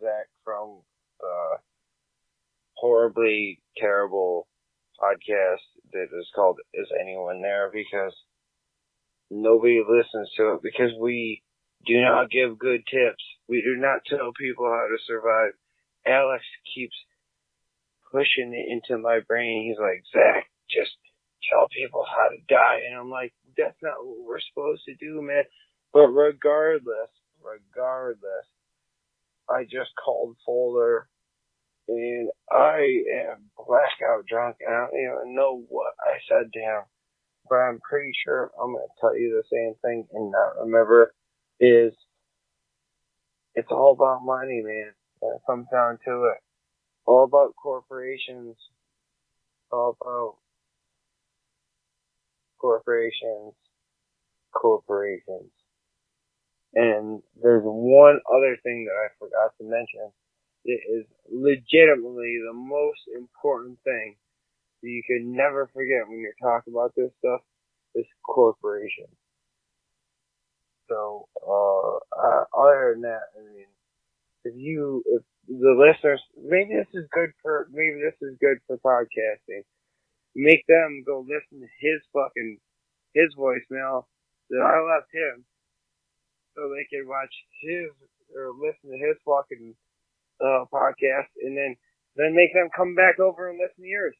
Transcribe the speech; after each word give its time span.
Zach 0.00 0.28
from 0.44 0.80
the 1.20 1.58
horribly 2.74 3.60
terrible 3.76 4.46
podcast 5.00 5.64
that 5.92 6.08
is 6.18 6.28
called 6.34 6.58
Is 6.72 6.88
Anyone 7.00 7.42
There? 7.42 7.70
Because 7.72 8.14
nobody 9.30 9.82
listens 9.86 10.30
to 10.36 10.54
it 10.54 10.62
because 10.62 10.92
we 11.00 11.42
do 11.86 12.00
not 12.00 12.30
give 12.30 12.58
good 12.58 12.82
tips. 12.86 13.22
We 13.48 13.62
do 13.62 13.76
not 13.76 14.00
tell 14.08 14.32
people 14.38 14.66
how 14.66 14.86
to 14.88 14.98
survive. 15.06 15.52
Alex 16.06 16.44
keeps 16.74 16.96
pushing 18.10 18.54
it 18.54 18.72
into 18.72 19.00
my 19.02 19.20
brain. 19.26 19.68
He's 19.68 19.80
like, 19.80 20.02
Zach, 20.12 20.46
just 20.70 20.92
tell 21.50 21.68
people 21.68 22.04
how 22.08 22.28
to 22.28 22.38
die. 22.48 22.80
And 22.88 22.98
I'm 22.98 23.10
like, 23.10 23.32
that's 23.56 23.76
not 23.82 24.04
what 24.04 24.24
we're 24.26 24.40
supposed 24.40 24.82
to 24.86 24.94
do, 24.94 25.20
man. 25.20 25.44
But 25.92 26.08
regardless, 26.08 27.10
regardless, 27.42 28.46
I 29.50 29.64
just 29.64 29.90
called 30.02 30.36
Fuller 30.46 31.08
and 31.88 32.30
I 32.50 33.02
am 33.30 33.50
blackout 33.56 34.26
drunk 34.28 34.56
and 34.60 34.74
I 34.74 34.86
don't 34.86 35.00
even 35.00 35.34
know 35.34 35.64
what 35.68 35.94
I 36.00 36.18
said 36.28 36.52
to 36.52 36.60
him. 36.60 36.82
But 37.48 37.56
I'm 37.56 37.80
pretty 37.80 38.12
sure 38.24 38.50
I'm 38.60 38.72
going 38.72 38.86
to 38.86 39.00
tell 39.00 39.16
you 39.18 39.30
the 39.42 39.56
same 39.56 39.74
thing 39.82 40.06
and 40.12 40.30
not 40.32 40.62
remember 40.64 41.14
is 41.60 41.92
it's 43.54 43.70
all 43.70 43.92
about 43.92 44.24
money, 44.24 44.62
man. 44.64 44.92
When 45.20 45.34
it 45.34 45.42
comes 45.46 45.66
down 45.72 45.98
to 46.06 46.24
it. 46.34 46.38
All 47.06 47.24
about 47.24 47.54
corporations. 47.62 48.56
All 49.70 49.96
about 50.00 50.36
corporations. 52.60 53.54
Corporations. 54.54 55.50
And 56.74 57.22
there's 57.40 57.62
one 57.64 58.20
other 58.34 58.56
thing 58.62 58.86
that 58.86 58.98
I 58.98 59.08
forgot 59.18 59.52
to 59.58 59.64
mention. 59.64 60.10
It 60.64 60.80
is 60.90 61.06
legitimately 61.30 62.40
the 62.46 62.54
most 62.54 63.00
important 63.16 63.78
thing 63.84 64.16
that 64.82 64.88
you 64.88 65.02
can 65.06 65.36
never 65.36 65.70
forget 65.72 66.08
when 66.08 66.20
you're 66.20 66.38
talking 66.42 66.74
about 66.74 66.92
this 66.96 67.10
stuff 67.18 67.40
is 67.94 68.06
corporation. 68.24 69.06
So, 70.88 71.28
uh, 71.46 71.96
uh, 72.18 72.44
other 72.56 72.92
than 72.94 73.02
that, 73.02 73.22
I 73.38 73.42
mean, 73.54 73.66
if 74.44 74.54
you, 74.56 75.02
if 75.06 75.22
the 75.48 75.74
listeners, 75.78 76.20
maybe 76.42 76.74
this 76.74 76.88
is 76.94 77.08
good 77.12 77.30
for, 77.42 77.68
maybe 77.72 78.00
this 78.02 78.16
is 78.20 78.36
good 78.40 78.58
for 78.66 78.78
podcasting. 78.78 79.62
Make 80.34 80.64
them 80.68 81.04
go 81.06 81.20
listen 81.20 81.60
to 81.60 81.68
his 81.80 82.02
fucking, 82.12 82.58
his 83.14 83.34
voicemail 83.38 84.06
that 84.50 84.60
I 84.60 84.80
left 84.82 85.12
him 85.14 85.44
so 86.54 86.70
they 86.70 86.86
can 86.90 87.06
watch 87.06 87.32
his, 87.62 87.90
or 88.34 88.54
listen 88.56 88.90
to 88.90 88.98
his 88.98 89.18
fucking, 89.26 89.74
uh, 90.42 90.64
podcast 90.72 91.30
and 91.42 91.56
then, 91.56 91.76
then 92.16 92.34
make 92.34 92.54
them 92.54 92.70
come 92.74 92.94
back 92.94 93.18
over 93.18 93.50
and 93.50 93.58
listen 93.58 93.82
to 93.84 93.90
yours. 93.90 94.16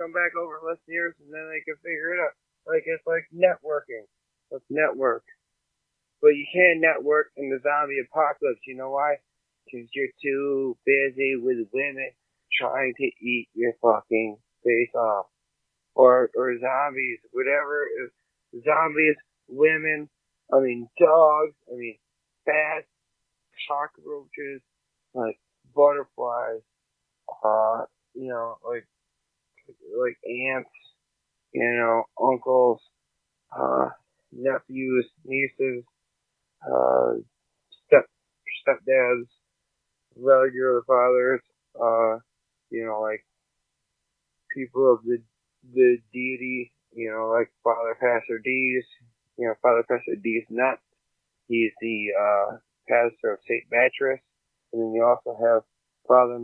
Come 0.00 0.12
back 0.12 0.32
over 0.36 0.58
and 0.60 0.66
listen 0.68 0.86
to 0.88 0.92
yours 0.92 1.16
and 1.20 1.32
then 1.32 1.48
they 1.48 1.60
can 1.64 1.76
figure 1.84 2.14
it 2.16 2.20
out. 2.20 2.34
Like, 2.66 2.84
it's 2.86 3.04
like 3.06 3.28
networking. 3.32 4.08
Let's 4.50 4.64
network. 4.70 5.24
But 6.22 6.36
you 6.40 6.46
can't 6.52 6.80
network 6.80 7.32
in 7.36 7.50
the 7.50 7.60
zombie 7.60 8.00
apocalypse. 8.00 8.64
You 8.66 8.76
know 8.76 8.90
why? 8.90 9.16
Because 9.66 9.88
you're 9.92 10.14
too 10.22 10.76
busy 10.86 11.36
with 11.36 11.68
women 11.72 12.10
trying 12.58 12.94
to 12.96 13.04
eat 13.04 13.48
your 13.54 13.74
fucking 13.82 14.38
face 14.64 14.94
off. 14.94 15.26
Or, 15.94 16.30
or 16.36 16.58
zombies, 16.58 17.20
whatever. 17.32 17.86
Zombies, 18.64 19.16
women, 19.48 20.08
I 20.52 20.60
mean 20.60 20.88
dogs, 20.98 21.54
I 21.72 21.76
mean 21.76 21.98
bats, 22.46 22.86
cockroaches, 23.68 24.62
like 25.14 25.38
butterflies, 25.74 26.62
uh, 27.44 27.84
you 28.14 28.28
know, 28.28 28.56
like, 28.68 28.86
like 29.98 30.18
aunts. 30.26 30.70
you 31.52 31.62
know, 31.76 32.04
uncles, 32.22 32.80
uh, 33.56 33.88
nephews, 34.32 35.06
nieces, 35.24 35.84
uh, 36.66 37.14
step 37.86 38.06
stepdads, 38.66 39.28
regular 40.16 40.82
fathers, 40.86 41.40
uh, 41.80 42.18
you 42.70 42.84
know, 42.86 43.00
like 43.00 43.24
people 44.54 44.92
of 44.94 45.04
the 45.04 45.18
the 45.74 45.98
deity, 46.12 46.72
you 46.94 47.10
know, 47.10 47.30
like 47.30 47.50
Father 47.64 47.96
Pastor 48.00 48.40
D's, 48.44 48.84
you 49.38 49.46
know, 49.46 49.54
Father 49.62 49.84
Pastor 49.88 50.16
D's 50.22 50.44
Nut. 50.50 50.78
He's 51.48 51.72
the 51.80 52.06
uh, 52.18 52.56
pastor 52.88 53.34
of 53.34 53.38
St. 53.48 53.64
Mattress. 53.70 54.20
And 54.72 54.82
then 54.82 54.92
you 54.94 55.04
also 55.04 55.36
have 55.40 55.62
Father 56.08 56.38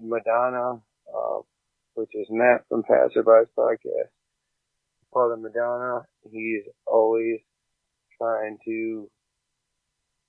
Madonna, 0.00 0.80
uh, 1.14 1.38
which 1.94 2.10
is 2.14 2.26
Matt 2.30 2.62
from 2.68 2.82
Passerby's 2.82 3.48
podcast. 3.58 4.10
Father 5.12 5.36
Madonna, 5.36 6.02
he's 6.30 6.64
always 6.86 7.40
trying 8.18 8.58
to 8.64 9.10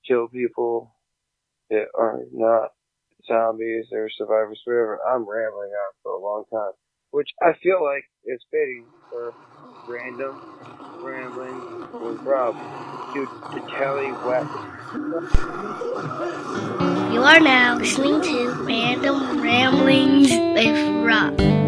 kill 0.08 0.28
people 0.28 0.96
that 1.70 1.86
are 1.98 2.22
not 2.31 2.72
zombies 3.28 3.86
or 3.92 4.10
survivors, 4.18 4.62
whatever. 4.66 5.00
I'm 5.08 5.30
rambling 5.30 5.72
on 5.72 5.94
for 6.04 6.14
a 6.14 6.22
long 6.22 6.46
time, 6.52 6.74
which 7.12 7.30
I 7.42 7.54
feel 7.62 7.84
like 7.84 8.04
is 8.26 8.42
fitting 8.52 8.88
for 9.10 9.36
random 9.88 10.42
rambling 11.02 11.88
with 12.02 12.22
Rob 12.24 12.56
due 13.14 13.26
to 13.26 13.60
Telly 13.76 14.12
West. 14.26 14.52
You 17.14 17.24
are 17.24 17.40
now 17.40 17.78
listening 17.78 18.22
to 18.22 18.52
Random 18.64 19.42
Ramblings 19.42 20.30
with 20.32 21.06
Rob. 21.06 21.59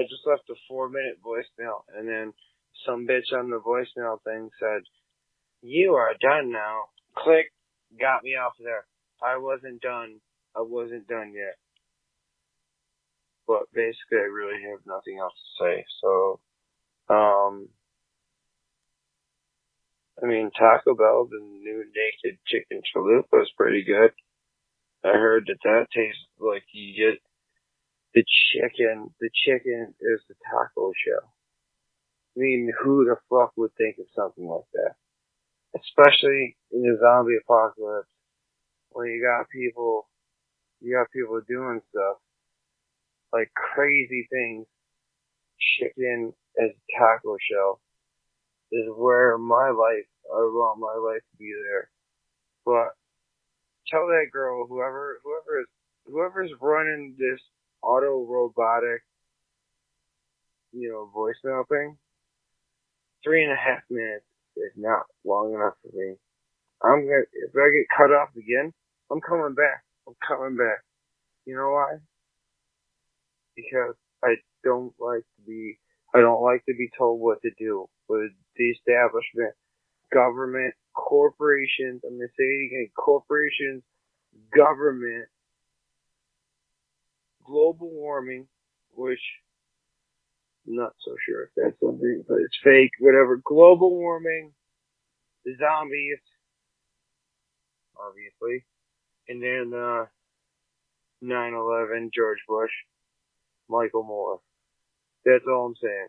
I 0.00 0.04
just 0.04 0.26
left 0.26 0.48
a 0.50 0.54
four 0.68 0.88
minute 0.88 1.18
voicemail 1.24 1.82
and 1.96 2.08
then 2.08 2.32
some 2.86 3.06
bitch 3.06 3.36
on 3.36 3.50
the 3.50 3.60
voicemail 3.60 4.22
thing 4.22 4.50
said, 4.58 4.82
you 5.62 5.92
are 5.94 6.14
done 6.20 6.50
now. 6.50 6.84
Click, 7.16 7.52
got 8.00 8.22
me 8.22 8.30
off 8.30 8.54
there. 8.58 8.86
I 9.22 9.36
wasn't 9.36 9.82
done. 9.82 10.20
I 10.56 10.62
wasn't 10.62 11.06
done 11.06 11.32
yet. 11.34 11.56
But 13.46 13.64
basically 13.74 14.18
I 14.18 14.32
really 14.32 14.62
have 14.70 14.80
nothing 14.86 15.18
else 15.20 15.34
to 15.34 15.64
say. 15.64 15.84
So, 16.00 16.40
um, 17.10 17.68
I 20.22 20.26
mean, 20.26 20.50
Taco 20.56 20.94
Bell, 20.94 21.28
the 21.30 21.40
new 21.40 21.84
naked 21.84 22.38
chicken 22.46 22.80
chalupa 22.94 23.42
is 23.42 23.50
pretty 23.56 23.84
good. 23.84 24.12
I 25.04 25.16
heard 25.16 25.44
that 25.48 25.58
that 25.64 25.86
tastes 25.94 26.24
like 26.38 26.64
you 26.72 26.94
get 26.96 27.20
the 28.14 28.24
chicken, 28.52 29.10
the 29.20 29.30
chicken 29.44 29.94
is 30.00 30.20
the 30.28 30.34
taco 30.50 30.92
shell. 31.04 31.32
I 32.36 32.40
mean, 32.40 32.72
who 32.82 33.04
the 33.04 33.16
fuck 33.28 33.52
would 33.56 33.72
think 33.76 33.96
of 33.98 34.06
something 34.14 34.46
like 34.46 34.66
that? 34.74 34.94
Especially 35.76 36.56
in 36.72 36.82
the 36.82 36.98
zombie 37.00 37.38
apocalypse, 37.42 38.08
when 38.90 39.06
you 39.08 39.22
got 39.22 39.48
people, 39.50 40.08
you 40.80 40.94
got 40.96 41.10
people 41.12 41.40
doing 41.48 41.80
stuff 41.90 42.18
like 43.32 43.50
crazy 43.54 44.26
things. 44.30 44.66
Chicken 45.78 46.32
as 46.58 46.70
taco 46.98 47.36
shell 47.50 47.80
is 48.72 48.86
where 48.96 49.36
my 49.36 49.68
life, 49.68 50.08
I 50.32 50.38
want 50.38 50.80
my 50.80 51.12
life 51.12 51.20
to 51.20 51.36
be 51.38 51.52
there. 51.68 51.90
But 52.64 52.94
tell 53.90 54.06
that 54.06 54.26
girl, 54.32 54.66
whoever, 54.66 55.20
whoever 55.22 55.60
is, 55.60 55.66
whoever's 56.06 56.50
running 56.60 57.14
this 57.18 57.40
auto 57.82 58.24
robotic, 58.24 59.02
you 60.72 60.88
know, 60.90 61.10
voicemail 61.14 61.66
thing, 61.68 61.96
three 63.24 63.42
and 63.42 63.52
a 63.52 63.56
half 63.56 63.82
minutes 63.90 64.24
is 64.56 64.72
not 64.76 65.02
long 65.24 65.54
enough 65.54 65.74
for 65.82 65.96
me. 65.96 66.14
I'm 66.82 67.04
gonna, 67.04 67.28
if 67.32 67.50
I 67.54 67.70
get 67.70 67.96
cut 67.96 68.12
off 68.14 68.30
again, 68.36 68.72
I'm 69.10 69.20
coming 69.20 69.54
back. 69.54 69.84
I'm 70.08 70.14
coming 70.26 70.56
back. 70.56 70.80
You 71.46 71.56
know 71.56 71.70
why? 71.70 71.98
Because 73.56 73.94
I 74.24 74.36
don't 74.64 74.94
like 74.98 75.22
to 75.22 75.42
be, 75.46 75.78
I 76.14 76.20
don't 76.20 76.42
like 76.42 76.64
to 76.66 76.74
be 76.74 76.90
told 76.96 77.20
what 77.20 77.42
to 77.42 77.50
do 77.58 77.86
with 78.08 78.30
the 78.56 78.70
establishment, 78.70 79.54
government, 80.12 80.74
corporations, 80.94 82.02
I'm 82.04 82.18
gonna 82.18 82.28
say 82.36 82.44
it 82.44 82.66
again, 82.66 82.90
corporations, 82.96 83.82
government, 84.54 85.28
global 87.44 87.90
warming, 87.90 88.46
which 88.94 89.20
I'm 90.66 90.76
not 90.76 90.94
so 91.04 91.14
sure 91.26 91.44
if 91.44 91.50
that's 91.56 91.80
something, 91.80 92.24
but 92.28 92.38
it's 92.40 92.58
fake, 92.64 92.92
whatever. 93.00 93.40
Global 93.44 93.90
warming, 93.96 94.52
zombies, 95.58 96.18
obviously. 97.98 98.64
And 99.28 99.42
then, 99.42 99.72
uh, 99.78 100.06
9-11, 101.24 102.10
George 102.14 102.38
Bush, 102.48 102.70
Michael 103.68 104.04
Moore. 104.04 104.40
That's 105.24 105.44
all 105.48 105.66
I'm 105.66 105.74
saying. 105.82 106.08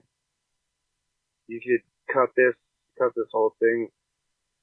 You 1.47 1.59
could 1.61 2.13
cut 2.13 2.29
this, 2.35 2.55
cut 2.99 3.11
this 3.15 3.27
whole 3.31 3.55
thing, 3.59 3.89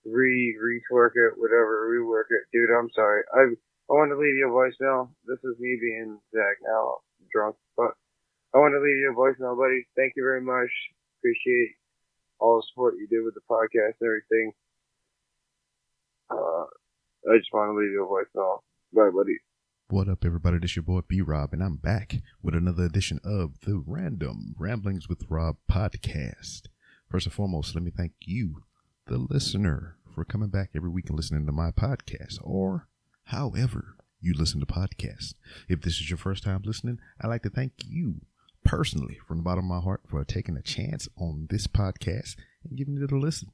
re, 0.04 0.56
retwork 0.58 1.12
it, 1.16 1.34
whatever, 1.38 1.88
rework 1.90 2.30
it. 2.30 2.44
Dude, 2.52 2.70
I'm 2.70 2.90
sorry. 2.94 3.22
I, 3.34 3.67
I 3.88 3.94
want 3.94 4.12
to 4.12 4.18
leave 4.18 4.36
you 4.36 4.48
a 4.48 4.52
voicemail. 4.52 5.08
This 5.24 5.38
is 5.44 5.58
me 5.58 5.78
being 5.80 6.18
Zach 6.34 6.56
now, 6.62 6.96
drunk, 7.32 7.56
but 7.74 7.92
I 8.54 8.58
want 8.58 8.72
to 8.72 8.80
leave 8.84 8.98
you 9.00 9.12
a 9.12 9.16
voicemail, 9.16 9.56
buddy. 9.56 9.86
Thank 9.96 10.12
you 10.14 10.22
very 10.22 10.42
much. 10.42 10.68
Appreciate 11.18 11.72
all 12.38 12.56
the 12.56 12.66
support 12.68 12.94
you 12.98 13.08
did 13.08 13.24
with 13.24 13.34
the 13.34 13.40
podcast 13.48 13.96
and 14.00 14.08
everything. 14.08 14.52
Uh, 16.30 16.68
I 17.32 17.38
just 17.38 17.48
want 17.52 17.72
to 17.72 17.78
leave 17.78 17.90
you 17.90 18.04
a 18.04 18.08
voicemail. 18.08 18.58
Bye, 18.92 19.10
buddy. 19.16 19.38
What 19.88 20.08
up, 20.08 20.22
everybody? 20.22 20.58
This 20.58 20.76
your 20.76 20.82
boy 20.82 21.00
B 21.08 21.22
Rob, 21.22 21.54
and 21.54 21.62
I'm 21.62 21.76
back 21.76 22.16
with 22.42 22.54
another 22.54 22.84
edition 22.84 23.20
of 23.24 23.60
the 23.60 23.82
Random 23.86 24.54
Ramblings 24.58 25.08
with 25.08 25.24
Rob 25.30 25.56
podcast. 25.70 26.68
First 27.10 27.24
and 27.24 27.32
foremost, 27.32 27.74
let 27.74 27.82
me 27.82 27.90
thank 27.90 28.12
you, 28.20 28.64
the 29.06 29.16
listener, 29.16 29.96
for 30.14 30.26
coming 30.26 30.50
back 30.50 30.72
every 30.76 30.90
week 30.90 31.08
and 31.08 31.16
listening 31.16 31.46
to 31.46 31.52
my 31.52 31.70
podcast, 31.70 32.38
or 32.42 32.86
however 33.28 33.96
you 34.20 34.34
listen 34.34 34.60
to 34.60 34.66
podcasts. 34.66 35.34
If 35.68 35.82
this 35.82 35.94
is 35.94 36.10
your 36.10 36.18
first 36.18 36.42
time 36.44 36.62
listening, 36.64 36.98
I'd 37.20 37.28
like 37.28 37.42
to 37.42 37.50
thank 37.50 37.72
you 37.86 38.22
personally 38.64 39.18
from 39.26 39.38
the 39.38 39.42
bottom 39.42 39.70
of 39.70 39.76
my 39.76 39.80
heart 39.80 40.02
for 40.08 40.24
taking 40.24 40.56
a 40.56 40.62
chance 40.62 41.08
on 41.16 41.46
this 41.50 41.66
podcast 41.66 42.36
and 42.64 42.76
giving 42.76 43.00
it 43.00 43.12
a 43.12 43.18
listen. 43.18 43.52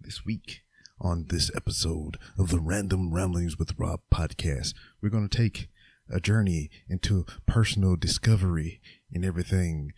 This 0.00 0.24
week, 0.24 0.62
on 1.00 1.26
this 1.28 1.50
episode 1.54 2.16
of 2.38 2.48
the 2.48 2.58
Random 2.58 3.12
Ramblings 3.12 3.58
with 3.58 3.78
Rob 3.78 4.00
podcast, 4.12 4.74
we're 5.02 5.10
going 5.10 5.28
to 5.28 5.36
take 5.36 5.68
a 6.10 6.20
journey 6.20 6.70
into 6.88 7.26
personal 7.46 7.96
discovery 7.96 8.80
and 9.12 9.24
everything. 9.24 9.92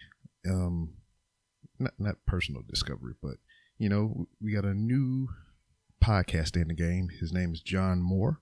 Um, 0.48 0.94
not, 1.78 1.94
not 1.98 2.16
personal 2.26 2.62
discovery, 2.68 3.14
but 3.22 3.36
you 3.78 3.88
know, 3.88 4.26
we 4.42 4.52
got 4.52 4.64
a 4.64 4.74
new 4.74 5.28
podcast 6.04 6.60
in 6.60 6.68
the 6.68 6.74
game. 6.74 7.08
His 7.20 7.32
name 7.32 7.52
is 7.52 7.60
John 7.60 8.02
Moore, 8.02 8.40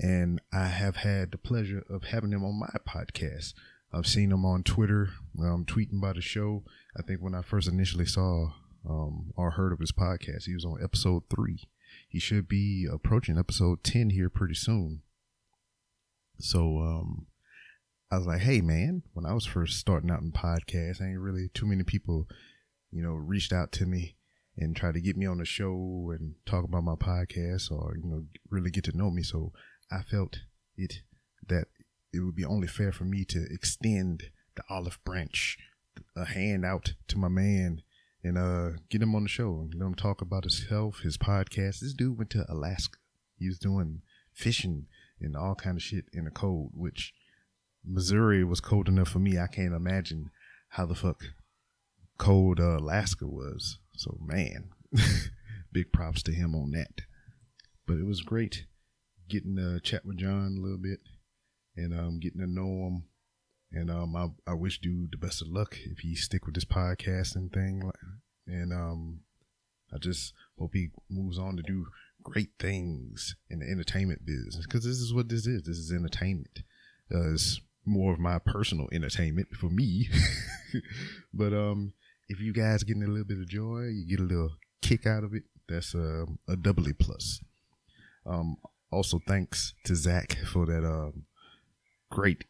and 0.00 0.40
I 0.52 0.66
have 0.66 0.96
had 0.96 1.32
the 1.32 1.38
pleasure 1.38 1.84
of 1.90 2.04
having 2.04 2.32
him 2.32 2.44
on 2.44 2.58
my 2.58 2.68
podcast. 2.88 3.54
I've 3.92 4.06
seen 4.06 4.32
him 4.32 4.44
on 4.44 4.62
Twitter, 4.62 5.10
um, 5.40 5.64
tweeting 5.64 5.98
about 5.98 6.16
the 6.16 6.20
show. 6.20 6.62
I 6.96 7.02
think 7.02 7.20
when 7.20 7.34
I 7.34 7.42
first 7.42 7.68
initially 7.68 8.04
saw 8.04 8.52
um, 8.88 9.32
or 9.36 9.52
heard 9.52 9.72
of 9.72 9.80
his 9.80 9.92
podcast, 9.92 10.44
he 10.44 10.54
was 10.54 10.64
on 10.64 10.82
episode 10.82 11.22
three 11.30 11.68
he 12.08 12.18
should 12.18 12.48
be 12.48 12.86
approaching 12.90 13.38
episode 13.38 13.84
10 13.84 14.10
here 14.10 14.30
pretty 14.30 14.54
soon. 14.54 15.02
So, 16.38 16.78
um, 16.78 17.26
I 18.10 18.16
was 18.16 18.26
like, 18.26 18.40
hey, 18.40 18.60
man, 18.62 19.02
when 19.12 19.26
I 19.26 19.34
was 19.34 19.44
first 19.44 19.78
starting 19.78 20.10
out 20.10 20.22
in 20.22 20.32
podcasts, 20.32 21.02
ain't 21.02 21.18
really 21.18 21.50
too 21.52 21.66
many 21.66 21.82
people, 21.82 22.26
you 22.90 23.02
know, 23.02 23.12
reached 23.12 23.52
out 23.52 23.72
to 23.72 23.86
me 23.86 24.16
and 24.56 24.74
tried 24.74 24.94
to 24.94 25.00
get 25.00 25.16
me 25.16 25.26
on 25.26 25.38
the 25.38 25.44
show 25.44 26.12
and 26.18 26.34
talk 26.46 26.64
about 26.64 26.84
my 26.84 26.94
podcast 26.94 27.70
or, 27.70 27.96
you 27.96 28.08
know, 28.08 28.24
really 28.48 28.70
get 28.70 28.84
to 28.84 28.96
know 28.96 29.10
me. 29.10 29.22
So 29.22 29.52
I 29.90 30.02
felt 30.02 30.40
it 30.76 31.02
that 31.46 31.68
it 32.12 32.20
would 32.20 32.34
be 32.34 32.44
only 32.44 32.68
fair 32.68 32.92
for 32.92 33.04
me 33.04 33.24
to 33.26 33.46
extend 33.50 34.30
the 34.54 34.62
olive 34.68 34.98
branch, 35.04 35.58
a 36.16 36.24
hand 36.24 36.64
out 36.64 36.94
to 37.08 37.18
my 37.18 37.28
man 37.28 37.82
and 38.24 38.36
uh 38.36 38.70
get 38.90 39.02
him 39.02 39.14
on 39.14 39.22
the 39.22 39.28
show 39.28 39.60
and 39.60 39.74
let 39.74 39.86
him 39.86 39.94
talk 39.94 40.20
about 40.20 40.44
his 40.44 40.66
health, 40.68 41.00
his 41.00 41.16
podcast. 41.16 41.80
This 41.80 41.94
dude 41.94 42.18
went 42.18 42.30
to 42.30 42.44
Alaska. 42.48 42.98
He 43.38 43.48
was 43.48 43.58
doing 43.58 44.02
fishing 44.32 44.86
and 45.20 45.36
all 45.36 45.54
kind 45.54 45.76
of 45.76 45.82
shit 45.82 46.06
in 46.12 46.24
the 46.24 46.30
cold, 46.30 46.70
which 46.74 47.14
Missouri 47.84 48.44
was 48.44 48.60
cold 48.60 48.88
enough 48.88 49.08
for 49.08 49.18
me. 49.18 49.38
I 49.38 49.46
can't 49.46 49.74
imagine 49.74 50.30
how 50.70 50.86
the 50.86 50.94
fuck 50.94 51.22
cold 52.18 52.60
uh, 52.60 52.78
Alaska 52.78 53.26
was. 53.26 53.78
So 53.96 54.18
man, 54.20 54.70
big 55.72 55.92
props 55.92 56.22
to 56.24 56.32
him 56.32 56.54
on 56.54 56.72
that. 56.72 57.02
But 57.86 57.98
it 57.98 58.06
was 58.06 58.20
great 58.20 58.64
getting 59.28 59.56
to 59.56 59.80
chat 59.80 60.04
with 60.04 60.18
John 60.18 60.56
a 60.58 60.60
little 60.60 60.78
bit 60.78 61.00
and 61.76 61.98
um, 61.98 62.18
getting 62.18 62.40
to 62.40 62.46
know 62.46 62.86
him 62.86 63.04
and 63.72 63.90
um, 63.90 64.16
I, 64.16 64.50
I 64.50 64.54
wish 64.54 64.80
dude 64.80 65.12
the 65.12 65.18
best 65.18 65.42
of 65.42 65.48
luck 65.48 65.76
if 65.84 65.98
he 65.98 66.14
stick 66.14 66.46
with 66.46 66.54
this 66.54 66.64
podcasting 66.64 67.52
thing. 67.52 67.90
And 68.46 68.72
um, 68.72 69.20
I 69.92 69.98
just 69.98 70.32
hope 70.58 70.70
he 70.72 70.88
moves 71.10 71.38
on 71.38 71.56
to 71.56 71.62
do 71.62 71.86
great 72.22 72.50
things 72.58 73.36
in 73.50 73.60
the 73.60 73.66
entertainment 73.66 74.24
business 74.24 74.56
because 74.66 74.84
this 74.84 74.98
is 74.98 75.12
what 75.12 75.28
this 75.28 75.46
is. 75.46 75.62
This 75.62 75.76
is 75.76 75.92
entertainment. 75.92 76.60
Uh, 77.12 77.32
it's 77.32 77.60
more 77.84 78.12
of 78.12 78.18
my 78.18 78.38
personal 78.38 78.88
entertainment 78.90 79.48
for 79.54 79.68
me. 79.68 80.08
but 81.34 81.52
um, 81.52 81.92
if 82.28 82.40
you 82.40 82.54
guys 82.54 82.84
getting 82.84 83.02
a 83.02 83.08
little 83.08 83.24
bit 83.24 83.38
of 83.38 83.48
joy, 83.48 83.88
you 83.92 84.06
get 84.08 84.20
a 84.20 84.26
little 84.26 84.52
kick 84.80 85.06
out 85.06 85.24
of 85.24 85.34
it. 85.34 85.42
That's 85.68 85.94
a, 85.94 86.24
a 86.48 86.56
doubly 86.56 86.94
plus. 86.94 87.42
Um, 88.24 88.56
also, 88.90 89.20
thanks 89.26 89.74
to 89.84 89.94
Zach 89.94 90.38
for 90.46 90.66
that 90.66 90.84
um, 90.84 91.24
great 92.10 92.44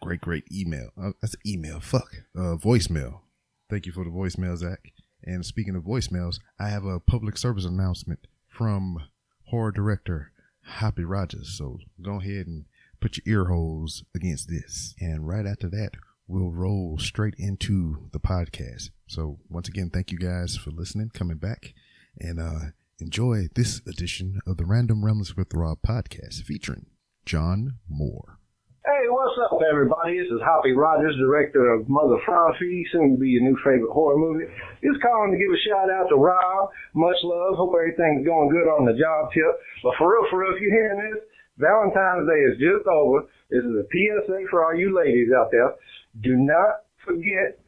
great, 0.00 0.20
great 0.20 0.44
email. 0.52 0.90
Uh, 1.00 1.10
that's 1.20 1.36
email. 1.46 1.80
Fuck. 1.80 2.14
Uh, 2.36 2.56
voicemail. 2.56 3.20
Thank 3.68 3.86
you 3.86 3.92
for 3.92 4.04
the 4.04 4.10
voicemail, 4.10 4.56
Zach. 4.56 4.92
And 5.24 5.44
speaking 5.44 5.76
of 5.76 5.82
voicemails, 5.82 6.38
I 6.58 6.68
have 6.68 6.84
a 6.84 7.00
public 7.00 7.36
service 7.36 7.64
announcement 7.64 8.26
from 8.48 9.02
horror 9.46 9.72
director 9.72 10.32
Hoppy 10.62 11.04
Rogers. 11.04 11.56
So 11.56 11.78
go 12.00 12.20
ahead 12.20 12.46
and 12.46 12.66
put 13.00 13.16
your 13.16 13.40
ear 13.40 13.48
holes 13.48 14.04
against 14.14 14.48
this. 14.48 14.94
And 15.00 15.26
right 15.26 15.46
after 15.46 15.68
that, 15.70 15.92
we'll 16.26 16.50
roll 16.50 16.98
straight 16.98 17.34
into 17.38 18.08
the 18.12 18.20
podcast. 18.20 18.90
So 19.08 19.38
once 19.48 19.68
again, 19.68 19.90
thank 19.90 20.12
you 20.12 20.18
guys 20.18 20.56
for 20.56 20.70
listening, 20.70 21.10
coming 21.14 21.38
back, 21.38 21.74
and 22.18 22.38
uh, 22.38 22.70
enjoy 23.00 23.46
this 23.54 23.80
edition 23.86 24.40
of 24.46 24.56
the 24.56 24.66
Random 24.66 25.04
Ramblings 25.04 25.36
with 25.36 25.54
Rob 25.54 25.78
podcast 25.86 26.42
featuring 26.42 26.86
John 27.24 27.78
Moore. 27.88 28.38
Hey, 28.84 29.06
what's 29.06 29.38
up, 29.38 29.60
everybody? 29.70 30.18
This 30.18 30.26
is 30.32 30.42
Hoppy 30.42 30.72
Rogers, 30.72 31.14
director 31.14 31.74
of 31.74 31.88
Mother 31.88 32.18
Francie, 32.26 32.84
soon 32.90 33.14
to 33.14 33.20
be 33.20 33.30
your 33.30 33.42
new 33.42 33.56
favorite 33.62 33.92
horror 33.92 34.18
movie. 34.18 34.50
Just 34.82 34.98
calling 35.02 35.30
to 35.30 35.38
give 35.38 35.52
a 35.52 35.60
shout 35.62 35.90
out 35.94 36.08
to 36.08 36.16
Rob. 36.16 36.70
Much 36.94 37.16
love. 37.22 37.54
Hope 37.54 37.74
everything's 37.78 38.26
going 38.26 38.50
good 38.50 38.66
on 38.66 38.86
the 38.86 38.98
job 38.98 39.30
tip. 39.30 39.54
But 39.84 39.94
for 39.98 40.10
real, 40.10 40.26
for 40.30 40.40
real, 40.40 40.56
if 40.56 40.60
you're 40.60 40.74
hearing 40.74 40.98
this, 40.98 41.22
Valentine's 41.58 42.26
Day 42.26 42.40
is 42.50 42.58
just 42.58 42.88
over. 42.88 43.30
This 43.50 43.62
is 43.62 43.78
a 43.78 43.86
PSA 43.86 44.50
for 44.50 44.64
all 44.64 44.74
you 44.74 44.90
ladies 44.90 45.28
out 45.36 45.50
there. 45.52 45.70
Do 46.18 46.34
not 46.34 46.82
forget 47.04 47.62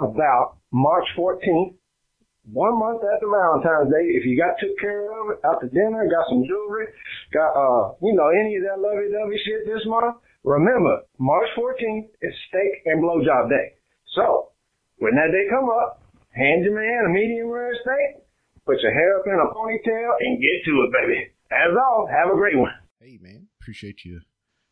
about 0.00 0.56
March 0.72 1.06
14th, 1.16 1.74
one 2.52 2.78
month 2.78 3.02
after 3.02 3.26
Valentine's 3.26 3.90
Day, 3.90 4.14
if 4.14 4.24
you 4.24 4.38
got 4.38 4.54
took 4.62 4.78
care 4.78 5.10
of 5.10 5.34
it, 5.34 5.38
out 5.42 5.60
to 5.60 5.68
dinner, 5.68 6.06
got 6.06 6.30
some 6.30 6.46
jewelry, 6.46 6.86
got 7.34 7.52
uh, 7.54 7.94
you 8.02 8.14
know, 8.14 8.30
any 8.30 8.56
of 8.56 8.62
that 8.62 8.78
lovey 8.78 9.10
dovey 9.10 9.38
shit 9.42 9.66
this 9.66 9.82
month, 9.86 10.16
Remember, 10.46 11.02
March 11.18 11.48
14th 11.58 12.06
is 12.22 12.32
steak 12.48 12.86
and 12.86 13.02
blowjob 13.02 13.50
day. 13.50 13.74
So, 14.14 14.52
when 14.98 15.16
that 15.16 15.32
day 15.34 15.50
come 15.50 15.68
up, 15.68 16.00
hand 16.30 16.62
your 16.64 16.72
man 16.72 17.10
a 17.10 17.12
medium 17.12 17.48
rare 17.48 17.74
steak, 17.82 18.22
put 18.64 18.78
your 18.80 18.94
hair 18.94 19.18
up 19.18 19.26
in 19.26 19.34
a 19.34 19.52
ponytail, 19.52 20.10
and 20.20 20.40
get 20.40 20.64
to 20.64 20.86
it, 20.86 20.92
baby. 20.92 21.32
As 21.50 21.76
all, 21.76 22.08
have 22.08 22.32
a 22.32 22.36
great 22.36 22.56
one. 22.56 22.70
Hey, 23.00 23.18
man. 23.20 23.48
Appreciate 23.60 24.04
you 24.04 24.20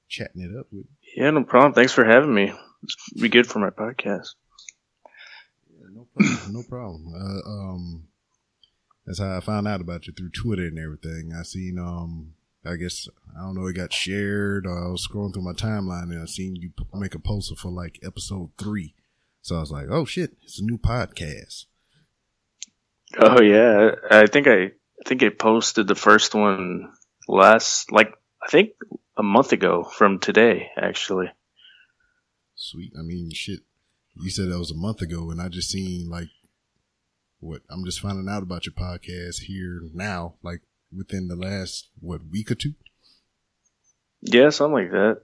chatting 0.08 0.42
it 0.42 0.56
up 0.56 0.68
with 0.70 0.86
Yeah, 1.16 1.30
no 1.30 1.42
problem. 1.42 1.72
Thanks 1.72 1.92
for 1.92 2.04
having 2.04 2.32
me. 2.32 2.52
It's 2.84 3.20
be 3.20 3.28
good 3.28 3.48
for 3.48 3.58
my 3.58 3.70
podcast. 3.70 4.28
No 5.94 6.06
problem. 6.14 6.52
no 6.52 6.62
problem. 6.68 7.14
Uh, 7.14 7.48
um, 7.48 8.08
that's 9.06 9.20
how 9.20 9.36
I 9.36 9.40
found 9.40 9.68
out 9.68 9.80
about 9.80 10.06
you 10.06 10.12
through 10.12 10.30
Twitter 10.30 10.66
and 10.66 10.78
everything. 10.78 11.32
I 11.38 11.42
seen 11.42 11.78
um 11.78 12.34
I 12.66 12.76
guess 12.76 13.08
I 13.36 13.42
don't 13.42 13.54
know. 13.54 13.66
It 13.66 13.74
got 13.74 13.92
shared, 13.92 14.66
or 14.66 14.86
I 14.86 14.90
was 14.90 15.06
scrolling 15.06 15.34
through 15.34 15.42
my 15.44 15.52
timeline 15.52 16.10
and 16.10 16.22
I 16.22 16.26
seen 16.26 16.56
you 16.56 16.70
make 16.94 17.14
a 17.14 17.18
poster 17.18 17.54
for 17.54 17.70
like 17.70 18.00
episode 18.02 18.50
three. 18.58 18.94
So 19.42 19.56
I 19.56 19.60
was 19.60 19.70
like, 19.70 19.86
"Oh 19.90 20.04
shit, 20.04 20.32
it's 20.42 20.60
a 20.60 20.64
new 20.64 20.78
podcast." 20.78 21.66
Oh 23.18 23.42
yeah, 23.42 23.90
I 24.10 24.26
think 24.26 24.46
I, 24.46 24.64
I 24.64 24.70
think 25.04 25.22
I 25.22 25.28
posted 25.28 25.86
the 25.86 25.94
first 25.94 26.34
one 26.34 26.92
last, 27.28 27.92
like 27.92 28.14
I 28.42 28.50
think 28.50 28.70
a 29.16 29.22
month 29.22 29.52
ago 29.52 29.84
from 29.84 30.18
today, 30.18 30.70
actually. 30.76 31.30
Sweet. 32.54 32.92
I 32.98 33.02
mean, 33.02 33.30
shit. 33.32 33.60
You 34.16 34.30
said 34.30 34.48
that 34.48 34.58
was 34.58 34.70
a 34.70 34.76
month 34.76 35.02
ago, 35.02 35.30
and 35.30 35.40
I 35.40 35.48
just 35.48 35.70
seen 35.70 36.08
like 36.08 36.28
what 37.40 37.62
I'm 37.68 37.84
just 37.84 38.00
finding 38.00 38.28
out 38.28 38.42
about 38.42 38.66
your 38.66 38.74
podcast 38.74 39.42
here 39.42 39.82
now, 39.92 40.34
like 40.42 40.62
within 40.96 41.28
the 41.28 41.36
last 41.36 41.88
what 42.00 42.20
week 42.30 42.50
or 42.50 42.54
two. 42.54 42.74
Yeah, 44.22 44.50
something 44.50 44.74
like 44.74 44.90
that. 44.92 45.22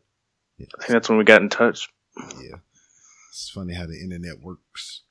Yeah. 0.58 0.66
I 0.78 0.82
think 0.82 0.92
that's 0.92 1.08
when 1.08 1.18
we 1.18 1.24
got 1.24 1.40
in 1.40 1.48
touch. 1.48 1.88
Yeah, 2.16 2.56
it's 3.30 3.50
funny 3.54 3.74
how 3.74 3.86
the 3.86 3.98
internet 4.00 4.40
works. 4.42 5.02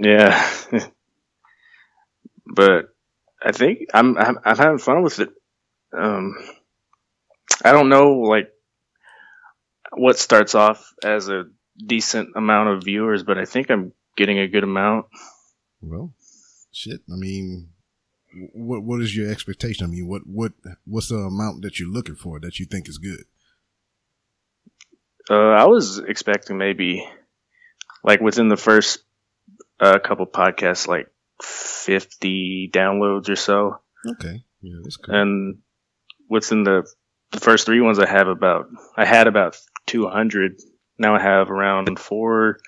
Yeah, 0.00 0.50
but 2.46 2.94
I 3.42 3.52
think 3.52 3.86
I'm, 3.92 4.16
I'm 4.16 4.38
I'm 4.44 4.56
having 4.56 4.78
fun 4.78 5.02
with 5.02 5.20
it. 5.20 5.30
Um, 5.96 6.34
I 7.64 7.72
don't 7.72 7.88
know, 7.88 8.20
like, 8.20 8.50
what 9.92 10.18
starts 10.18 10.54
off 10.54 10.92
as 11.04 11.28
a 11.28 11.44
decent 11.84 12.30
amount 12.36 12.70
of 12.70 12.84
viewers, 12.84 13.22
but 13.22 13.38
I 13.38 13.44
think 13.44 13.70
I'm 13.70 13.92
getting 14.16 14.38
a 14.38 14.48
good 14.48 14.64
amount. 14.64 15.06
Well, 15.80 16.14
shit. 16.72 17.00
I 17.10 17.16
mean, 17.16 17.70
what 18.54 18.82
what 18.82 19.00
is 19.00 19.16
your 19.16 19.30
expectation? 19.30 19.86
I 19.86 19.88
mean, 19.88 20.08
what 20.08 20.22
what 20.26 20.52
what's 20.84 21.08
the 21.08 21.16
amount 21.16 21.62
that 21.62 21.78
you're 21.78 21.88
looking 21.88 22.16
for 22.16 22.40
that 22.40 22.58
you 22.58 22.66
think 22.66 22.88
is 22.88 22.98
good? 22.98 23.24
Uh, 25.30 25.34
I 25.34 25.66
was 25.66 25.98
expecting 25.98 26.56
maybe, 26.56 27.06
like, 28.02 28.20
within 28.20 28.48
the 28.48 28.56
first 28.56 29.00
uh, 29.78 29.98
couple 29.98 30.26
podcasts, 30.26 30.88
like 30.88 31.08
50 31.42 32.70
downloads 32.72 33.28
or 33.28 33.36
so. 33.36 33.80
Okay, 34.12 34.42
yeah, 34.62 34.76
that's 34.82 34.96
cool. 34.96 35.14
And 35.14 35.58
within 36.30 36.64
the, 36.64 36.88
the 37.32 37.40
first 37.40 37.66
three 37.66 37.80
ones, 37.80 37.98
I 37.98 38.08
have 38.08 38.28
about, 38.28 38.68
I 38.96 39.04
had 39.04 39.26
about 39.26 39.58
200. 39.86 40.60
Now 40.98 41.14
I 41.14 41.20
have 41.20 41.50
around 41.50 41.98
four, 41.98 42.58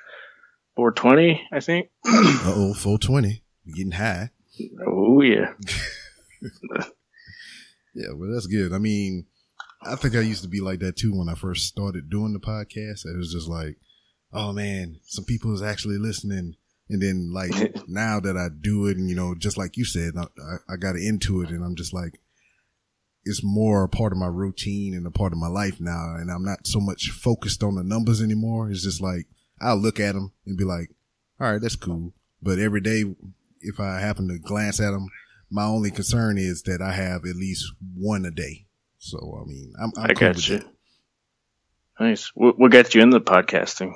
420, 0.76 1.48
I 1.52 1.60
think. 1.60 1.88
Uh 2.06 2.52
oh, 2.54 2.74
420. 2.74 3.42
Getting 3.74 3.92
high. 3.92 4.30
Oh, 4.86 5.20
yeah. 5.22 5.52
Yeah, 7.94 8.12
well, 8.14 8.32
that's 8.32 8.46
good. 8.46 8.72
I 8.72 8.78
mean, 8.78 9.26
I 9.82 9.96
think 9.96 10.14
I 10.14 10.20
used 10.20 10.42
to 10.42 10.48
be 10.48 10.60
like 10.60 10.80
that 10.80 10.96
too 10.96 11.16
when 11.16 11.28
I 11.28 11.34
first 11.34 11.66
started 11.66 12.10
doing 12.10 12.32
the 12.32 12.40
podcast. 12.40 13.06
It 13.06 13.16
was 13.16 13.32
just 13.32 13.48
like, 13.48 13.76
oh 14.32 14.52
man, 14.52 15.00
some 15.04 15.24
people 15.24 15.52
is 15.54 15.62
actually 15.62 15.98
listening. 15.98 16.56
And 16.88 17.02
then 17.02 17.32
like 17.32 17.52
now 17.88 18.20
that 18.20 18.36
I 18.36 18.48
do 18.48 18.86
it 18.86 18.96
and, 18.96 19.08
you 19.08 19.16
know, 19.16 19.34
just 19.34 19.58
like 19.58 19.76
you 19.76 19.84
said, 19.84 20.14
I, 20.16 20.22
I, 20.22 20.74
I 20.74 20.76
got 20.76 20.96
into 20.96 21.42
it 21.42 21.50
and 21.50 21.64
I'm 21.64 21.76
just 21.76 21.92
like, 21.92 22.20
it's 23.24 23.42
more 23.44 23.84
a 23.84 23.88
part 23.88 24.12
of 24.12 24.18
my 24.18 24.26
routine 24.26 24.94
and 24.94 25.06
a 25.06 25.10
part 25.10 25.32
of 25.32 25.38
my 25.38 25.48
life 25.48 25.80
now. 25.80 26.14
And 26.16 26.30
I'm 26.30 26.44
not 26.44 26.66
so 26.66 26.80
much 26.80 27.10
focused 27.10 27.62
on 27.62 27.74
the 27.74 27.84
numbers 27.84 28.22
anymore. 28.22 28.70
It's 28.70 28.82
just 28.82 29.00
like, 29.00 29.26
I'll 29.60 29.76
look 29.76 30.00
at 30.00 30.14
them 30.14 30.32
and 30.46 30.56
be 30.56 30.64
like, 30.64 30.90
all 31.40 31.52
right, 31.52 31.60
that's 31.60 31.76
cool. 31.76 32.12
But 32.42 32.58
every 32.58 32.80
day, 32.80 33.04
if 33.60 33.78
I 33.78 34.00
happen 34.00 34.28
to 34.28 34.38
glance 34.38 34.80
at 34.80 34.90
them, 34.92 35.08
my 35.50 35.64
only 35.64 35.90
concern 35.90 36.38
is 36.38 36.62
that 36.62 36.80
I 36.80 36.92
have 36.92 37.24
at 37.24 37.36
least 37.36 37.64
one 37.94 38.24
a 38.24 38.30
day. 38.30 38.66
So, 38.98 39.40
I 39.42 39.46
mean, 39.46 39.72
I'm, 39.80 39.92
I'm 39.96 40.10
I 40.10 40.14
cool 40.14 40.32
got 40.32 40.48
you. 40.48 40.58
that. 40.58 40.66
Nice. 41.98 42.30
What, 42.34 42.58
what 42.58 42.70
got 42.70 42.94
you 42.94 43.02
into 43.02 43.20
podcasting? 43.20 43.92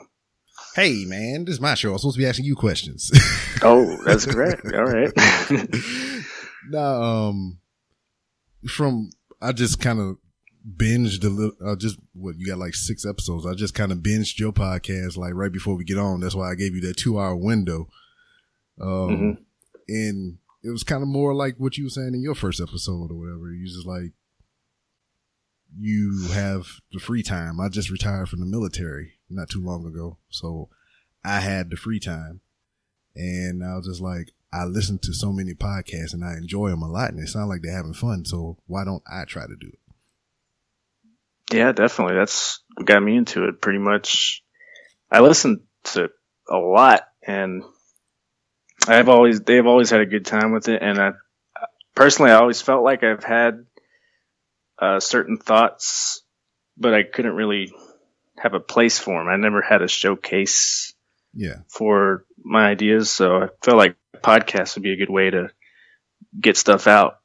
Hey, 0.75 1.05
man, 1.07 1.45
this 1.45 1.55
is 1.55 1.61
my 1.61 1.75
show. 1.75 1.93
I'm 1.93 1.99
supposed 1.99 2.17
to 2.17 2.23
be 2.23 2.27
asking 2.27 2.45
you 2.45 2.57
questions. 2.57 3.11
Oh, 3.63 3.97
that's 4.05 4.27
correct. 4.27 4.63
All 4.75 4.85
right. 4.85 5.13
no, 6.69 7.03
um, 7.03 7.59
from, 8.69 9.11
I 9.41 9.53
just 9.53 9.81
kind 9.81 10.01
of 10.01 10.17
binged 10.77 11.23
a 11.25 11.29
little, 11.29 11.55
uh, 11.65 11.77
just 11.77 11.99
what 12.15 12.37
you 12.39 12.47
got 12.47 12.59
like 12.59 12.75
six 12.75 13.05
episodes. 13.05 13.45
I 13.47 13.55
just 13.55 13.75
kind 13.75 13.93
of 13.93 13.99
binged 13.99 14.39
your 14.39 14.53
podcast 14.53 15.17
like 15.17 15.35
right 15.35 15.53
before 15.53 15.77
we 15.77 15.85
get 15.85 15.99
on. 15.99 16.21
That's 16.21 16.35
why 16.35 16.51
I 16.51 16.55
gave 16.55 16.75
you 16.75 16.81
that 16.83 16.97
two 16.97 17.19
hour 17.19 17.37
window. 17.37 17.89
Um, 18.81 18.89
Mhm. 18.89 19.39
and 19.89 20.39
it 20.63 20.71
was 20.71 20.83
kind 20.83 21.03
of 21.03 21.09
more 21.09 21.35
like 21.35 21.57
what 21.59 21.77
you 21.77 21.85
were 21.85 21.91
saying 21.91 22.15
in 22.15 22.23
your 22.23 22.35
first 22.35 22.61
episode 22.61 23.11
or 23.11 23.19
whatever. 23.19 23.53
You 23.53 23.67
just 23.67 23.87
like, 23.87 24.13
you 25.79 26.29
have 26.33 26.67
the 26.93 27.01
free 27.01 27.23
time. 27.23 27.61
I 27.61 27.69
just 27.69 27.91
retired 27.91 28.29
from 28.29 28.41
the 28.41 28.47
military 28.47 29.15
not 29.29 29.51
too 29.51 29.63
long 29.63 29.85
ago. 29.87 30.19
So 30.31 30.69
I 31.25 31.41
had 31.41 31.71
the 31.71 31.77
free 31.77 31.99
time 32.01 32.41
and 33.17 33.65
I 33.65 33.77
was 33.77 33.87
just 33.87 34.01
like, 34.01 34.31
I 34.55 34.65
listen 34.67 34.99
to 35.03 35.13
so 35.13 35.33
many 35.33 35.53
podcasts 35.55 36.15
and 36.15 36.25
I 36.25 36.35
enjoy 36.37 36.71
them 36.71 36.83
a 36.83 36.89
lot 36.89 37.11
and 37.11 37.19
it 37.21 37.29
sounds 37.29 37.49
like 37.49 37.61
they're 37.63 37.75
having 37.77 37.95
fun. 37.95 38.25
So 38.25 38.59
why 38.67 38.85
don't 38.85 39.03
I 39.11 39.25
try 39.25 39.43
to 39.47 39.57
do 39.59 39.67
it? 39.67 39.79
Yeah, 41.57 41.73
definitely. 41.73 42.15
That's 42.15 42.63
what 42.75 42.87
got 42.87 43.03
me 43.03 43.17
into 43.17 43.45
it 43.49 43.61
pretty 43.61 43.79
much. 43.79 44.43
I 45.11 45.21
listen 45.21 45.65
to 45.85 46.09
a 46.49 46.57
lot 46.57 47.03
and 47.27 47.63
I've 48.87 49.09
always, 49.09 49.41
they've 49.41 49.67
always 49.67 49.91
had 49.91 50.01
a 50.01 50.07
good 50.07 50.25
time 50.27 50.53
with 50.53 50.69
it. 50.69 50.83
And 50.83 50.99
I 50.99 51.11
personally, 51.95 52.31
I 52.31 52.37
always 52.37 52.61
felt 52.63 52.85
like 52.85 53.03
I've 53.03 53.25
had 53.25 53.67
uh, 54.79 55.01
certain 55.01 55.37
thoughts, 55.37 56.23
but 56.77 56.95
I 56.95 57.03
couldn't 57.03 57.35
really 57.35 57.73
have 58.39 58.55
a 58.55 58.61
place 58.61 58.99
for 58.99 59.19
them. 59.19 59.29
I 59.29 59.37
never 59.37 59.63
had 59.63 59.83
a 59.83 59.89
showcase 59.89 60.95
Yeah. 61.33 61.59
for 61.69 62.25
my 62.43 62.67
ideas. 62.67 63.11
So 63.11 63.37
I 63.43 63.49
felt 63.63 63.79
like 63.79 63.97
podcasts 64.25 64.75
would 64.75 64.83
be 64.83 64.93
a 64.93 64.97
good 64.97 65.11
way 65.11 65.31
to 65.31 65.51
get 66.41 66.57
stuff 66.57 66.87
out. 66.87 67.21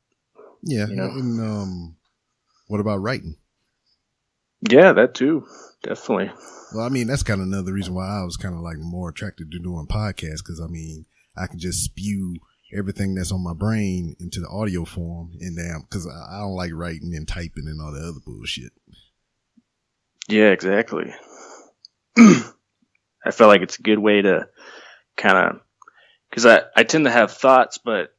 Yeah. 0.62 0.88
You 0.88 0.96
know? 0.96 1.06
And, 1.06 1.40
um, 1.40 1.96
what 2.68 2.80
about 2.80 3.02
writing? 3.02 3.38
Yeah, 4.70 4.92
that 4.94 5.16
too. 5.16 5.48
Definitely. 5.82 6.32
Well, 6.74 6.86
I 6.86 6.90
mean, 6.90 7.08
that's 7.08 7.24
kind 7.24 7.42
of 7.42 7.48
another 7.48 7.74
reason 7.74 7.94
why 7.94 8.08
I 8.08 8.24
was 8.24 8.38
kind 8.38 8.54
of 8.54 8.62
like 8.62 8.78
more 8.78 9.10
attracted 9.10 9.52
to 9.52 9.60
doing 9.60 9.88
podcasts. 9.88 10.44
Cause 10.44 10.62
I 10.64 10.68
mean, 10.68 11.06
I 11.38 11.48
can 11.48 11.60
just 11.60 11.84
spew 11.84 12.36
everything 12.76 13.16
that's 13.16 13.32
on 13.32 13.44
my 13.44 13.54
brain 13.54 14.16
into 14.20 14.42
the 14.42 14.50
audio 14.50 14.86
form 14.86 15.32
and 15.40 15.58
damn, 15.58 15.84
cause 15.90 16.06
I, 16.06 16.36
I 16.36 16.40
don't 16.42 16.56
like 16.56 16.72
writing 16.74 17.16
and 17.16 17.28
typing 17.28 17.68
and 17.68 17.82
all 17.82 17.92
the 17.92 18.02
other 18.02 18.20
bullshit. 18.24 18.72
Yeah, 20.28 20.50
exactly. 20.50 21.12
I 22.18 23.32
feel 23.32 23.48
like 23.48 23.62
it's 23.62 23.80
a 23.80 23.84
good 23.84 23.98
way 23.98 24.22
to 24.22 24.48
kind 25.18 25.38
of, 25.38 25.62
because 26.30 26.46
I, 26.46 26.62
I 26.76 26.84
tend 26.84 27.06
to 27.06 27.12
have 27.12 27.32
thoughts, 27.32 27.78
but 27.78 28.14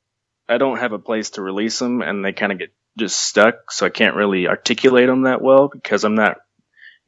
I 0.49 0.59
don't 0.59 0.79
have 0.79 0.93
a 0.93 0.99
place 0.99 1.31
to 1.31 1.43
release 1.43 1.79
them 1.79 2.03
and 2.03 2.25
they 2.25 2.33
kind 2.33 2.53
of 2.53 2.59
get 2.59 2.73
just 2.99 3.19
stuck. 3.19 3.71
So 3.71 3.87
I 3.87 3.91
can't 3.91 4.17
really 4.17 4.49
articulate 4.49 5.07
them 5.07 5.23
that 5.23 5.43
well 5.43 5.69
because 5.69 6.05
I'm 6.05 6.17
not 6.17 6.39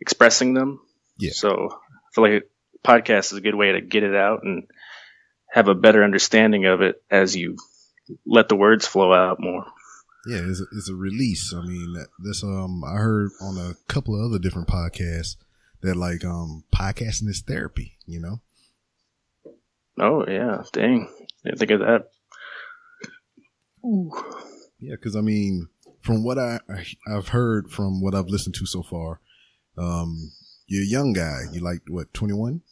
expressing 0.01 0.55
them. 0.55 0.81
Yeah. 1.19 1.33
So 1.35 1.71
I 1.73 2.15
feel 2.15 2.25
like 2.25 2.45
a 2.45 2.87
podcast 2.87 3.33
is 3.33 3.39
a 3.39 3.41
good 3.41 3.55
way 3.55 3.73
to 3.73 3.81
get 3.81 4.03
it 4.03 4.15
out 4.15 4.45
and 4.45 4.65
have 5.51 5.69
a 5.69 5.75
better 5.75 6.03
understanding 6.03 6.67
of 6.67 6.81
it 6.81 7.03
as 7.11 7.37
you 7.37 7.57
let 8.27 8.49
the 8.49 8.57
words 8.57 8.87
flow 8.87 9.13
out 9.13 9.39
more. 9.41 9.65
Yeah, 10.27 10.39
it's 10.45 10.61
a, 10.61 10.65
it's 10.77 10.89
a 10.89 10.95
release. 10.95 11.53
I 11.55 11.63
mean, 11.63 11.97
this 12.21 12.45
um, 12.45 12.85
I 12.85 12.97
heard 12.97 13.31
on 13.41 13.59
a 13.59 13.75
couple 13.93 14.15
of 14.15 14.31
other 14.31 14.39
different 14.39 14.69
podcasts 14.69 15.37
that 15.83 15.97
like 15.97 16.25
um, 16.25 16.65
podcasting 16.75 17.29
is 17.29 17.41
therapy. 17.41 17.99
You 18.07 18.21
know, 18.21 18.41
Oh 20.01 20.25
yeah, 20.27 20.63
dang! 20.73 21.09
Didn't 21.45 21.59
think 21.59 21.71
of 21.73 21.81
that. 21.81 22.09
yeah, 24.81 24.95
because 24.95 25.17
I 25.17 25.21
mean, 25.21 25.69
from 26.01 26.25
what 26.25 26.39
I 26.39 26.61
I- 26.69 26.87
I've 27.17 27.29
heard 27.29 27.71
from 27.71 28.01
what 28.01 28.15
I've 28.15 28.29
listened 28.29 28.55
to 28.57 28.67
so 28.67 28.83
far, 28.83 29.21
um, 29.77 30.33
you're 30.67 30.83
a 30.83 30.87
young 30.87 31.13
guy. 31.13 31.41
You 31.53 31.61
like 31.61 31.81
what 31.89 32.13
twenty 32.15 32.35
one? 32.35 32.63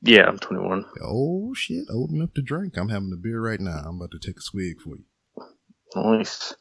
Yeah, 0.00 0.26
I'm 0.28 0.38
21. 0.38 0.84
Oh 1.02 1.52
shit, 1.54 1.86
old 1.90 2.12
enough 2.12 2.32
to 2.34 2.42
drink. 2.42 2.76
I'm 2.76 2.88
having 2.88 3.10
a 3.12 3.16
beer 3.16 3.40
right 3.40 3.58
now. 3.58 3.82
I'm 3.84 3.96
about 3.96 4.12
to 4.12 4.20
take 4.24 4.38
a 4.38 4.40
swig 4.42 4.76
for 4.80 4.94
you. 4.96 5.04
Nice. 5.96 6.54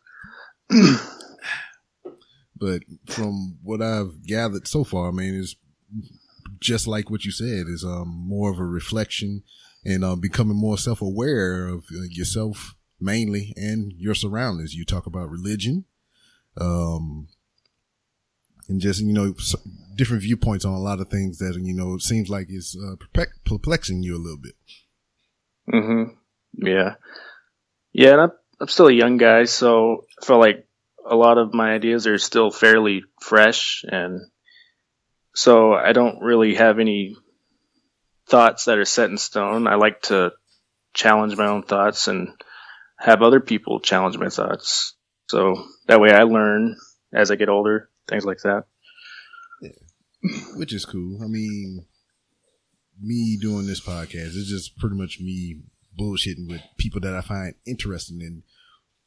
But 2.60 2.82
from 3.06 3.60
what 3.62 3.84
I've 3.84 4.24
gathered 4.26 4.68
so 4.68 4.84
far, 4.84 5.10
I 5.10 5.12
mean, 5.12 5.36
is 5.36 5.56
just 6.60 6.88
like 6.88 7.10
what 7.10 7.26
you 7.26 7.32
said, 7.32 7.68
is 7.68 7.84
um 7.84 8.08
more 8.08 8.52
of 8.52 8.60
a 8.60 8.66
reflection 8.66 9.44
and 9.86 10.04
uh, 10.04 10.16
becoming 10.16 10.58
more 10.58 10.78
self 10.78 11.02
aware 11.02 11.68
of 11.68 11.86
uh, 11.94 12.04
yourself 12.10 12.76
mainly 13.00 13.54
and 13.56 13.94
your 13.94 14.16
surroundings. 14.16 14.74
You 14.74 14.86
talk 14.86 15.06
about 15.06 15.30
religion, 15.30 15.86
um, 16.60 17.28
and 18.68 18.82
just 18.82 19.02
you 19.02 19.14
know 19.14 19.34
different 19.96 20.24
viewpoints 20.24 20.66
on 20.66 20.74
a 20.74 20.80
lot 20.80 21.00
of 21.00 21.10
things 21.10 21.40
that 21.40 21.60
you 21.62 21.74
know 21.74 21.96
it 21.96 22.02
seems 22.02 22.30
like 22.30 22.48
is 22.50 22.78
uh, 22.82 22.96
perplexing 23.46 24.04
you 24.04 24.16
a 24.16 24.22
little 24.22 24.38
bit. 24.38 24.56
Mm-hmm. 25.74 26.14
Yeah. 26.66 26.96
Yeah, 27.94 28.14
and 28.14 28.22
I'm, 28.22 28.32
I'm 28.62 28.68
still 28.68 28.88
a 28.88 28.94
young 28.94 29.18
guy, 29.18 29.46
so 29.46 30.06
I 30.22 30.26
feel 30.26 30.40
like 30.40 30.68
a 31.06 31.16
lot 31.16 31.38
of 31.38 31.54
my 31.54 31.74
ideas 31.74 32.08
are 32.08 32.18
still 32.18 32.52
fairly 32.52 33.04
fresh, 33.22 33.84
and 33.88 34.22
so 35.38 35.76
I 35.76 35.94
don't 35.94 36.24
really 36.24 36.56
have 36.56 36.80
any 36.80 37.16
thoughts 38.28 38.66
that 38.66 38.80
are 38.80 38.86
set 38.86 39.12
in 39.12 39.20
stone. 39.20 39.68
I 39.68 39.76
like 39.76 40.02
to 40.04 40.32
challenge 40.96 41.38
my 41.38 41.46
own 41.46 41.62
thoughts 41.62 42.08
and 42.08 42.30
have 42.98 43.22
other 43.22 43.40
people 43.40 43.80
challenge 43.80 44.18
my 44.18 44.30
thoughts. 44.30 44.96
So 45.30 45.64
that 45.86 46.02
way 46.02 46.12
I 46.12 46.24
learn 46.24 46.76
as 47.14 47.30
I 47.30 47.36
get 47.36 47.50
older, 47.50 47.88
things 48.10 48.26
like 48.26 48.40
that. 48.40 48.64
which 50.56 50.74
is 50.74 50.86
cool. 50.86 51.24
I 51.24 51.28
mean, 51.28 51.86
me 53.00 53.38
doing 53.40 53.68
this 53.68 53.80
podcast 53.80 54.36
is 54.36 54.48
just 54.50 54.76
pretty 54.80 54.96
much 54.96 55.20
me 55.20 55.62
bullshitting 56.00 56.50
with 56.50 56.62
people 56.80 57.02
that 57.02 57.14
I 57.14 57.22
find 57.22 57.54
interesting. 57.64 58.22
And 58.24 58.42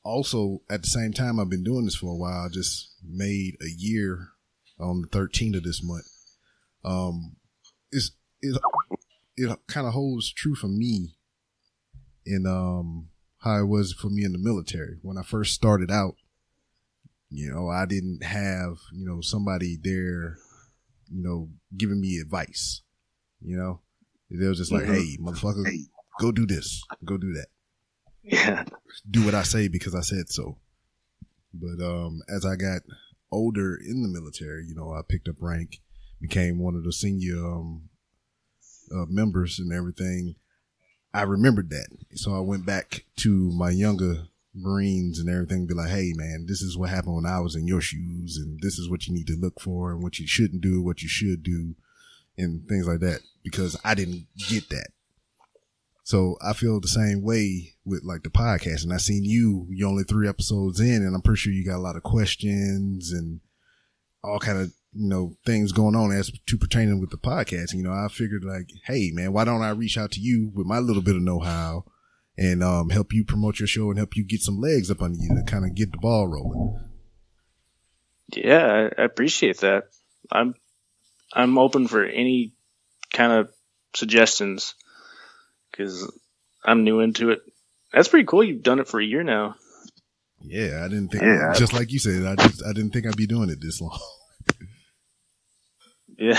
also, 0.04 0.62
at 0.70 0.82
the 0.82 0.88
same 0.88 1.12
time, 1.12 1.40
I've 1.40 1.50
been 1.50 1.64
doing 1.64 1.86
this 1.86 1.96
for 1.96 2.12
a 2.12 2.16
while. 2.16 2.46
I 2.46 2.48
just 2.52 2.94
made 3.04 3.56
a 3.60 3.70
year 3.76 4.28
on 4.78 5.02
the 5.02 5.08
13th 5.08 5.56
of 5.56 5.64
this 5.64 5.82
month. 5.82 6.06
Um, 6.84 7.36
it's, 7.92 8.12
it, 8.42 8.58
it 9.36 9.58
kind 9.66 9.86
of 9.86 9.92
holds 9.92 10.32
true 10.32 10.54
for 10.54 10.68
me 10.68 11.14
in, 12.24 12.46
um, 12.46 13.08
how 13.38 13.58
it 13.60 13.66
was 13.66 13.92
for 13.92 14.08
me 14.08 14.24
in 14.24 14.32
the 14.32 14.38
military. 14.38 14.98
When 15.02 15.16
I 15.18 15.22
first 15.22 15.54
started 15.54 15.90
out, 15.90 16.14
You 17.32 17.52
know, 17.52 17.68
I 17.68 17.86
didn't 17.86 18.24
have, 18.24 18.78
you 18.92 19.06
know, 19.06 19.20
somebody 19.20 19.78
there, 19.80 20.36
you 21.08 21.22
know, 21.22 21.48
giving 21.76 22.00
me 22.00 22.18
advice. 22.18 22.82
You 23.40 23.56
know, 23.56 23.80
they 24.30 24.48
was 24.48 24.58
just 24.58 24.72
like, 24.72 24.82
Mhm. 24.84 24.94
hey, 24.94 25.16
motherfucker, 25.18 25.64
go 26.18 26.32
do 26.32 26.44
this, 26.44 26.82
go 27.04 27.16
do 27.16 27.32
that. 27.34 27.46
Yeah. 28.22 28.64
do 29.08 29.24
what 29.24 29.34
I 29.34 29.44
say 29.44 29.68
because 29.68 29.94
I 29.94 30.00
said 30.02 30.28
so. 30.28 30.58
But 31.54 31.80
um, 31.82 32.20
as 32.28 32.44
I 32.44 32.56
got 32.56 32.82
older 33.32 33.76
in 33.76 34.02
the 34.02 34.08
military, 34.08 34.66
you 34.66 34.74
know, 34.74 34.92
I 34.92 35.00
picked 35.08 35.28
up 35.28 35.36
rank, 35.40 35.80
became 36.20 36.58
one 36.58 36.74
of 36.74 36.84
the 36.84 36.92
senior 36.92 37.36
um, 37.36 37.88
uh, 38.92 39.06
members 39.08 39.58
and 39.58 39.72
everything. 39.72 40.36
I 41.12 41.22
remembered 41.22 41.70
that, 41.70 41.88
so 42.14 42.34
I 42.34 42.40
went 42.40 42.64
back 42.64 43.04
to 43.16 43.50
my 43.52 43.70
younger 43.70 44.28
Marines 44.54 45.18
and 45.18 45.28
everything, 45.28 45.66
be 45.66 45.74
like, 45.74 45.90
"Hey, 45.90 46.12
man, 46.14 46.46
this 46.46 46.60
is 46.60 46.76
what 46.76 46.90
happened 46.90 47.16
when 47.16 47.26
I 47.26 47.40
was 47.40 47.54
in 47.54 47.66
your 47.66 47.80
shoes, 47.80 48.36
and 48.36 48.60
this 48.60 48.78
is 48.78 48.88
what 48.88 49.06
you 49.06 49.14
need 49.14 49.26
to 49.28 49.36
look 49.36 49.60
for, 49.60 49.92
and 49.92 50.02
what 50.02 50.18
you 50.18 50.26
shouldn't 50.26 50.60
do, 50.60 50.82
what 50.82 51.02
you 51.02 51.08
should 51.08 51.42
do, 51.42 51.74
and 52.36 52.68
things 52.68 52.86
like 52.86 53.00
that." 53.00 53.20
Because 53.42 53.76
I 53.84 53.94
didn't 53.94 54.26
get 54.48 54.68
that. 54.70 54.88
So 56.10 56.36
I 56.42 56.54
feel 56.54 56.80
the 56.80 56.88
same 56.88 57.22
way 57.22 57.74
with 57.84 58.02
like 58.02 58.24
the 58.24 58.30
podcast. 58.30 58.82
And 58.82 58.92
I 58.92 58.96
seen 58.96 59.24
you, 59.24 59.68
you 59.70 59.86
only 59.86 60.02
three 60.02 60.28
episodes 60.28 60.80
in, 60.80 61.04
and 61.04 61.14
I'm 61.14 61.22
pretty 61.22 61.38
sure 61.38 61.52
you 61.52 61.64
got 61.64 61.76
a 61.76 61.78
lot 61.78 61.94
of 61.94 62.02
questions 62.02 63.12
and 63.12 63.40
all 64.24 64.40
kind 64.40 64.58
of, 64.58 64.72
you 64.92 65.08
know, 65.08 65.36
things 65.46 65.72
going 65.72 65.94
on 65.94 66.10
as 66.12 66.30
to 66.46 66.58
pertaining 66.58 67.00
with 67.00 67.10
the 67.10 67.16
podcast. 67.16 67.74
You 67.74 67.82
know, 67.82 67.92
I 67.92 68.08
figured 68.10 68.44
like, 68.44 68.68
hey 68.86 69.10
man, 69.12 69.32
why 69.32 69.44
don't 69.44 69.62
I 69.62 69.70
reach 69.70 69.96
out 69.96 70.10
to 70.12 70.20
you 70.20 70.50
with 70.54 70.66
my 70.66 70.78
little 70.78 71.02
bit 71.02 71.16
of 71.16 71.22
know 71.22 71.38
how 71.40 71.84
and 72.36 72.62
um, 72.62 72.90
help 72.90 73.12
you 73.12 73.24
promote 73.24 73.58
your 73.60 73.66
show 73.66 73.90
and 73.90 73.98
help 73.98 74.16
you 74.16 74.24
get 74.24 74.40
some 74.40 74.60
legs 74.60 74.90
up 74.90 75.02
under 75.02 75.18
you 75.18 75.28
to 75.34 75.42
kind 75.50 75.64
of 75.64 75.74
get 75.74 75.92
the 75.92 75.98
ball 75.98 76.26
rolling. 76.28 76.80
Yeah, 78.34 78.88
I, 78.96 79.02
I 79.02 79.04
appreciate 79.04 79.58
that. 79.58 79.84
I'm 80.30 80.54
I'm 81.32 81.58
open 81.58 81.86
for 81.88 82.04
any 82.04 82.52
kind 83.12 83.32
of 83.32 83.50
suggestions 83.94 84.74
because 85.70 86.10
I'm 86.64 86.84
new 86.84 87.00
into 87.00 87.30
it. 87.30 87.40
That's 87.92 88.08
pretty 88.08 88.26
cool. 88.26 88.44
You've 88.44 88.62
done 88.62 88.78
it 88.78 88.88
for 88.88 89.00
a 89.00 89.04
year 89.04 89.22
now. 89.24 89.56
Yeah, 90.42 90.82
I 90.84 90.88
didn't 90.88 91.08
think, 91.08 91.22
Yeah. 91.22 91.52
just 91.54 91.72
like 91.72 91.90
you 91.92 91.98
said, 91.98 92.24
I 92.24 92.34
just, 92.36 92.64
I 92.64 92.72
didn't 92.72 92.92
think 92.92 93.06
I'd 93.06 93.16
be 93.16 93.26
doing 93.26 93.50
it 93.50 93.60
this 93.60 93.80
long. 93.80 93.98
Yeah. 96.20 96.38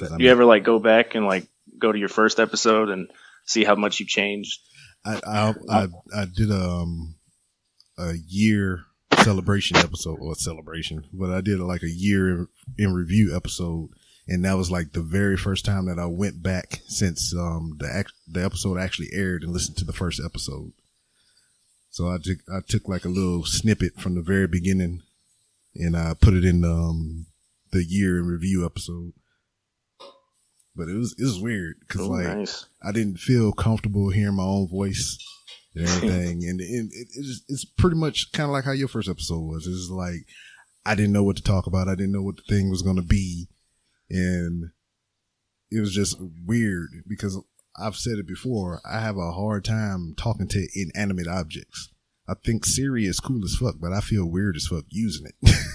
I 0.00 0.16
you 0.18 0.30
ever 0.30 0.46
like 0.46 0.64
go 0.64 0.78
back 0.78 1.14
and 1.14 1.26
like 1.26 1.46
go 1.78 1.92
to 1.92 1.98
your 1.98 2.08
first 2.08 2.40
episode 2.40 2.88
and 2.88 3.10
see 3.44 3.62
how 3.62 3.74
much 3.74 4.00
you 4.00 4.06
changed? 4.06 4.58
I, 5.04 5.20
I 5.26 5.54
I 5.68 5.88
I 6.16 6.24
did 6.24 6.50
a 6.50 6.60
um 6.60 7.16
a 7.98 8.14
year 8.26 8.84
celebration 9.18 9.76
episode 9.76 10.18
or 10.20 10.34
celebration, 10.34 11.04
but 11.12 11.30
I 11.30 11.42
did 11.42 11.60
like 11.60 11.82
a 11.82 11.90
year 11.90 12.30
in, 12.30 12.48
in 12.78 12.94
review 12.94 13.36
episode, 13.36 13.90
and 14.26 14.44
that 14.46 14.56
was 14.56 14.70
like 14.70 14.92
the 14.92 15.02
very 15.02 15.36
first 15.36 15.66
time 15.66 15.84
that 15.86 15.98
I 15.98 16.06
went 16.06 16.42
back 16.42 16.80
since 16.86 17.34
um 17.34 17.76
the 17.78 18.06
the 18.26 18.42
episode 18.42 18.78
actually 18.78 19.10
aired 19.12 19.42
and 19.42 19.52
listened 19.52 19.76
to 19.78 19.84
the 19.84 19.92
first 19.92 20.22
episode. 20.24 20.72
So 21.90 22.08
I 22.08 22.16
took 22.22 22.38
I 22.50 22.60
took 22.66 22.88
like 22.88 23.04
a 23.04 23.10
little 23.10 23.44
snippet 23.44 24.00
from 24.00 24.14
the 24.14 24.22
very 24.22 24.46
beginning, 24.46 25.02
and 25.74 25.94
I 25.94 26.14
put 26.14 26.32
it 26.32 26.46
in 26.46 26.64
um 26.64 27.26
the 27.72 27.84
year 27.84 28.18
in 28.18 28.26
review 28.26 28.64
episode. 28.64 29.12
But 30.76 30.88
it 30.88 30.94
was 30.94 31.14
it 31.18 31.24
was 31.24 31.40
weird 31.40 31.76
because 31.80 32.06
like 32.06 32.26
nice. 32.26 32.66
I 32.82 32.92
didn't 32.92 33.18
feel 33.18 33.52
comfortable 33.52 34.10
hearing 34.10 34.36
my 34.36 34.44
own 34.44 34.68
voice 34.68 35.18
and 35.74 35.86
everything. 35.88 36.44
and, 36.44 36.60
and 36.60 36.90
it, 36.92 37.08
it's, 37.14 37.42
it's 37.48 37.64
pretty 37.64 37.96
much 37.96 38.32
kind 38.32 38.48
of 38.48 38.52
like 38.52 38.64
how 38.64 38.72
your 38.72 38.88
first 38.88 39.08
episode 39.08 39.40
was. 39.40 39.66
It's 39.66 39.90
like, 39.90 40.26
I 40.86 40.94
didn't 40.94 41.12
know 41.12 41.24
what 41.24 41.36
to 41.36 41.42
talk 41.42 41.66
about. 41.66 41.88
I 41.88 41.94
didn't 41.94 42.12
know 42.12 42.22
what 42.22 42.36
the 42.36 42.54
thing 42.54 42.70
was 42.70 42.82
going 42.82 42.96
to 42.96 43.02
be. 43.02 43.48
And 44.08 44.70
it 45.70 45.80
was 45.80 45.94
just 45.94 46.16
weird 46.46 46.88
because 47.06 47.38
I've 47.76 47.96
said 47.96 48.18
it 48.18 48.26
before. 48.26 48.80
I 48.88 49.00
have 49.00 49.16
a 49.16 49.32
hard 49.32 49.64
time 49.64 50.14
talking 50.16 50.48
to 50.48 50.68
inanimate 50.74 51.28
objects. 51.28 51.90
I 52.28 52.34
think 52.44 52.64
Siri 52.64 53.06
is 53.06 53.20
cool 53.20 53.44
as 53.44 53.56
fuck, 53.56 53.76
but 53.80 53.92
I 53.92 54.00
feel 54.00 54.24
weird 54.24 54.56
as 54.56 54.66
fuck 54.66 54.84
using 54.88 55.26
it. 55.26 55.56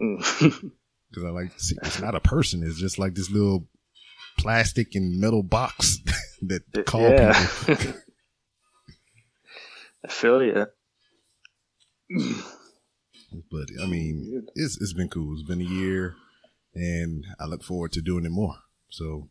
Mm. 0.00 0.70
Mm. 1.10 1.14
Cause 1.14 1.24
I 1.24 1.30
like, 1.30 1.58
see, 1.58 1.76
it's 1.82 2.00
not 2.00 2.14
a 2.14 2.20
person. 2.20 2.62
It's 2.62 2.78
just 2.78 2.98
like 2.98 3.14
this 3.14 3.30
little 3.30 3.66
plastic 4.38 4.94
and 4.94 5.20
metal 5.20 5.42
box 5.42 5.98
that 6.42 6.62
call 6.86 7.02
yeah. 7.10 7.46
people. 7.66 7.94
I 10.04 10.08
feel 10.08 10.42
you. 10.42 10.66
But 13.50 13.68
I 13.82 13.86
mean, 13.86 14.46
it's 14.54 14.80
it's 14.80 14.92
been 14.92 15.08
cool. 15.08 15.34
It's 15.34 15.48
been 15.48 15.60
a 15.60 15.64
year, 15.64 16.14
and 16.74 17.24
I 17.38 17.46
look 17.46 17.62
forward 17.62 17.92
to 17.92 18.00
doing 18.00 18.24
it 18.24 18.30
more. 18.30 18.56
So, 18.88 19.28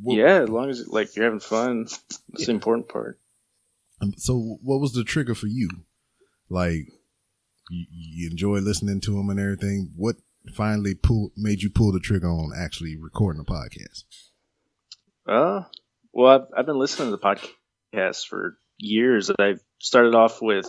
what- 0.00 0.16
yeah, 0.16 0.42
as 0.42 0.48
long 0.48 0.70
as 0.70 0.86
like 0.88 1.16
you're 1.16 1.24
having 1.24 1.40
fun, 1.40 1.84
that's 1.84 2.46
the 2.46 2.52
important 2.52 2.88
part. 2.88 3.18
um, 4.00 4.12
So, 4.16 4.58
what 4.62 4.80
was 4.80 4.92
the 4.92 5.04
trigger 5.04 5.34
for 5.34 5.48
you? 5.48 5.68
Like, 6.48 6.88
you, 7.70 7.86
you 7.90 8.30
enjoy 8.30 8.58
listening 8.58 9.00
to 9.02 9.12
them 9.16 9.30
and 9.30 9.38
everything. 9.40 9.92
What 9.96 10.16
finally 10.54 10.94
pull 10.94 11.30
made 11.36 11.62
you 11.62 11.70
pull 11.70 11.92
the 11.92 12.00
trigger 12.00 12.28
on 12.28 12.52
actually 12.56 12.96
recording 12.96 13.40
a 13.40 13.44
podcast? 13.44 14.04
Uh, 15.26 15.64
well, 16.12 16.34
I've, 16.34 16.46
I've 16.60 16.66
been 16.66 16.78
listening 16.78 17.10
to 17.10 17.16
the 17.16 17.38
podcast 17.92 18.26
for 18.26 18.58
years. 18.78 19.30
I've 19.38 19.60
started 19.78 20.14
off 20.14 20.40
with 20.40 20.66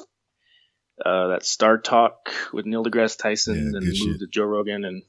uh, 1.05 1.27
that 1.29 1.45
Star 1.45 1.77
Talk 1.77 2.29
with 2.51 2.65
Neil 2.65 2.83
deGrasse 2.83 3.17
Tyson, 3.17 3.55
Yeah, 3.55 3.77
and 3.77 3.85
moved 3.85 3.97
shit. 3.97 4.19
to 4.19 4.27
Joe 4.27 4.43
Rogan 4.43 4.83
and 4.85 5.03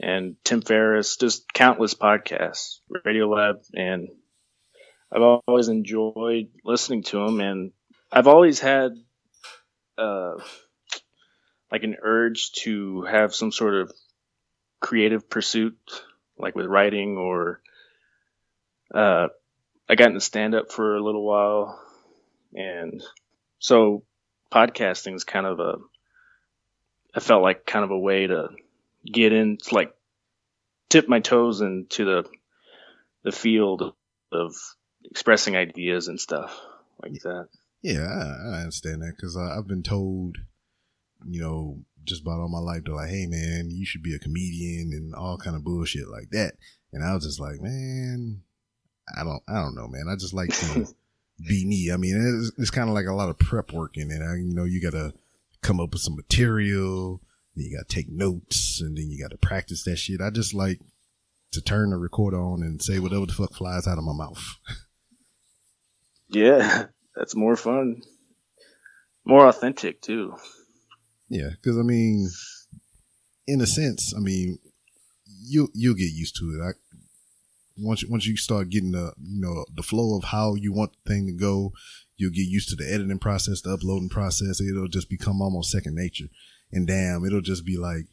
and 0.00 0.36
Tim 0.44 0.60
Ferriss. 0.60 1.16
Just 1.16 1.50
countless 1.52 1.94
podcasts, 1.94 2.80
Radio 3.04 3.28
Lab, 3.30 3.56
and 3.74 4.08
I've 5.10 5.22
always 5.46 5.68
enjoyed 5.68 6.48
listening 6.64 7.04
to 7.04 7.24
them. 7.24 7.40
And 7.40 7.72
I've 8.12 8.26
always 8.26 8.60
had 8.60 8.92
uh, 9.96 10.34
like 11.70 11.82
an 11.82 11.96
urge 12.02 12.52
to 12.52 13.02
have 13.02 13.34
some 13.34 13.52
sort 13.52 13.74
of 13.74 13.92
creative 14.80 15.28
pursuit, 15.28 15.76
like 16.38 16.54
with 16.54 16.66
writing 16.66 17.16
or 17.16 17.60
uh, 18.94 19.28
I 19.88 19.94
got 19.96 20.08
into 20.08 20.20
stand 20.20 20.54
up 20.54 20.70
for 20.70 20.96
a 20.96 21.02
little 21.02 21.24
while, 21.24 21.80
and 22.54 23.02
so 23.58 24.04
podcasting 24.52 25.14
is 25.14 25.24
kind 25.24 25.46
of 25.46 25.60
a. 25.60 25.74
I 27.14 27.20
felt 27.20 27.42
like 27.42 27.64
kind 27.66 27.84
of 27.84 27.90
a 27.90 27.98
way 27.98 28.26
to 28.26 28.48
get 29.04 29.32
in, 29.32 29.58
to 29.58 29.74
like 29.74 29.94
tip 30.88 31.08
my 31.08 31.20
toes 31.20 31.60
into 31.60 32.04
the 32.04 32.24
the 33.24 33.32
field 33.32 33.94
of 34.32 34.54
expressing 35.04 35.56
ideas 35.56 36.08
and 36.08 36.20
stuff 36.20 36.58
like 37.02 37.20
that. 37.22 37.48
Yeah, 37.82 38.06
I, 38.06 38.56
I 38.56 38.60
understand 38.60 39.02
that 39.02 39.14
because 39.16 39.36
I've 39.36 39.66
been 39.66 39.82
told, 39.82 40.38
you 41.28 41.40
know, 41.40 41.78
just 42.04 42.22
about 42.22 42.40
all 42.40 42.48
my 42.48 42.58
life, 42.58 42.82
they're 42.84 42.94
like, 42.94 43.10
"Hey, 43.10 43.26
man, 43.26 43.70
you 43.70 43.86
should 43.86 44.02
be 44.02 44.14
a 44.14 44.18
comedian" 44.18 44.90
and 44.92 45.14
all 45.14 45.38
kind 45.38 45.56
of 45.56 45.64
bullshit 45.64 46.08
like 46.08 46.30
that. 46.30 46.54
And 46.94 47.04
I 47.04 47.12
was 47.12 47.24
just 47.24 47.40
like, 47.40 47.60
man, 47.60 48.42
I 49.18 49.24
don't, 49.24 49.42
I 49.48 49.54
don't 49.54 49.74
know, 49.74 49.88
man. 49.88 50.06
I 50.08 50.14
just 50.14 50.32
like 50.32 50.50
to 50.50 50.86
be 51.48 51.66
me. 51.66 51.90
I 51.92 51.96
mean, 51.96 52.14
it's, 52.16 52.52
it's 52.56 52.70
kind 52.70 52.88
of 52.88 52.94
like 52.94 53.06
a 53.06 53.12
lot 53.12 53.28
of 53.28 53.38
prep 53.38 53.72
work 53.72 53.96
in 53.96 54.12
it. 54.12 54.22
I, 54.22 54.36
you 54.36 54.54
know, 54.54 54.64
you 54.64 54.80
got 54.80 54.96
to 54.96 55.12
come 55.60 55.80
up 55.80 55.92
with 55.92 56.02
some 56.02 56.14
material, 56.14 57.20
then 57.56 57.66
you 57.66 57.76
got 57.76 57.88
to 57.88 57.94
take 57.94 58.08
notes, 58.08 58.80
and 58.80 58.96
then 58.96 59.10
you 59.10 59.20
got 59.20 59.32
to 59.32 59.38
practice 59.38 59.82
that 59.84 59.96
shit. 59.96 60.20
I 60.20 60.30
just 60.30 60.54
like 60.54 60.80
to 61.50 61.60
turn 61.60 61.90
the 61.90 61.96
recorder 61.96 62.40
on 62.40 62.62
and 62.62 62.80
say 62.80 63.00
whatever 63.00 63.26
the 63.26 63.32
fuck 63.32 63.54
flies 63.54 63.88
out 63.88 63.98
of 63.98 64.04
my 64.04 64.14
mouth. 64.14 64.42
Yeah, 66.28 66.86
that's 67.16 67.34
more 67.34 67.56
fun, 67.56 68.02
more 69.24 69.48
authentic 69.48 70.00
too. 70.00 70.36
Yeah, 71.34 71.50
because 71.50 71.76
I 71.76 71.82
mean, 71.82 72.30
in 73.48 73.60
a 73.60 73.66
sense, 73.66 74.14
I 74.16 74.20
mean, 74.20 74.58
you 75.26 75.68
you'll 75.74 75.96
get 75.96 76.12
used 76.12 76.36
to 76.36 76.44
it. 76.44 76.62
I, 76.64 76.70
once 77.76 78.02
you- 78.02 78.08
once 78.08 78.24
you 78.24 78.36
start 78.36 78.70
getting 78.70 78.92
the 78.92 79.12
you 79.20 79.40
know 79.40 79.64
the 79.74 79.82
flow 79.82 80.16
of 80.16 80.24
how 80.24 80.54
you 80.54 80.72
want 80.72 80.92
the 80.92 81.10
thing 81.12 81.26
to 81.26 81.32
go, 81.32 81.72
you'll 82.16 82.30
get 82.30 82.46
used 82.46 82.68
to 82.68 82.76
the 82.76 82.88
editing 82.88 83.18
process, 83.18 83.60
the 83.60 83.72
uploading 83.72 84.08
process. 84.08 84.60
It'll 84.60 84.86
just 84.86 85.10
become 85.10 85.42
almost 85.42 85.72
second 85.72 85.96
nature. 85.96 86.28
And 86.70 86.86
damn, 86.86 87.24
it'll 87.24 87.40
just 87.40 87.66
be 87.66 87.76
like, 87.76 88.06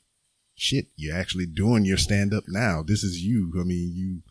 shit, 0.55 0.88
you're 0.95 1.15
actually 1.15 1.45
doing 1.45 1.86
your 1.86 1.97
stand 1.97 2.34
up 2.34 2.45
now. 2.47 2.81
This 2.81 3.03
is 3.03 3.21
you. 3.21 3.53
I 3.60 3.63
mean, 3.63 3.91
you. 3.93 4.23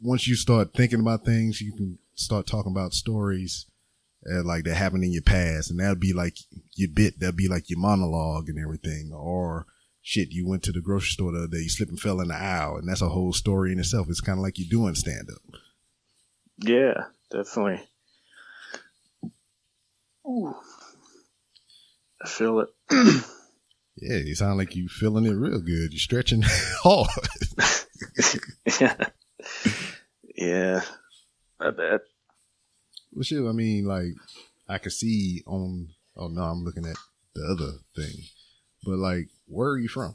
Once 0.00 0.26
you 0.26 0.34
start 0.34 0.74
thinking 0.74 1.00
about 1.00 1.24
things, 1.24 1.60
you 1.60 1.72
can 1.72 1.98
start 2.16 2.48
talking 2.48 2.72
about 2.72 2.92
stories 2.92 3.66
uh, 4.32 4.44
like 4.44 4.64
that 4.64 4.74
happened 4.74 5.04
in 5.04 5.12
your 5.12 5.22
past, 5.22 5.70
and 5.70 5.80
that'll 5.80 5.96
be 5.96 6.12
like 6.12 6.36
your 6.74 6.90
bit. 6.92 7.18
That'll 7.18 7.36
be 7.36 7.48
like 7.48 7.70
your 7.70 7.78
monologue 7.78 8.48
and 8.48 8.58
everything. 8.58 9.12
Or 9.14 9.66
shit, 10.02 10.30
you 10.30 10.46
went 10.46 10.62
to 10.64 10.72
the 10.72 10.80
grocery 10.80 11.10
store 11.10 11.32
the 11.32 11.38
other 11.38 11.48
day, 11.48 11.62
you 11.62 11.68
slipped 11.68 11.90
and 11.90 12.00
fell 12.00 12.20
in 12.20 12.28
the 12.28 12.34
aisle, 12.34 12.76
and 12.76 12.88
that's 12.88 13.02
a 13.02 13.08
whole 13.08 13.32
story 13.32 13.72
in 13.72 13.78
itself. 13.78 14.08
It's 14.08 14.20
kind 14.20 14.38
of 14.38 14.42
like 14.42 14.58
you're 14.58 14.68
doing 14.70 14.94
stand 14.94 15.28
up. 15.30 15.60
Yeah, 16.58 17.04
definitely. 17.30 17.86
Ooh. 20.26 20.54
I 22.22 22.28
feel 22.28 22.60
it. 22.60 22.68
yeah, 23.96 24.16
you 24.16 24.34
sound 24.34 24.58
like 24.58 24.74
you 24.74 24.88
feeling 24.88 25.24
it 25.24 25.30
real 25.30 25.60
good. 25.60 25.92
You're 25.92 25.98
stretching 25.98 26.42
hard. 26.46 27.08
yeah. 28.80 29.04
Yeah. 30.34 30.82
I 31.60 31.70
bet. 31.70 32.00
Well, 33.18 33.24
shit, 33.24 33.44
I 33.44 33.50
mean, 33.50 33.84
like, 33.84 34.14
I 34.68 34.78
could 34.78 34.92
see 34.92 35.42
on, 35.44 35.88
oh 36.16 36.28
no, 36.28 36.40
I'm 36.42 36.62
looking 36.62 36.86
at 36.86 36.94
the 37.34 37.42
other 37.42 37.72
thing. 37.96 38.14
But, 38.84 38.98
like, 38.98 39.26
where 39.48 39.70
are 39.70 39.78
you 39.78 39.88
from? 39.88 40.14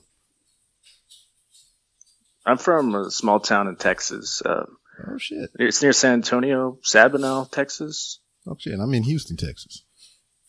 I'm 2.46 2.58
from 2.58 2.96
a 2.96 3.12
small 3.12 3.42
town 3.42 3.68
in 3.68 3.76
Texas. 3.76 4.42
Uh, 4.46 4.68
oh, 5.06 5.18
shit. 5.18 5.50
It's 5.60 5.82
near 5.82 5.92
San 5.92 6.14
Antonio, 6.14 6.80
Sabinal, 6.82 7.52
Texas. 7.52 8.22
Oh, 8.48 8.56
shit. 8.58 8.80
I'm 8.80 8.94
in 8.94 9.04
Houston, 9.04 9.36
Texas. 9.36 9.84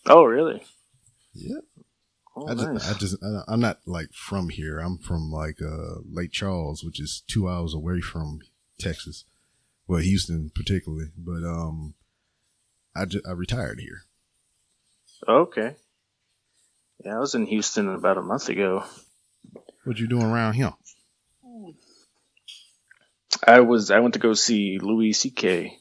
Oh, 0.07 0.23
really? 0.23 0.63
Yeah. 1.33 1.57
Oh, 2.37 2.47
I 2.47 2.55
just, 2.55 2.69
nice. 2.69 2.89
I 2.89 2.99
just, 2.99 3.17
I- 3.21 3.53
I'm 3.53 3.59
not 3.61 3.81
like 3.85 4.13
from 4.13 4.51
here. 4.51 4.79
I'm 4.79 4.99
from 4.99 5.33
like 5.33 5.57
uh, 5.61 6.03
Lake 6.09 6.31
Charles, 6.31 6.85
which 6.85 7.01
is 7.01 7.25
two 7.27 7.49
hours 7.49 7.75
away 7.75 8.01
from 8.01 8.39
Texas. 8.79 9.25
Well, 9.89 9.99
Houston 10.01 10.53
particularly, 10.55 11.07
but 11.19 11.43
um, 11.45 11.95
I 12.97 13.05
just, 13.07 13.27
I 13.27 13.33
retired 13.33 13.81
here. 13.81 14.03
Okay. 15.29 15.77
Yeah, 17.05 17.17
I 17.17 17.19
was 17.19 17.35
in 17.35 17.47
Houston 17.47 17.89
about 17.89 18.19
a 18.19 18.23
month 18.23 18.49
ago. 18.49 18.85
What 19.85 19.99
you 19.99 20.09
doing 20.09 20.25
around 20.27 20.55
here? 20.55 20.73
I 23.47 23.61
was 23.61 23.91
I 23.91 24.01
went 24.01 24.15
to 24.15 24.21
go 24.21 24.33
see 24.35 24.79
Louis 24.81 25.13
C.K. 25.13 25.79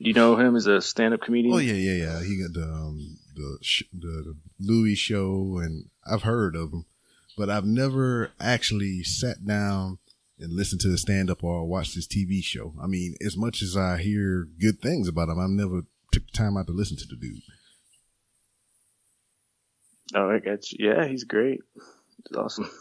Do 0.00 0.08
you 0.08 0.12
know 0.12 0.36
him 0.36 0.56
as 0.56 0.66
a 0.66 0.82
stand-up 0.82 1.22
comedian? 1.22 1.54
Oh 1.54 1.58
yeah, 1.58 1.72
yeah, 1.72 2.04
yeah. 2.04 2.22
He 2.22 2.42
got 2.42 2.52
the 2.52 2.64
um, 2.64 3.18
the 3.34 3.58
sh- 3.62 3.84
the 3.92 4.36
Louie 4.60 4.96
show, 4.96 5.58
and 5.62 5.88
I've 6.04 6.22
heard 6.24 6.56
of 6.56 6.72
him, 6.72 6.84
but 7.38 7.48
I've 7.48 7.64
never 7.64 8.32
actually 8.38 9.02
sat 9.02 9.46
down 9.46 9.98
and 10.38 10.52
listen 10.52 10.78
to 10.80 10.88
the 10.88 10.98
stand 10.98 11.30
up 11.30 11.44
or 11.44 11.66
watch 11.66 11.94
his 11.94 12.08
TV 12.08 12.42
show. 12.42 12.74
I 12.82 12.86
mean, 12.86 13.14
as 13.24 13.36
much 13.36 13.62
as 13.62 13.76
I 13.76 13.98
hear 13.98 14.48
good 14.60 14.80
things 14.80 15.08
about 15.08 15.28
him, 15.28 15.38
I've 15.38 15.50
never 15.50 15.82
took 16.12 16.26
the 16.26 16.36
time 16.36 16.56
out 16.56 16.66
to 16.66 16.72
listen 16.72 16.96
to 16.96 17.06
the 17.06 17.16
dude. 17.16 17.42
Oh, 20.14 20.30
I 20.30 20.38
got 20.38 20.70
you. 20.70 20.88
Yeah, 20.88 21.06
he's 21.06 21.24
great. 21.24 21.60
He's 21.74 22.36
awesome. 22.36 22.70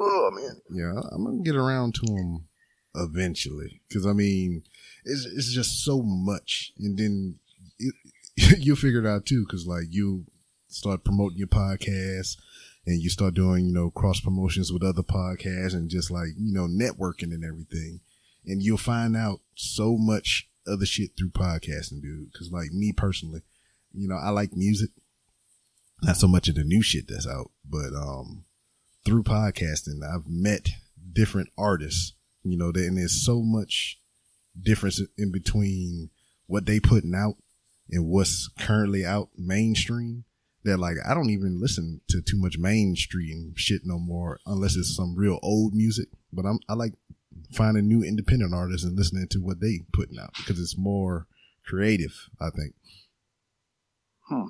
Oh 0.00 0.30
man. 0.32 0.60
Yeah, 0.70 1.00
I'm 1.10 1.24
gonna 1.24 1.42
get 1.42 1.56
around 1.56 1.96
to 1.96 2.14
him 2.14 2.46
eventually 2.94 3.82
because 3.88 4.06
I 4.06 4.12
mean, 4.12 4.62
it's 5.04 5.24
it's 5.24 5.52
just 5.52 5.84
so 5.84 6.02
much, 6.02 6.72
and 6.78 6.96
then 6.96 7.40
it, 7.80 7.94
you 8.60 8.76
figure 8.76 9.00
it 9.00 9.08
out 9.08 9.26
too 9.26 9.44
because 9.44 9.66
like 9.66 9.86
you 9.90 10.24
start 10.68 11.04
promoting 11.04 11.38
your 11.38 11.48
podcast 11.48 12.36
and 12.88 13.02
you 13.02 13.10
start 13.10 13.34
doing 13.34 13.66
you 13.66 13.72
know 13.72 13.90
cross 13.90 14.18
promotions 14.18 14.72
with 14.72 14.82
other 14.82 15.02
podcasts 15.02 15.74
and 15.74 15.90
just 15.90 16.10
like 16.10 16.28
you 16.38 16.52
know 16.54 16.66
networking 16.66 17.34
and 17.34 17.44
everything, 17.44 18.00
and 18.46 18.62
you'll 18.62 18.78
find 18.78 19.14
out 19.14 19.40
so 19.54 19.98
much 19.98 20.48
other 20.66 20.86
shit 20.86 21.10
through 21.16 21.28
podcasting, 21.28 22.00
dude. 22.00 22.32
Because 22.32 22.50
like 22.50 22.72
me 22.72 22.92
personally, 22.92 23.42
you 23.92 24.08
know, 24.08 24.16
I 24.16 24.30
like 24.30 24.56
music, 24.56 24.88
not 26.02 26.16
so 26.16 26.26
much 26.26 26.48
of 26.48 26.54
the 26.54 26.64
new 26.64 26.82
shit 26.82 27.08
that's 27.08 27.26
out, 27.26 27.50
but 27.68 27.94
um 27.94 28.44
through 29.04 29.22
podcasting, 29.22 30.00
I've 30.02 30.26
met 30.26 30.70
different 31.12 31.50
artists, 31.58 32.14
you 32.42 32.56
know, 32.56 32.72
and 32.74 32.96
there's 32.96 33.24
so 33.24 33.42
much 33.42 34.00
difference 34.60 35.00
in 35.18 35.30
between 35.30 36.08
what 36.46 36.64
they 36.64 36.80
putting 36.80 37.14
out 37.14 37.36
and 37.90 38.06
what's 38.06 38.48
currently 38.58 39.04
out 39.04 39.28
mainstream 39.36 40.24
that 40.64 40.78
like 40.78 40.96
I 41.08 41.14
don't 41.14 41.30
even 41.30 41.60
listen 41.60 42.00
to 42.08 42.20
too 42.20 42.38
much 42.38 42.58
mainstream 42.58 43.54
shit 43.56 43.82
no 43.84 43.98
more 43.98 44.38
unless 44.46 44.76
it's 44.76 44.94
some 44.94 45.16
real 45.16 45.38
old 45.42 45.74
music. 45.74 46.08
But 46.32 46.46
I'm 46.46 46.58
I 46.68 46.74
like 46.74 46.94
finding 47.52 47.88
new 47.88 48.02
independent 48.02 48.54
artists 48.54 48.84
and 48.86 48.96
listening 48.96 49.28
to 49.28 49.38
what 49.38 49.60
they 49.60 49.80
putting 49.92 50.18
out 50.18 50.34
because 50.36 50.60
it's 50.60 50.76
more 50.76 51.26
creative, 51.64 52.28
I 52.40 52.50
think. 52.50 52.74
Hmm. 54.22 54.48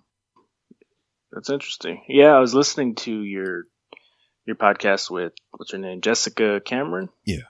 That's 1.33 1.51
interesting. 1.51 2.03
Yeah, 2.09 2.35
I 2.35 2.41
was 2.41 2.55
listening 2.55 2.95
to 2.97 3.13
your 3.23 3.65
your 4.47 4.57
podcast 4.57 5.11
with 5.11 5.35
what's 5.51 5.73
her 5.73 5.79
name, 5.79 6.01
Jessica 6.01 6.61
Cameron. 6.65 7.11
Yeah. 7.25 7.43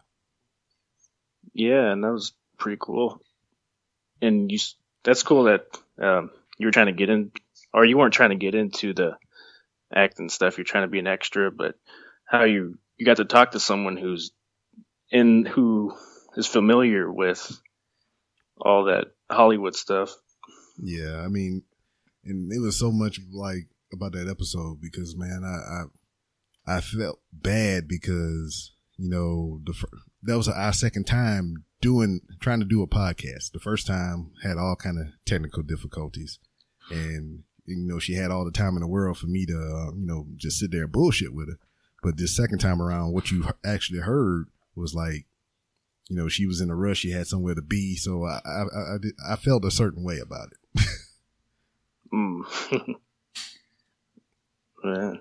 Yeah, 1.54 1.92
and 1.92 2.02
that 2.02 2.12
was 2.12 2.32
pretty 2.58 2.78
cool. 2.80 3.22
And 4.20 4.50
you, 4.50 4.58
that's 5.04 5.22
cool 5.22 5.44
that 5.44 5.66
um, 6.00 6.30
you 6.58 6.66
were 6.66 6.72
trying 6.72 6.86
to 6.86 6.92
get 6.92 7.08
in, 7.08 7.30
or 7.72 7.84
you 7.84 7.98
weren't 7.98 8.14
trying 8.14 8.30
to 8.30 8.36
get 8.36 8.54
into 8.54 8.94
the 8.94 9.16
acting 9.94 10.28
stuff. 10.28 10.58
You're 10.58 10.64
trying 10.64 10.84
to 10.84 10.90
be 10.90 10.98
an 10.98 11.06
extra, 11.06 11.50
but 11.50 11.74
how 12.26 12.44
you 12.44 12.78
you 12.96 13.06
got 13.06 13.18
to 13.18 13.24
talk 13.24 13.52
to 13.52 13.60
someone 13.60 13.96
who's 13.96 14.32
in 15.10 15.44
who 15.44 15.94
is 16.36 16.46
familiar 16.46 17.10
with 17.10 17.60
all 18.60 18.84
that 18.84 19.06
Hollywood 19.30 19.74
stuff. 19.74 20.14
Yeah, 20.82 21.22
I 21.24 21.28
mean, 21.28 21.62
and 22.24 22.52
it 22.52 22.60
was 22.60 22.78
so 22.78 22.90
much 22.92 23.20
like 23.32 23.68
about 23.92 24.12
that 24.12 24.28
episode 24.28 24.80
because 24.80 25.16
man, 25.16 25.42
I 25.44 26.72
I, 26.72 26.76
I 26.76 26.80
felt 26.80 27.20
bad 27.32 27.88
because 27.88 28.72
you 28.96 29.08
know 29.08 29.60
the 29.64 29.72
fir- 29.72 29.88
that 30.22 30.36
was 30.36 30.48
our 30.48 30.72
second 30.72 31.06
time 31.06 31.64
doing 31.80 32.20
trying 32.40 32.60
to 32.60 32.66
do 32.66 32.82
a 32.82 32.86
podcast. 32.86 33.52
The 33.52 33.60
first 33.60 33.86
time 33.86 34.32
had 34.42 34.58
all 34.58 34.76
kind 34.76 34.98
of 34.98 35.06
technical 35.24 35.62
difficulties, 35.62 36.38
and 36.90 37.44
you 37.68 37.86
know 37.86 37.98
she 37.98 38.14
had 38.14 38.30
all 38.30 38.44
the 38.44 38.50
time 38.50 38.74
in 38.74 38.80
the 38.80 38.88
world 38.88 39.18
for 39.18 39.26
me 39.26 39.46
to 39.46 39.54
uh, 39.54 39.92
you 39.94 40.06
know 40.06 40.26
just 40.36 40.58
sit 40.58 40.70
there 40.70 40.84
and 40.84 40.92
bullshit 40.92 41.34
with 41.34 41.48
her. 41.48 41.58
But 42.02 42.16
this 42.16 42.36
second 42.36 42.58
time 42.58 42.80
around, 42.80 43.12
what 43.12 43.30
you 43.30 43.44
actually 43.64 44.00
heard 44.00 44.46
was 44.74 44.94
like 44.94 45.26
you 46.08 46.16
know, 46.16 46.28
she 46.28 46.46
was 46.46 46.60
in 46.60 46.70
a 46.70 46.74
rush. 46.74 46.98
She 46.98 47.10
had 47.10 47.26
somewhere 47.26 47.54
to 47.54 47.62
be. 47.62 47.94
So 47.96 48.24
I, 48.24 48.40
I, 48.44 48.62
I, 48.62 48.94
I, 48.94 48.98
did, 49.00 49.12
I 49.28 49.36
felt 49.36 49.64
a 49.64 49.70
certain 49.70 50.02
way 50.02 50.18
about 50.18 50.48
it. 50.52 50.82
Mm. 52.12 52.40
yeah. 54.84 55.12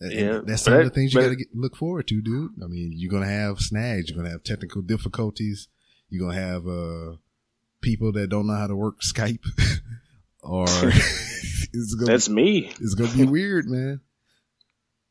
And 0.00 0.12
Yeah, 0.12 0.40
that's 0.42 0.62
some 0.62 0.72
of 0.72 0.84
the 0.84 0.90
things 0.90 1.12
you 1.12 1.20
got 1.20 1.36
to 1.36 1.44
look 1.54 1.76
forward 1.76 2.08
to, 2.08 2.22
dude. 2.22 2.52
I 2.62 2.66
mean, 2.66 2.92
you're 2.94 3.10
gonna 3.10 3.26
have 3.26 3.60
snags. 3.60 4.08
You're 4.08 4.16
gonna 4.16 4.30
have 4.30 4.42
technical 4.42 4.80
difficulties. 4.82 5.68
You're 6.08 6.26
gonna 6.26 6.40
have 6.40 6.66
uh, 6.66 7.16
people 7.82 8.10
that 8.12 8.28
don't 8.30 8.46
know 8.46 8.54
how 8.54 8.68
to 8.68 8.74
work 8.74 9.02
Skype, 9.02 9.44
or 10.42 10.66
it's 11.72 11.94
gonna 11.94 12.10
That's 12.12 12.28
me. 12.28 12.72
it's 12.80 12.94
gonna 12.94 13.12
be 13.12 13.24
weird, 13.24 13.66
man. 13.68 14.00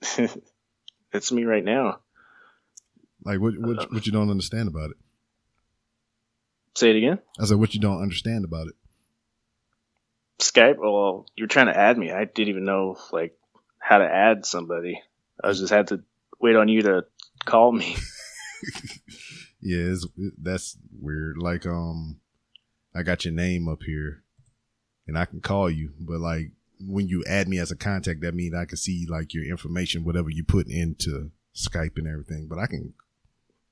That's 1.11 1.31
me 1.31 1.43
right 1.45 1.63
now. 1.63 1.99
Like 3.23 3.39
what 3.39 3.57
what 3.57 3.91
what 3.91 4.05
you 4.05 4.11
don't 4.11 4.29
understand 4.29 4.67
about 4.67 4.91
it. 4.91 4.97
Say 6.75 6.91
it 6.91 6.95
again. 6.95 7.19
I 7.39 7.45
said 7.45 7.57
what 7.57 7.73
you 7.73 7.81
don't 7.81 8.01
understand 8.01 8.45
about 8.45 8.67
it. 8.67 8.73
Skype. 10.39 10.77
Well, 10.77 11.27
you're 11.35 11.47
trying 11.47 11.67
to 11.67 11.77
add 11.77 11.97
me. 11.97 12.11
I 12.11 12.25
didn't 12.25 12.49
even 12.49 12.63
know 12.63 12.97
like 13.11 13.37
how 13.77 13.99
to 13.99 14.05
add 14.05 14.45
somebody. 14.45 15.01
I 15.43 15.51
just 15.51 15.71
had 15.71 15.87
to 15.87 16.03
wait 16.39 16.55
on 16.55 16.67
you 16.67 16.81
to 16.83 17.05
call 17.45 17.71
me. 17.71 17.95
Yeah, 19.61 19.93
that's 20.41 20.75
weird. 20.99 21.37
Like 21.37 21.65
um, 21.67 22.19
I 22.95 23.03
got 23.03 23.25
your 23.25 23.33
name 23.33 23.67
up 23.67 23.83
here, 23.83 24.23
and 25.07 25.17
I 25.17 25.25
can 25.25 25.41
call 25.41 25.69
you, 25.69 25.93
but 25.99 26.19
like 26.19 26.51
when 26.79 27.07
you 27.07 27.23
add 27.27 27.47
me 27.47 27.59
as 27.59 27.71
a 27.71 27.75
contact, 27.75 28.21
that 28.21 28.33
means 28.33 28.55
I 28.55 28.65
can 28.65 28.77
see 28.77 29.05
like 29.09 29.33
your 29.33 29.45
information, 29.45 30.03
whatever 30.03 30.29
you 30.29 30.43
put 30.43 30.67
into 30.67 31.31
Skype 31.55 31.97
and 31.97 32.07
everything. 32.07 32.47
But 32.47 32.59
I 32.59 32.67
can 32.67 32.93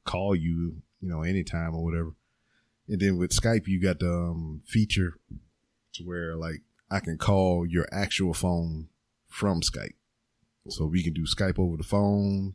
call 0.05 0.35
you, 0.35 0.81
you 1.01 1.09
know, 1.09 1.23
anytime 1.23 1.75
or 1.75 1.83
whatever. 1.83 2.13
And 2.87 2.99
then 2.99 3.17
with 3.17 3.31
Skype, 3.31 3.67
you 3.67 3.81
got 3.81 3.99
the 3.99 4.11
um, 4.11 4.61
feature 4.65 5.13
to 5.93 6.03
where 6.03 6.35
like 6.35 6.61
I 6.89 6.99
can 6.99 7.17
call 7.17 7.65
your 7.65 7.87
actual 7.91 8.33
phone 8.33 8.89
from 9.27 9.61
Skype. 9.61 9.93
So 10.67 10.85
we 10.85 11.03
can 11.03 11.13
do 11.13 11.23
Skype 11.23 11.59
over 11.59 11.77
the 11.77 11.83
phone. 11.83 12.53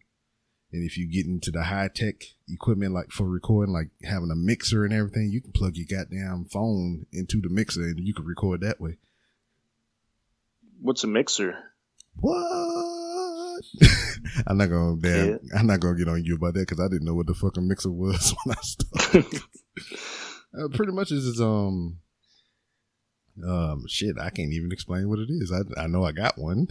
And 0.74 0.82
if 0.84 0.98
you 0.98 1.06
get 1.06 1.24
into 1.24 1.52
the 1.52 1.62
high 1.62 1.86
tech 1.86 2.16
equipment, 2.48 2.92
like 2.92 3.12
for 3.12 3.28
recording, 3.28 3.72
like 3.72 3.90
having 4.02 4.32
a 4.32 4.34
mixer 4.34 4.84
and 4.84 4.92
everything, 4.92 5.30
you 5.30 5.40
can 5.40 5.52
plug 5.52 5.76
your 5.76 5.86
goddamn 5.88 6.46
phone 6.46 7.06
into 7.12 7.40
the 7.40 7.48
mixer 7.48 7.82
and 7.82 8.00
you 8.00 8.12
can 8.12 8.24
record 8.24 8.60
that 8.62 8.80
way. 8.80 8.96
What's 10.80 11.04
a 11.04 11.06
mixer? 11.06 11.56
What? 12.16 12.34
I'm 14.48 14.58
not 14.58 14.66
gonna 14.66 14.96
damn. 15.00 15.38
I'm 15.56 15.68
not 15.68 15.78
gonna 15.78 15.96
get 15.96 16.08
on 16.08 16.24
you 16.24 16.34
about 16.34 16.54
that 16.54 16.66
because 16.66 16.80
I 16.80 16.88
didn't 16.88 17.04
know 17.04 17.14
what 17.14 17.28
the 17.28 17.34
fucking 17.34 17.68
mixer 17.68 17.90
was 17.92 18.34
when 18.42 18.56
I 18.56 18.60
started. 18.60 19.42
uh, 20.60 20.68
pretty 20.76 20.90
much 20.90 21.12
is 21.12 21.24
is 21.24 21.40
um 21.40 21.98
um 23.46 23.84
shit. 23.86 24.16
I 24.20 24.30
can't 24.30 24.52
even 24.52 24.72
explain 24.72 25.08
what 25.08 25.20
it 25.20 25.28
is. 25.30 25.52
I 25.52 25.84
I 25.84 25.86
know 25.86 26.02
I 26.02 26.10
got 26.10 26.36
one. 26.36 26.66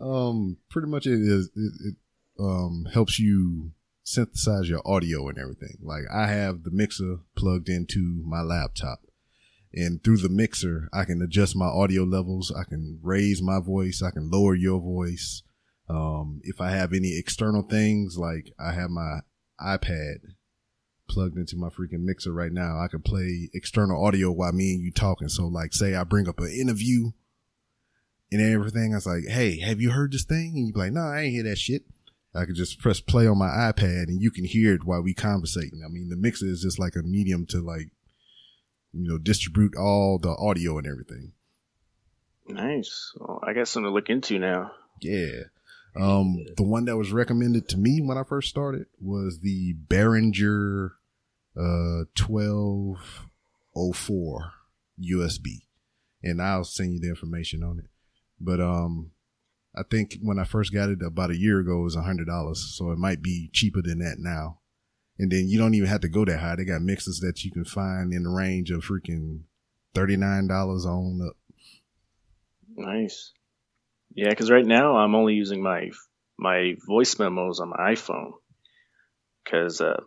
Um, 0.00 0.56
pretty 0.70 0.88
much 0.88 1.06
it 1.06 1.20
is. 1.20 1.50
It, 1.54 1.72
it 1.88 1.94
um 2.38 2.86
helps 2.92 3.18
you 3.18 3.72
synthesize 4.02 4.68
your 4.68 4.82
audio 4.84 5.28
and 5.28 5.38
everything. 5.38 5.78
Like 5.82 6.04
I 6.12 6.26
have 6.26 6.64
the 6.64 6.70
mixer 6.70 7.18
plugged 7.36 7.68
into 7.68 8.22
my 8.26 8.40
laptop, 8.40 9.00
And 9.72 10.02
through 10.02 10.18
the 10.18 10.28
mixer, 10.28 10.88
I 10.92 11.04
can 11.04 11.22
adjust 11.22 11.54
my 11.54 11.66
audio 11.66 12.02
levels. 12.02 12.52
I 12.56 12.64
can 12.64 12.98
raise 13.02 13.40
my 13.40 13.60
voice. 13.60 14.02
I 14.02 14.10
can 14.10 14.30
lower 14.30 14.54
your 14.54 14.80
voice. 14.80 15.42
Um, 15.88 16.40
if 16.44 16.60
I 16.60 16.70
have 16.70 16.92
any 16.92 17.16
external 17.16 17.62
things, 17.62 18.16
like 18.16 18.52
I 18.58 18.72
have 18.72 18.90
my 18.90 19.20
iPad 19.60 20.18
plugged 21.08 21.36
into 21.36 21.56
my 21.56 21.68
freaking 21.68 22.04
mixer 22.04 22.32
right 22.32 22.52
now, 22.52 22.80
I 22.80 22.86
can 22.88 23.02
play 23.02 23.50
external 23.52 24.04
audio 24.04 24.30
while 24.30 24.52
me 24.52 24.74
and 24.74 24.82
you 24.82 24.92
talking. 24.92 25.28
So 25.28 25.46
like, 25.46 25.72
say 25.72 25.94
I 25.94 26.04
bring 26.04 26.28
up 26.28 26.38
an 26.38 26.50
interview 26.50 27.10
and 28.32 28.40
everything. 28.40 28.92
I 28.92 28.96
was 28.96 29.06
like, 29.06 29.26
Hey, 29.26 29.60
have 29.60 29.80
you 29.80 29.90
heard 29.90 30.12
this 30.12 30.24
thing? 30.24 30.52
And 30.56 30.66
you 30.66 30.72
be 30.72 30.80
like, 30.80 30.92
no, 30.92 31.02
I 31.02 31.22
ain't 31.22 31.32
hear 31.32 31.42
that 31.44 31.58
shit. 31.58 31.82
I 32.34 32.44
could 32.44 32.54
just 32.54 32.78
press 32.78 33.00
play 33.00 33.26
on 33.26 33.38
my 33.38 33.48
iPad 33.48 34.04
and 34.04 34.22
you 34.22 34.30
can 34.30 34.44
hear 34.44 34.74
it 34.74 34.84
while 34.84 35.02
we 35.02 35.14
conversating. 35.14 35.82
I 35.84 35.88
mean, 35.88 36.08
the 36.08 36.16
mixer 36.16 36.46
is 36.46 36.62
just 36.62 36.78
like 36.78 36.94
a 36.94 37.02
medium 37.02 37.44
to 37.46 37.60
like, 37.60 37.88
you 38.92 39.08
know, 39.08 39.18
distribute 39.18 39.74
all 39.76 40.18
the 40.18 40.36
audio 40.38 40.78
and 40.78 40.86
everything. 40.86 41.32
Nice. 42.48 43.12
Well, 43.16 43.40
I 43.42 43.52
got 43.52 43.66
something 43.68 43.90
to 43.90 43.94
look 43.94 44.10
into 44.10 44.38
now. 44.38 44.72
Yeah. 45.00 45.42
Um, 45.96 46.46
the 46.56 46.62
one 46.62 46.84
that 46.84 46.96
was 46.96 47.10
recommended 47.12 47.68
to 47.70 47.76
me 47.76 48.00
when 48.00 48.16
I 48.16 48.22
first 48.22 48.48
started 48.48 48.86
was 49.00 49.40
the 49.40 49.74
Behringer, 49.88 50.92
uh, 51.56 52.04
1204 52.16 54.52
USB. 55.00 55.62
And 56.22 56.40
I'll 56.40 56.62
send 56.64 56.92
you 56.92 57.00
the 57.00 57.08
information 57.08 57.64
on 57.64 57.80
it. 57.80 57.86
But, 58.40 58.60
um, 58.60 59.10
I 59.76 59.82
think 59.88 60.16
when 60.22 60.38
I 60.38 60.44
first 60.44 60.72
got 60.72 60.88
it 60.88 60.98
about 61.00 61.30
a 61.30 61.38
year 61.38 61.60
ago, 61.60 61.80
it 61.80 61.84
was 61.84 61.94
a 61.96 62.02
hundred 62.02 62.26
dollars. 62.26 62.74
So 62.76 62.90
it 62.90 62.98
might 62.98 63.22
be 63.22 63.50
cheaper 63.52 63.80
than 63.82 63.98
that 64.00 64.16
now. 64.18 64.58
And 65.18 65.30
then 65.30 65.48
you 65.48 65.58
don't 65.58 65.74
even 65.74 65.88
have 65.88 66.00
to 66.00 66.08
go 66.08 66.24
that 66.24 66.40
high. 66.40 66.56
They 66.56 66.64
got 66.64 66.82
mixes 66.82 67.20
that 67.20 67.44
you 67.44 67.50
can 67.52 67.64
find 67.64 68.12
in 68.12 68.22
the 68.24 68.30
range 68.30 68.70
of 68.70 68.82
freaking 68.84 69.42
$39 69.94 70.50
on 70.86 71.20
up. 71.28 71.36
Nice. 72.76 73.32
Yeah, 74.14 74.30
because 74.30 74.50
right 74.50 74.64
now 74.66 74.96
I'm 74.96 75.14
only 75.14 75.34
using 75.34 75.62
my 75.62 75.90
my 76.38 76.74
voice 76.86 77.18
memos 77.18 77.60
on 77.60 77.68
my 77.70 77.92
iPhone. 77.92 78.32
Because 79.44 79.80
uh, 79.80 80.00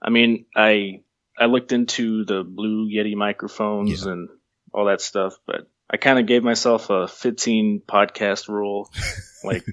I 0.00 0.10
mean, 0.10 0.46
I 0.54 1.00
I 1.38 1.46
looked 1.46 1.72
into 1.72 2.24
the 2.24 2.44
Blue 2.44 2.88
Yeti 2.88 3.14
microphones 3.16 4.04
Yeah. 4.04 4.12
and 4.12 4.28
all 4.72 4.84
that 4.86 5.00
stuff, 5.00 5.34
but 5.46 5.68
I 5.92 5.96
kind 5.98 6.18
of 6.18 6.26
gave 6.26 6.42
myself 6.42 6.90
a 6.90 7.06
15 7.06 7.82
podcast 7.86 8.48
rule, 8.48 8.90
like 9.44 9.64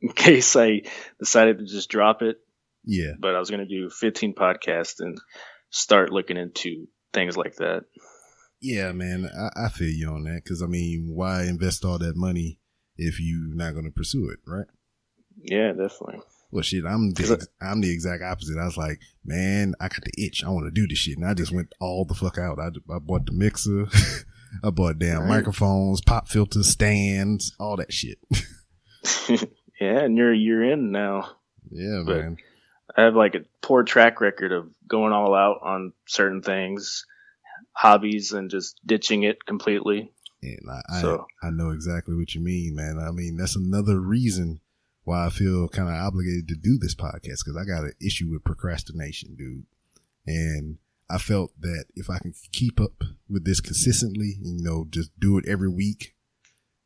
in 0.00 0.12
case 0.12 0.56
I 0.56 0.82
decided 1.18 1.58
to 1.58 1.66
just 1.66 1.88
drop 1.88 2.22
it. 2.22 2.38
Yeah. 2.84 3.12
But 3.18 3.34
I 3.34 3.38
was 3.38 3.50
going 3.50 3.66
to 3.66 3.66
do 3.66 3.88
15 3.88 4.34
podcasts 4.34 5.00
and 5.00 5.18
start 5.70 6.10
looking 6.10 6.36
into 6.36 6.86
things 7.12 7.36
like 7.36 7.56
that. 7.56 7.84
Yeah, 8.60 8.92
man, 8.92 9.30
I, 9.36 9.66
I 9.66 9.68
feel 9.68 9.90
you 9.90 10.08
on 10.08 10.24
that 10.24 10.42
because 10.42 10.62
I 10.62 10.66
mean, 10.66 11.10
why 11.14 11.44
invest 11.44 11.84
all 11.84 11.98
that 11.98 12.16
money 12.16 12.58
if 12.96 13.20
you're 13.20 13.54
not 13.54 13.72
going 13.72 13.84
to 13.84 13.90
pursue 13.90 14.30
it, 14.30 14.38
right? 14.46 14.66
Yeah, 15.36 15.72
definitely. 15.72 16.20
Well, 16.50 16.62
shit, 16.62 16.84
I'm 16.86 17.10
the, 17.10 17.48
I'm 17.60 17.80
the 17.80 17.92
exact 17.92 18.22
opposite. 18.22 18.58
I 18.58 18.64
was 18.64 18.76
like, 18.76 19.00
man, 19.24 19.74
I 19.80 19.88
got 19.88 20.04
the 20.04 20.24
itch. 20.24 20.44
I 20.44 20.50
want 20.50 20.66
to 20.66 20.70
do 20.70 20.86
this 20.86 20.98
shit, 20.98 21.16
and 21.16 21.26
I 21.26 21.34
just 21.34 21.52
went 21.52 21.74
all 21.80 22.04
the 22.04 22.14
fuck 22.14 22.38
out. 22.38 22.58
I, 22.60 22.68
I 22.94 22.98
bought 23.00 23.26
the 23.26 23.32
mixer, 23.32 23.86
I 24.62 24.70
bought 24.70 24.98
damn 24.98 25.22
Right. 25.22 25.28
microphones, 25.28 26.00
pop 26.00 26.28
filters, 26.28 26.68
stands, 26.68 27.54
all 27.58 27.76
that 27.76 27.92
shit. 27.92 28.18
yeah, 29.28 29.98
and 30.04 30.16
you're 30.16 30.32
a 30.32 30.36
year 30.36 30.62
in 30.72 30.90
now. 30.92 31.36
yeah, 31.70 32.02
But- 32.04 32.16
man. 32.16 32.36
I 32.96 33.02
have 33.02 33.16
like 33.16 33.34
a 33.34 33.44
poor 33.60 33.82
track 33.82 34.20
record 34.20 34.52
of 34.52 34.70
going 34.86 35.12
all 35.12 35.34
out 35.34 35.58
on 35.62 35.92
certain 36.06 36.42
things, 36.42 37.06
hobbies, 37.72 38.30
and 38.32 38.50
just 38.50 38.78
ditching 38.86 39.24
it 39.24 39.44
completely. 39.44 40.12
And 40.42 40.60
I, 40.70 41.00
So- 41.00 41.26
I, 41.42 41.48
I 41.48 41.50
know 41.50 41.70
exactly 41.70 42.14
what 42.14 42.34
you 42.34 42.40
mean, 42.42 42.76
man. 42.76 42.98
I 43.00 43.10
mean, 43.10 43.36
that's 43.36 43.56
another 43.56 43.98
reason 43.98 44.60
why 45.02 45.26
I 45.26 45.30
feel 45.30 45.66
kind 45.68 45.88
of 45.88 45.94
obligated 45.94 46.46
to 46.48 46.54
do 46.54 46.78
this 46.78 46.94
podcast 46.94 47.42
because 47.44 47.56
I 47.60 47.64
got 47.64 47.84
an 47.84 47.94
issue 48.00 48.30
with 48.30 48.44
procrastination, 48.44 49.34
dude. 49.34 49.64
And 50.26 50.78
I 51.10 51.18
felt 51.18 51.52
that 51.60 51.84
if 51.94 52.08
I 52.08 52.18
can 52.18 52.34
keep 52.52 52.80
up 52.80 53.04
with 53.28 53.44
this 53.44 53.60
consistently, 53.60 54.36
you 54.42 54.62
know, 54.62 54.86
just 54.90 55.10
do 55.18 55.38
it 55.38 55.44
every 55.46 55.68
week, 55.68 56.14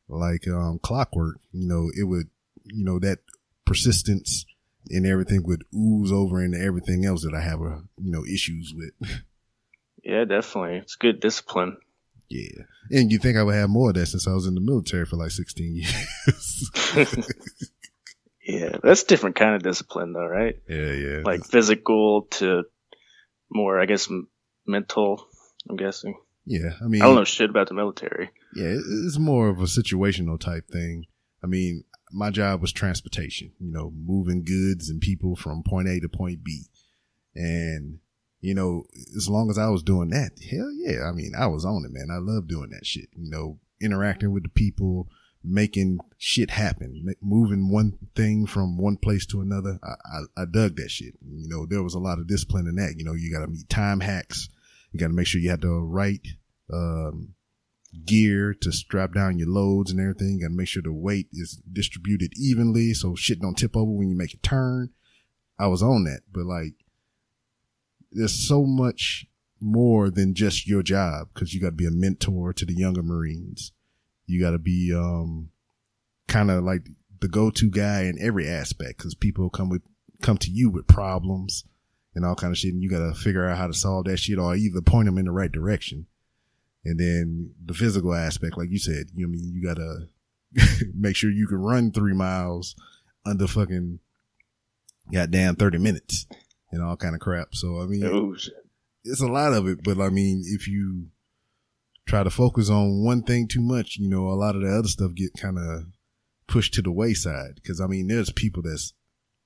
like 0.07 0.47
um, 0.47 0.79
clockwork, 0.81 1.39
you 1.51 1.67
know, 1.67 1.89
it 1.97 2.03
would, 2.03 2.27
you 2.65 2.83
know, 2.83 2.99
that 2.99 3.19
persistence 3.65 4.45
and 4.89 5.05
everything 5.05 5.43
would 5.45 5.63
ooze 5.75 6.11
over 6.11 6.43
into 6.43 6.59
everything 6.59 7.05
else 7.05 7.23
that 7.23 7.33
I 7.33 7.41
have, 7.41 7.61
uh, 7.61 7.81
you 7.97 8.11
know, 8.11 8.25
issues 8.25 8.73
with. 8.75 9.09
Yeah, 10.03 10.25
definitely. 10.25 10.77
It's 10.77 10.95
good 10.95 11.19
discipline. 11.19 11.77
Yeah. 12.29 12.63
And 12.89 13.11
you 13.11 13.19
think 13.19 13.37
I 13.37 13.43
would 13.43 13.55
have 13.55 13.69
more 13.69 13.89
of 13.89 13.95
that 13.95 14.05
since 14.05 14.27
I 14.27 14.33
was 14.33 14.47
in 14.47 14.55
the 14.55 14.61
military 14.61 15.05
for 15.05 15.17
like 15.17 15.31
16 15.31 15.75
years. 16.95 17.27
Yeah, 18.49 18.77
that's 18.81 19.03
different 19.03 19.35
kind 19.35 19.53
of 19.53 19.61
discipline, 19.61 20.13
though, 20.13 20.25
right? 20.25 20.57
yeah, 20.67 20.91
yeah. 20.91 21.21
Like 21.23 21.45
physical 21.45 22.23
to 22.31 22.63
more, 23.51 23.79
I 23.79 23.85
guess, 23.85 24.09
m- 24.09 24.27
mental. 24.65 25.27
I'm 25.69 25.75
guessing. 25.75 26.15
yeah, 26.45 26.71
I 26.83 26.87
mean, 26.87 27.01
I 27.01 27.05
don't 27.05 27.15
know 27.15 27.23
shit 27.25 27.49
about 27.49 27.67
the 27.67 27.73
military. 27.73 28.29
yeah, 28.55 28.75
it's 29.05 29.17
more 29.19 29.49
of 29.49 29.59
a 29.59 29.63
situational 29.65 30.39
type 30.39 30.67
thing. 30.69 31.05
I 31.43 31.47
mean, 31.47 31.83
my 32.11 32.31
job 32.31 32.61
was 32.61 32.71
transportation, 32.71 33.51
you 33.59 33.71
know, 33.71 33.91
moving 33.95 34.43
goods 34.43 34.89
and 34.89 34.99
people 35.01 35.35
from 35.35 35.63
point 35.63 35.87
A 35.87 35.99
to 35.99 36.09
point 36.09 36.43
B. 36.43 36.63
And, 37.35 37.99
you 38.41 38.53
know, 38.55 38.83
as 39.15 39.29
long 39.29 39.49
as 39.49 39.57
I 39.57 39.69
was 39.69 39.83
doing 39.83 40.09
that, 40.09 40.31
hell 40.49 40.71
yeah. 40.73 41.03
I 41.07 41.11
mean, 41.11 41.33
I 41.37 41.47
was 41.47 41.65
on 41.65 41.85
it, 41.85 41.91
man. 41.91 42.07
I 42.11 42.17
love 42.19 42.47
doing 42.47 42.69
that 42.71 42.85
shit, 42.85 43.09
you 43.15 43.29
know, 43.29 43.59
interacting 43.81 44.31
with 44.31 44.43
the 44.43 44.49
people, 44.49 45.07
making 45.43 45.99
shit 46.17 46.49
happen, 46.49 47.13
moving 47.21 47.71
one 47.71 47.97
thing 48.15 48.45
from 48.45 48.77
one 48.77 48.97
place 48.97 49.25
to 49.27 49.41
another. 49.41 49.79
I, 49.83 49.87
I, 49.87 50.41
I 50.41 50.45
dug 50.45 50.75
that 50.75 50.91
shit. 50.91 51.15
You 51.25 51.47
know, 51.47 51.65
there 51.65 51.83
was 51.83 51.93
a 51.93 51.99
lot 51.99 52.19
of 52.19 52.27
discipline 52.27 52.67
in 52.67 52.75
that. 52.75 52.95
You 52.97 53.05
know, 53.05 53.13
you 53.13 53.31
got 53.31 53.45
to 53.45 53.51
meet 53.51 53.69
time 53.69 54.01
hacks. 54.01 54.49
You 54.91 54.99
got 54.99 55.07
to 55.07 55.13
make 55.13 55.27
sure 55.27 55.39
you 55.39 55.49
had 55.49 55.61
the 55.61 55.69
right, 55.69 56.27
um, 56.73 57.35
gear 58.05 58.53
to 58.61 58.71
strap 58.71 59.13
down 59.13 59.39
your 59.39 59.47
loads 59.47 59.91
and 59.91 59.99
everything. 59.99 60.35
You 60.35 60.41
got 60.41 60.49
to 60.49 60.57
make 60.57 60.67
sure 60.67 60.83
the 60.83 60.93
weight 60.93 61.27
is 61.31 61.61
distributed 61.71 62.33
evenly 62.37 62.93
so 62.93 63.15
shit 63.15 63.41
don't 63.41 63.57
tip 63.57 63.75
over 63.75 63.91
when 63.91 64.09
you 64.09 64.15
make 64.15 64.33
a 64.33 64.37
turn. 64.37 64.91
I 65.57 65.67
was 65.67 65.83
on 65.83 66.03
that, 66.05 66.21
but 66.31 66.45
like, 66.45 66.75
there's 68.11 68.47
so 68.47 68.63
much 68.63 69.25
more 69.59 70.09
than 70.09 70.33
just 70.33 70.67
your 70.67 70.81
job 70.83 71.29
because 71.33 71.53
you 71.53 71.61
got 71.61 71.67
to 71.67 71.73
be 71.73 71.85
a 71.85 71.91
mentor 71.91 72.53
to 72.53 72.65
the 72.65 72.73
younger 72.73 73.03
Marines. 73.03 73.71
You 74.29 74.39
got 74.41 74.51
to 74.51 74.59
be, 74.59 74.93
um, 74.95 75.49
kind 76.27 76.49
of 76.51 76.63
like 76.63 76.87
the 77.19 77.27
go-to 77.27 77.69
guy 77.69 78.03
in 78.03 78.17
every 78.21 78.47
aspect 78.47 78.97
because 78.99 79.15
people 79.15 79.49
come 79.49 79.67
with, 79.69 79.81
come 80.21 80.37
to 80.37 80.51
you 80.51 80.69
with 80.69 80.87
problems 80.87 81.65
and 82.15 82.23
all 82.25 82.35
kind 82.35 82.51
of 82.51 82.57
shit. 82.57 82.73
And 82.73 82.81
you 82.83 82.89
got 82.89 82.99
to 82.99 83.13
figure 83.13 83.47
out 83.49 83.57
how 83.57 83.67
to 83.67 83.73
solve 83.73 84.05
that 84.05 84.17
shit 84.17 84.37
or 84.39 84.55
either 84.55 84.81
point 84.81 85.07
them 85.07 85.17
in 85.17 85.25
the 85.25 85.31
right 85.31 85.51
direction. 85.51 86.05
And 86.85 86.99
then 86.99 87.51
the 87.65 87.73
physical 87.73 88.13
aspect, 88.13 88.57
like 88.57 88.69
you 88.69 88.79
said, 88.79 89.07
you 89.13 89.27
know, 89.27 89.29
I 89.29 89.31
mean, 89.31 89.51
you 89.53 89.61
gotta 89.61 90.07
make 90.95 91.15
sure 91.17 91.29
you 91.29 91.45
can 91.45 91.57
run 91.57 91.91
three 91.91 92.13
miles 92.13 92.73
under 93.25 93.47
fucking 93.47 93.99
goddamn 95.11 95.55
30 95.55 95.77
minutes 95.77 96.25
and 96.71 96.81
all 96.81 96.95
kind 96.95 97.15
of 97.15 97.21
crap. 97.21 97.49
So, 97.53 97.81
I 97.81 97.85
mean, 97.85 98.05
Oh, 98.05 98.33
shit. 98.35 98.53
it's 99.03 99.21
a 99.21 99.27
lot 99.27 99.53
of 99.53 99.67
it, 99.67 99.83
but 99.83 99.99
I 99.99 100.09
mean, 100.09 100.43
if 100.45 100.67
you 100.67 101.07
try 102.09 102.23
to 102.23 102.29
focus 102.29 102.71
on 102.71 103.03
one 103.03 103.21
thing 103.21 103.47
too 103.47 103.61
much, 103.61 103.97
you 103.97 104.09
know, 104.09 104.29
a 104.29 104.33
lot 104.33 104.55
of 104.55 104.63
the 104.63 104.75
other 104.75 104.87
stuff 104.87 105.13
get 105.13 105.31
kind 105.37 105.59
of 105.59 105.85
pushed 106.47 106.73
to 106.73 106.81
the 106.81 106.91
wayside. 106.91 107.61
Cause 107.65 107.79
I 107.79 107.85
mean, 107.85 108.07
there's 108.07 108.31
people 108.31 108.63
that's, 108.63 108.93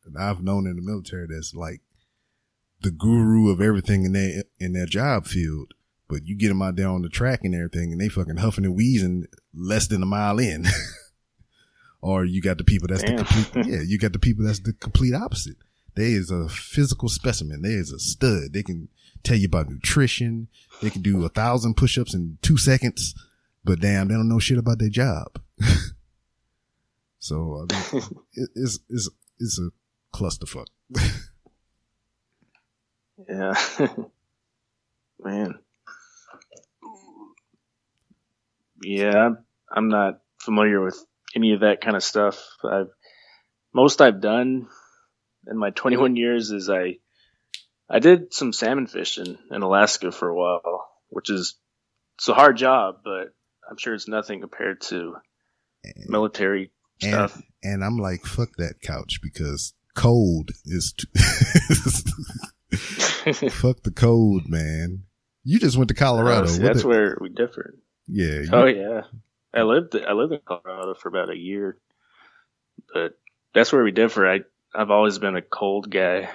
that 0.05 0.19
I've 0.19 0.41
known 0.41 0.65
in 0.65 0.77
the 0.77 0.81
military 0.81 1.27
that's 1.29 1.53
like 1.53 1.81
the 2.81 2.91
guru 2.91 3.51
of 3.51 3.59
everything 3.59 4.05
in 4.05 4.13
their, 4.13 4.43
in 4.59 4.71
their 4.71 4.85
job 4.85 5.25
field. 5.25 5.73
But 6.07 6.25
you 6.25 6.37
get 6.37 6.49
them 6.49 6.61
out 6.61 6.77
there 6.77 6.87
on 6.87 7.01
the 7.01 7.09
track 7.09 7.41
and 7.43 7.53
everything 7.53 7.91
and 7.91 7.99
they 7.99 8.07
fucking 8.07 8.37
huffing 8.37 8.65
and 8.65 8.75
wheezing 8.75 9.25
less 9.53 9.87
than 9.87 10.01
a 10.01 10.05
mile 10.05 10.39
in. 10.39 10.65
or 12.01 12.23
you 12.23 12.41
got 12.41 12.57
the 12.57 12.63
people 12.63 12.87
that's 12.87 13.03
Damn. 13.03 13.17
the 13.17 13.23
complete, 13.25 13.65
yeah, 13.67 13.81
you 13.85 13.99
got 13.99 14.13
the 14.13 14.19
people 14.19 14.45
that's 14.45 14.61
the 14.61 14.73
complete 14.73 15.13
opposite. 15.13 15.57
They 15.95 16.11
is 16.11 16.31
a 16.31 16.47
physical 16.47 17.09
specimen. 17.09 17.61
They 17.61 17.73
is 17.73 17.91
a 17.91 17.99
stud. 17.99 18.53
They 18.53 18.63
can 18.63 18.87
tell 19.23 19.37
you 19.37 19.45
about 19.45 19.69
nutrition. 19.69 20.47
They 20.81 20.89
can 20.89 21.01
do 21.01 21.23
a 21.25 21.29
thousand 21.29 21.75
push-ups 21.75 22.13
in 22.13 22.37
two 22.41 22.57
seconds, 22.57 23.15
but 23.63 23.79
damn, 23.79 24.07
they 24.07 24.13
don't 24.15 24.29
know 24.29 24.39
shit 24.39 24.57
about 24.57 24.79
their 24.79 24.89
job. 24.89 25.39
so 27.19 27.65
I 27.69 27.73
mean, 27.93 28.03
it, 28.33 28.49
it's 28.55 28.79
it's 28.89 29.09
it's 29.39 29.59
a 29.59 29.69
clusterfuck. 30.15 30.65
Yeah. 33.29 33.53
Man. 35.19 35.59
Yeah, 38.83 39.29
I'm- 39.73 39.87
not 39.87 40.19
familiar 40.41 40.83
with 40.83 41.01
any 41.35 41.53
of 41.53 41.61
that 41.61 41.79
kind 41.81 41.95
of 41.95 42.03
stuff. 42.03 42.43
I've 42.63 42.89
most 43.73 44.01
I've 44.01 44.19
done 44.21 44.67
in 45.47 45.57
my 45.57 45.69
21 45.71 46.15
years 46.15 46.51
is 46.51 46.69
I 46.69 46.97
I 47.93 47.99
did 47.99 48.33
some 48.33 48.51
salmon 48.53 48.87
fishing 48.87 49.37
in 49.51 49.61
Alaska 49.61 50.11
for 50.11 50.27
a 50.27 50.35
while, 50.35 50.89
which 51.09 51.29
is 51.29 51.55
it's 52.17 52.27
a 52.27 52.33
hard 52.33 52.57
job, 52.57 53.01
but 53.03 53.27
I'm 53.69 53.77
sure 53.77 53.93
it's 53.93 54.07
nothing 54.07 54.41
compared 54.41 54.81
to 54.89 55.17
military 56.07 56.71
and, 57.03 57.11
stuff. 57.11 57.39
And 57.61 57.83
I'm 57.83 57.99
like, 57.99 58.25
fuck 58.25 58.49
that 58.57 58.81
couch 58.81 59.19
because 59.21 59.75
cold 59.93 60.49
is. 60.65 60.93
T- 60.93 61.07
fuck 63.49 63.83
the 63.83 63.93
cold, 63.95 64.49
man. 64.49 65.03
You 65.43 65.59
just 65.59 65.77
went 65.77 65.89
to 65.89 65.93
Colorado. 65.93 66.43
Oh, 66.43 66.47
see, 66.47 66.63
that's 66.63 66.81
the- 66.81 66.87
where 66.87 67.15
we 67.21 67.29
differ. 67.29 67.75
yeah. 68.07 68.39
you- 68.41 68.49
Oh 68.51 68.65
yeah, 68.65 69.01
I 69.53 69.61
lived 69.61 69.95
I 69.95 70.13
lived 70.13 70.33
in 70.33 70.39
Colorado 70.43 70.95
for 70.95 71.09
about 71.09 71.29
a 71.29 71.37
year, 71.37 71.77
but 72.91 73.19
that's 73.53 73.71
where 73.71 73.83
we 73.83 73.91
differ. 73.91 74.27
I 74.27 74.39
I've 74.73 74.89
always 74.89 75.19
been 75.19 75.35
a 75.35 75.43
cold 75.43 75.91
guy. 75.91 76.27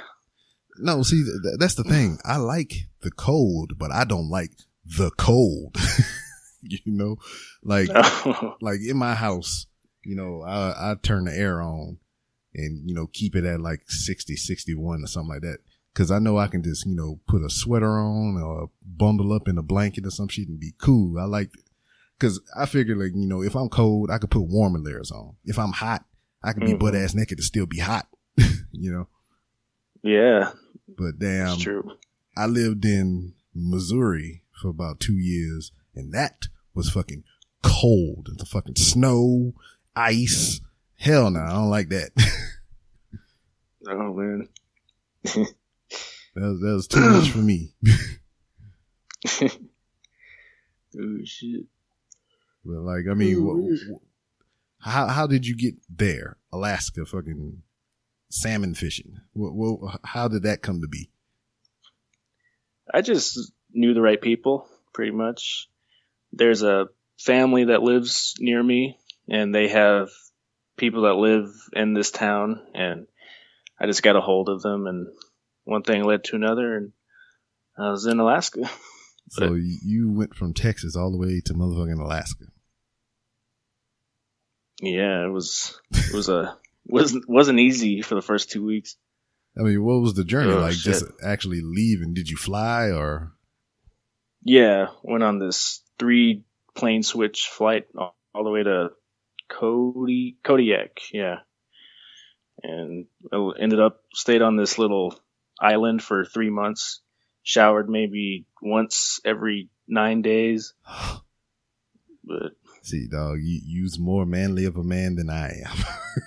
No, 0.81 1.03
see, 1.03 1.23
th- 1.23 1.43
th- 1.43 1.59
that's 1.59 1.75
the 1.75 1.85
thing. 1.85 2.19
I 2.25 2.37
like 2.37 2.73
the 3.03 3.11
cold, 3.11 3.79
but 3.79 3.91
I 3.93 4.05
don't 4.05 4.29
like 4.29 4.53
the 4.85 5.11
cold. 5.19 5.77
you 6.63 6.79
know, 6.87 7.17
like 7.63 7.89
like 8.61 8.81
in 8.81 8.97
my 8.97 9.15
house, 9.15 9.67
you 10.05 10.17
know, 10.17 10.43
I 10.43 10.93
I 10.93 10.95
turn 11.03 11.25
the 11.25 11.37
air 11.37 11.61
on 11.63 11.99
and 12.55 12.89
you 12.89 12.95
know 12.95 13.07
keep 13.13 13.37
it 13.37 13.45
at 13.45 13.61
like 13.61 13.81
60, 13.89 14.37
61 14.37 15.03
or 15.03 15.07
something 15.07 15.29
like 15.31 15.43
that. 15.43 15.59
Cause 15.95 16.11
I 16.13 16.21
know 16.21 16.39
I 16.39 16.47
can 16.47 16.63
just, 16.63 16.87
you 16.87 16.95
know, 16.95 17.19
put 17.27 17.43
a 17.43 17.51
sweater 17.51 17.99
on 17.99 18.41
or 18.41 18.71
bundle 18.87 19.33
up 19.33 19.49
in 19.49 19.59
a 19.59 19.63
blanket 19.63 20.07
or 20.07 20.11
some 20.11 20.29
shit 20.29 20.47
and 20.47 20.61
be 20.61 20.73
cool. 20.79 21.19
I 21.19 21.25
like, 21.25 21.51
cause 22.21 22.41
I 22.57 22.67
figure 22.67 22.95
like, 22.95 23.15
you 23.17 23.27
know, 23.27 23.43
if 23.43 23.57
I'm 23.57 23.69
cold, 23.69 24.09
I 24.09 24.19
could 24.19 24.31
put 24.31 24.43
warmer 24.43 24.79
layers 24.79 25.11
on. 25.11 25.35
If 25.45 25.59
I'm 25.59 25.73
hot, 25.73 26.05
I 26.41 26.53
can 26.53 26.65
be 26.65 26.75
Mhm. 26.75 26.79
butt 26.79 26.95
ass 26.95 27.15
naked 27.15 27.39
to 27.39 27.43
still 27.43 27.67
be 27.67 27.79
hot, 27.79 28.07
you 28.71 28.93
know, 28.93 29.09
yeah, 30.05 30.53
but 30.97 31.19
damn. 31.19 31.59
I 32.37 32.47
lived 32.47 32.85
in 32.85 33.35
Missouri 33.55 34.43
for 34.61 34.69
about 34.69 35.01
two 35.01 35.17
years, 35.17 35.73
and 35.95 36.13
that 36.13 36.47
was 36.75 36.91
fucking 36.91 37.25
cold. 37.63 38.29
The 38.39 38.47
fucking 38.47 38.77
snow, 38.77 39.55
ice. 39.97 40.61
Hell 40.97 41.31
no, 41.31 41.41
I 41.41 41.51
don't 41.51 41.71
like 41.71 41.89
that. 41.91 42.11
Oh 43.91 44.13
man. 44.13 44.49
that, 45.23 45.55
was, 46.35 46.61
that 46.61 46.73
was 46.75 46.89
too 46.89 47.01
much 47.01 47.31
for 47.31 47.39
me. 47.39 47.73
Oh 51.01 51.19
shit. 51.25 51.65
But 52.65 52.81
like, 52.81 53.05
I 53.11 53.15
mean, 53.15 53.37
oh, 53.39 53.57
wh- 53.63 53.93
wh- 53.93 54.87
how 54.87 55.07
how 55.09 55.27
did 55.27 55.47
you 55.47 55.55
get 55.57 55.75
there, 55.89 56.37
Alaska? 56.53 57.05
Fucking 57.05 57.63
salmon 58.31 58.75
fishing. 58.75 59.17
What, 59.33 59.55
what, 59.55 60.01
how 60.05 60.29
did 60.29 60.45
that 60.45 60.63
come 60.63 60.81
to 60.81 60.89
be? 60.89 61.11
I 62.93 63.03
just 63.03 63.53
knew 63.73 63.95
the 63.95 64.03
right 64.03 64.21
people, 64.21 64.67
pretty 64.93 65.13
much. 65.13 65.69
There's 66.33 66.63
a 66.63 66.89
family 67.19 67.65
that 67.67 67.83
lives 67.83 68.35
near 68.39 68.63
me, 68.63 68.99
and 69.29 69.55
they 69.55 69.69
have 69.69 70.09
people 70.77 71.03
that 71.03 71.15
live 71.15 71.51
in 71.73 71.95
this 71.95 72.11
town, 72.11 72.61
and 72.75 73.07
I 73.79 73.87
just 73.87 74.03
got 74.03 74.17
a 74.17 74.21
hold 74.21 74.49
of 74.49 74.63
them, 74.63 74.87
and 74.87 75.09
one 75.65 75.83
thing 75.83 76.05
led 76.05 76.25
to 76.25 76.37
another, 76.37 76.77
and 76.77 76.93
I 77.79 77.91
was 77.91 78.07
in 78.07 78.19
Alaska. 78.19 78.71
So 79.31 79.53
you 79.53 79.79
you 79.85 80.11
went 80.11 80.35
from 80.35 80.55
Texas 80.55 80.97
all 80.97 81.11
the 81.11 81.19
way 81.19 81.43
to 81.45 81.53
motherfucking 81.53 82.01
Alaska. 82.01 82.47
Yeah, 84.81 85.23
it 85.27 85.29
was 85.29 85.79
it 85.93 86.15
was 86.15 86.31
a 86.31 86.57
wasn't 86.89 87.29
wasn't 87.29 87.61
easy 87.61 88.03
for 88.03 88.15
the 88.15 88.23
first 88.23 88.51
two 88.51 88.65
weeks. 88.65 88.97
I 89.59 89.63
mean, 89.63 89.83
what 89.83 90.01
was 90.01 90.15
the 90.15 90.25
journey 90.25 90.53
Oh, 90.53 90.61
like? 90.61 90.75
shit. 90.75 90.93
Just 90.93 91.05
actually 91.23 91.61
leaving? 91.63 92.15
Did 92.15 92.29
you 92.31 92.37
fly 92.37 92.91
or? 92.91 93.33
Yeah, 94.45 94.89
went 95.03 95.25
on 95.25 95.39
this 95.39 95.83
three 95.99 96.45
plane 96.75 97.03
switch 97.03 97.49
flight 97.49 97.87
all, 97.97 98.17
all 98.35 98.45
the 98.45 98.51
way 98.51 98.63
to 98.63 98.91
Cody 99.49 100.37
Kodiak. 100.45 101.01
Yeah, 101.13 101.39
and 102.63 103.07
I 103.33 103.51
ended 103.59 103.81
up 103.81 104.01
stayed 104.15 104.43
on 104.43 104.57
this 104.57 104.79
little 104.79 105.19
island 105.61 106.03
for 106.03 106.25
three 106.25 106.51
months. 106.51 107.01
Showered 107.43 107.89
maybe 107.89 108.47
once 108.63 109.21
every 109.25 109.71
nine 109.89 110.21
days, 110.23 110.75
but 112.25 112.53
See, 112.83 113.07
dog, 113.11 113.39
you 113.41 113.61
you's 113.65 113.99
more 113.99 114.25
manly 114.27 114.67
of 114.67 114.77
a 114.77 114.85
man 114.85 115.17
than 115.17 115.31
I 115.31 115.63
am. 115.67 115.77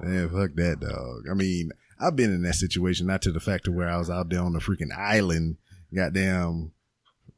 Man, 0.00 0.28
fuck 0.30 0.54
that, 0.54 0.78
dog. 0.80 1.24
I 1.30 1.34
mean, 1.34 1.70
I've 2.00 2.16
been 2.16 2.32
in 2.32 2.42
that 2.42 2.54
situation, 2.54 3.06
not 3.06 3.22
to 3.22 3.32
the 3.32 3.40
fact 3.40 3.66
of 3.66 3.74
where 3.74 3.88
I 3.88 3.96
was 3.98 4.10
out 4.10 4.28
there 4.30 4.40
on 4.42 4.52
the 4.52 4.60
freaking 4.60 4.96
island, 4.96 5.56
goddamn, 5.94 6.72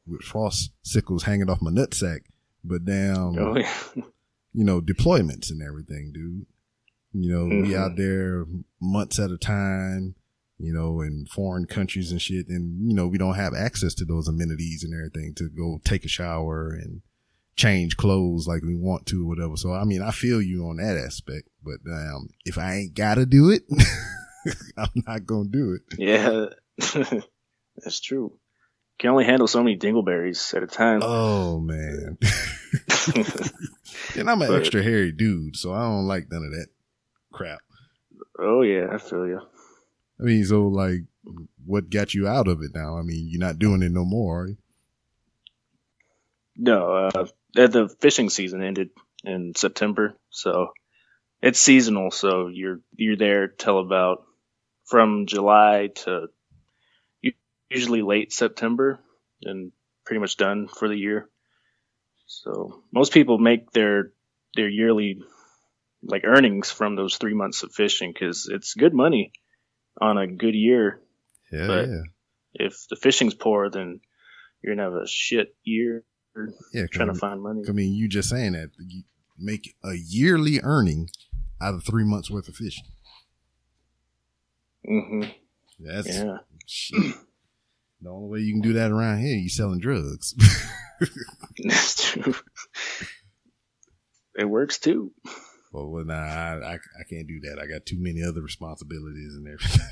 with 0.05 0.21
frost 0.21 0.71
sickles 0.83 1.23
hanging 1.23 1.49
off 1.49 1.61
my 1.61 1.71
nutsack, 1.71 2.19
but 2.63 2.85
damn, 2.85 3.37
oh, 3.39 3.57
yeah. 3.57 3.73
you 4.53 4.63
know, 4.63 4.79
deployments 4.81 5.49
and 5.49 5.61
everything, 5.63 6.11
dude. 6.13 6.45
You 7.13 7.31
know, 7.33 7.45
we 7.45 7.69
Mhm. 7.69 7.75
out 7.75 7.97
there 7.97 8.45
months 8.79 9.19
at 9.19 9.31
a 9.31 9.37
time, 9.37 10.15
you 10.57 10.71
know, 10.73 11.01
in 11.01 11.25
foreign 11.25 11.65
countries 11.65 12.11
and 12.11 12.21
shit. 12.21 12.47
And, 12.47 12.87
you 12.87 12.95
know, 12.95 13.07
we 13.07 13.17
don't 13.17 13.35
have 13.35 13.53
access 13.53 13.93
to 13.95 14.05
those 14.05 14.27
amenities 14.27 14.83
and 14.83 14.93
everything 14.93 15.33
to 15.35 15.49
go 15.49 15.81
take 15.83 16.05
a 16.05 16.07
shower 16.07 16.69
and 16.69 17.01
change 17.55 17.97
clothes 17.97 18.47
like 18.47 18.61
we 18.63 18.75
want 18.75 19.05
to 19.07 19.23
or 19.23 19.27
whatever. 19.27 19.55
So, 19.57 19.73
I 19.73 19.83
mean, 19.83 20.01
I 20.01 20.11
feel 20.11 20.41
you 20.41 20.65
on 20.65 20.77
that 20.77 20.97
aspect, 20.97 21.47
but, 21.63 21.79
um, 21.91 22.29
if 22.45 22.57
I 22.57 22.75
ain't 22.75 22.93
gotta 22.95 23.25
do 23.25 23.49
it, 23.49 23.63
I'm 24.77 25.03
not 25.07 25.25
gonna 25.25 25.49
do 25.49 25.73
it. 25.77 25.81
yeah, 25.99 26.45
that's 27.77 27.99
true. 27.99 28.37
Can 28.99 29.09
only 29.11 29.25
handle 29.25 29.47
so 29.47 29.63
many 29.63 29.77
dingleberries 29.77 30.53
at 30.55 30.61
a 30.63 30.67
time. 30.67 30.99
Oh, 31.03 31.59
man. 31.59 32.17
and 34.15 34.29
I'm 34.29 34.41
an 34.41 34.47
But- 34.49 34.59
extra 34.59 34.83
hairy 34.83 35.11
dude, 35.11 35.55
so 35.55 35.73
I 35.73 35.81
don't 35.81 36.07
like 36.07 36.27
none 36.31 36.43
of 36.45 36.51
that 36.51 36.67
crap. 37.33 37.59
oh 38.39 38.61
yeah, 38.61 38.87
I 38.91 38.97
feel 38.97 39.27
you. 39.27 39.41
I 40.19 40.23
mean, 40.23 40.45
so 40.45 40.67
like, 40.67 41.01
what 41.65 41.89
got 41.89 42.13
you 42.13 42.27
out 42.27 42.47
of 42.47 42.61
it 42.61 42.71
now? 42.75 42.97
I 42.97 43.01
mean, 43.01 43.27
you're 43.29 43.39
not 43.39 43.57
doing 43.59 43.81
it 43.81 43.91
no 43.91 44.05
more. 44.05 44.43
Are 44.43 44.47
you? 44.47 44.57
No, 46.57 47.09
uh, 47.15 47.25
the 47.53 47.67
the 47.67 47.95
fishing 48.01 48.29
season 48.29 48.63
ended 48.63 48.89
in 49.23 49.53
September, 49.55 50.15
so 50.29 50.69
it's 51.41 51.59
seasonal. 51.59 52.11
So 52.11 52.47
you're 52.47 52.79
you're 52.95 53.17
there 53.17 53.47
till 53.47 53.79
about 53.79 54.23
from 54.85 55.25
July 55.25 55.89
to 56.03 56.27
usually 57.69 58.01
late 58.01 58.33
September, 58.33 58.99
and 59.43 59.71
pretty 60.05 60.19
much 60.19 60.35
done 60.37 60.67
for 60.67 60.87
the 60.89 60.97
year. 60.97 61.29
So 62.25 62.83
most 62.93 63.13
people 63.13 63.37
make 63.37 63.71
their 63.71 64.11
their 64.55 64.69
yearly 64.69 65.21
like 66.03 66.23
earnings 66.25 66.71
from 66.71 66.95
those 66.95 67.17
three 67.17 67.33
months 67.33 67.63
of 67.63 67.71
fishing 67.73 68.11
because 68.13 68.49
it's 68.51 68.73
good 68.73 68.93
money 68.93 69.31
on 70.01 70.17
a 70.17 70.27
good 70.27 70.55
year. 70.55 70.99
Yeah, 71.51 71.67
But- 71.67 71.89
yeah, 71.89 72.03
If 72.53 72.87
the 72.89 72.95
fishing's 72.95 73.33
poor, 73.33 73.69
then 73.69 74.01
you're 74.61 74.75
gonna 74.75 74.89
have 74.91 75.01
a 75.01 75.07
shit 75.07 75.55
year 75.63 76.03
yeah. 76.73 76.85
trying 76.91 77.07
to 77.13 77.19
find 77.19 77.41
money. 77.41 77.63
I 77.67 77.71
mean, 77.71 77.93
you 77.93 78.07
just 78.07 78.29
saying 78.29 78.53
that 78.53 78.69
you 78.79 79.03
make 79.37 79.75
a 79.83 79.93
yearly 79.95 80.59
earning 80.63 81.09
out 81.61 81.73
of 81.73 81.83
three 81.83 82.03
months 82.03 82.29
worth 82.31 82.47
of 82.47 82.55
fishing. 82.55 82.85
Mm-hmm. 84.89 85.29
That's 85.79 86.07
Yeah. 86.07 86.37
shit. 86.65 87.15
The 88.01 88.09
only 88.09 88.29
way 88.29 88.39
you 88.39 88.53
can 88.53 88.61
do 88.61 88.73
that 88.73 88.91
around 88.91 89.19
here, 89.19 89.35
you 89.37 89.49
selling 89.49 89.79
drugs. 89.79 90.33
That's 91.63 92.11
true. 92.11 92.33
It 94.35 94.45
works 94.45 94.79
too. 94.79 95.11
well, 95.71 95.89
well, 95.89 96.05
nah, 96.05 96.13
I, 96.15 96.55
I 96.55 96.73
I 96.73 97.03
can't 97.09 97.27
do 97.27 97.39
that. 97.41 97.59
I 97.61 97.67
got 97.67 97.85
too 97.85 97.97
many 97.99 98.23
other 98.23 98.41
responsibilities 98.41 99.35
and 99.35 99.47
everything. 99.47 99.87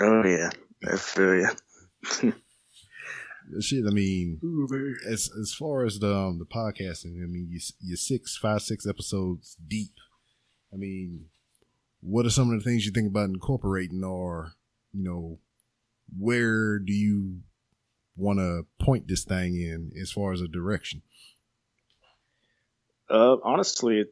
Oh 0.00 0.24
yeah, 0.24 0.50
I 0.92 0.96
feel 0.96 1.34
you. 1.36 2.32
Shit, 3.60 3.84
I 3.86 3.90
mean, 3.90 4.40
as 5.08 5.30
as 5.40 5.54
far 5.54 5.84
as 5.84 5.98
the 5.98 6.14
um, 6.14 6.38
the 6.38 6.44
podcasting, 6.44 7.22
I 7.22 7.26
mean, 7.26 7.48
you 7.50 7.60
you're 7.80 7.96
six, 7.96 8.36
five, 8.36 8.62
six 8.62 8.86
episodes 8.86 9.56
deep. 9.66 9.94
I 10.72 10.76
mean, 10.76 11.26
what 12.00 12.26
are 12.26 12.30
some 12.30 12.52
of 12.52 12.58
the 12.58 12.64
things 12.64 12.84
you 12.84 12.92
think 12.92 13.08
about 13.08 13.30
incorporating, 13.30 14.04
or 14.04 14.52
you 14.92 15.02
know, 15.02 15.38
where 16.16 16.78
do 16.78 16.92
you 16.92 17.40
want 18.16 18.38
to 18.38 18.66
point 18.84 19.08
this 19.08 19.24
thing 19.24 19.54
in 19.54 19.92
as 20.00 20.10
far 20.10 20.32
as 20.32 20.40
a 20.40 20.48
direction? 20.48 21.02
Uh, 23.08 23.36
honestly, 23.42 24.04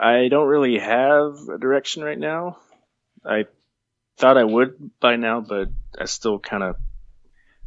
I 0.00 0.28
don't 0.28 0.46
really 0.46 0.78
have 0.78 1.36
a 1.52 1.58
direction 1.58 2.02
right 2.02 2.18
now. 2.18 2.58
I 3.24 3.46
thought 4.16 4.38
I 4.38 4.44
would 4.44 4.90
by 5.00 5.16
now, 5.16 5.40
but 5.40 5.68
I 5.98 6.06
still 6.06 6.38
kind 6.38 6.62
of 6.62 6.76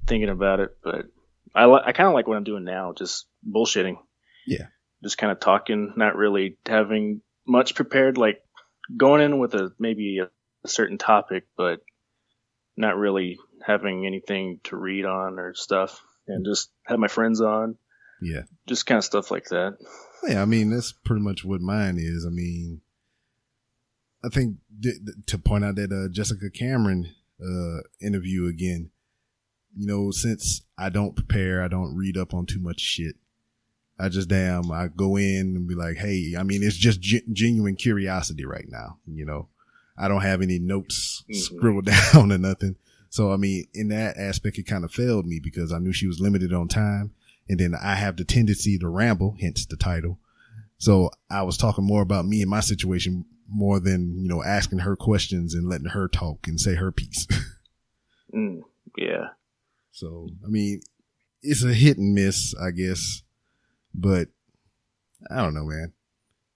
thinking 0.07 0.29
about 0.29 0.59
it. 0.59 0.77
But 0.83 1.05
I 1.53 1.65
li- 1.65 1.83
I 1.85 1.91
kind 1.91 2.07
of 2.07 2.13
like 2.13 2.27
what 2.27 2.37
I'm 2.37 2.43
doing 2.43 2.63
now, 2.63 2.93
just 2.93 3.27
bullshitting. 3.47 3.97
Yeah. 4.45 4.67
Just 5.03 5.17
kind 5.17 5.31
of 5.31 5.39
talking, 5.39 5.93
not 5.95 6.15
really 6.15 6.57
having 6.65 7.21
much 7.45 7.75
prepared. 7.75 8.17
Like 8.17 8.43
going 8.95 9.21
in 9.21 9.39
with 9.39 9.53
a 9.55 9.71
maybe 9.79 10.19
a, 10.19 10.29
a 10.63 10.67
certain 10.67 10.97
topic, 10.97 11.47
but 11.57 11.81
not 12.77 12.97
really 12.97 13.39
having 13.65 14.05
anything 14.05 14.59
to 14.65 14.75
read 14.75 15.05
on 15.05 15.39
or 15.39 15.53
stuff, 15.53 16.01
and 16.27 16.45
just 16.45 16.69
have 16.85 16.99
my 16.99 17.07
friends 17.07 17.41
on. 17.41 17.77
Yeah. 18.21 18.43
Just 18.67 18.85
kind 18.85 18.97
of 18.97 19.03
stuff 19.03 19.31
like 19.31 19.45
that. 19.45 19.77
Yeah, 20.27 20.41
I 20.41 20.45
mean 20.45 20.69
that's 20.69 20.91
pretty 20.91 21.23
much 21.23 21.43
what 21.43 21.61
mine 21.61 21.97
is. 21.97 22.25
I 22.25 22.29
mean, 22.29 22.81
I 24.23 24.29
think 24.29 24.57
th- 24.81 24.97
th- 25.03 25.17
to 25.27 25.37
point 25.39 25.65
out 25.65 25.75
that 25.75 25.91
uh, 25.91 26.13
Jessica 26.13 26.49
Cameron 26.51 27.13
uh, 27.41 27.81
interview 27.99 28.47
again. 28.47 28.91
You 29.76 29.88
know, 29.88 30.11
since 30.11 30.61
I 30.78 30.89
don't 30.89 31.15
prepare, 31.15 31.63
I 31.63 31.67
don't 31.67 31.95
read 31.95 32.17
up 32.17 32.34
on 32.34 32.45
too 32.45 32.59
much 32.59 32.80
shit. 32.80 33.15
I 33.99 34.09
just 34.09 34.28
damn, 34.30 34.72
I 34.72 34.88
go 34.88 35.15
in 35.15 35.55
and 35.55 35.67
be 35.67 35.76
like, 35.76 35.97
hey, 35.97 36.34
I 36.38 36.43
mean, 36.43 36.63
it's 36.63 36.76
just 36.76 36.99
g- 37.01 37.22
genuine 37.32 37.76
curiosity 37.76 38.45
right 38.45 38.65
now. 38.67 38.97
You 39.05 39.26
know, 39.26 39.47
I 39.97 40.07
don't 40.07 40.22
have 40.22 40.41
any 40.41 40.57
notes 40.59 41.24
Mhm. 41.30 41.36
scribbled 41.36 41.86
down 42.13 42.32
or 42.32 42.38
nothing. 42.38 42.76
So, 43.09 43.32
I 43.32 43.38
mean, 43.38 43.65
in 43.74 43.89
that 43.89 44.17
aspect, 44.17 44.57
it 44.57 44.63
kind 44.63 44.84
of 44.84 44.91
failed 44.91 45.26
me 45.28 45.39
because 45.39 45.72
I 45.72 45.80
knew 45.80 45.93
she 45.93 46.07
was 46.07 46.19
limited 46.19 46.51
on 46.53 46.67
time. 46.67 47.11
And 47.49 47.59
then 47.59 47.76
I 47.76 47.95
have 47.95 48.15
the 48.17 48.24
tendency 48.24 48.78
to 48.80 48.88
ramble, 48.88 49.36
hence 49.39 49.65
the 49.65 49.76
title. 49.76 50.17
So 50.78 51.11
I 51.30 51.41
was 51.43 51.57
talking 51.57 51.84
more 51.86 52.01
about 52.01 52.26
me 52.26 52.41
and 52.41 52.49
my 52.49 52.61
situation 52.61 53.26
more 53.49 53.80
than, 53.82 54.22
you 54.22 54.30
know, 54.30 54.41
asking 54.43 54.80
her 54.80 54.95
questions 54.95 55.53
and 55.53 55.67
letting 55.67 55.89
her 55.89 56.07
talk 56.07 56.47
and 56.47 56.59
say 56.59 56.76
her 56.76 56.91
piece. 56.91 57.28
Mm, 58.34 58.61
yeah. 58.97 59.28
So, 60.01 60.27
I 60.43 60.47
mean, 60.47 60.81
it's 61.43 61.63
a 61.63 61.71
hit 61.71 61.99
and 61.99 62.15
miss, 62.15 62.55
I 62.59 62.71
guess, 62.71 63.21
but 63.93 64.29
I 65.29 65.43
don't 65.43 65.53
know, 65.53 65.65
man. 65.65 65.93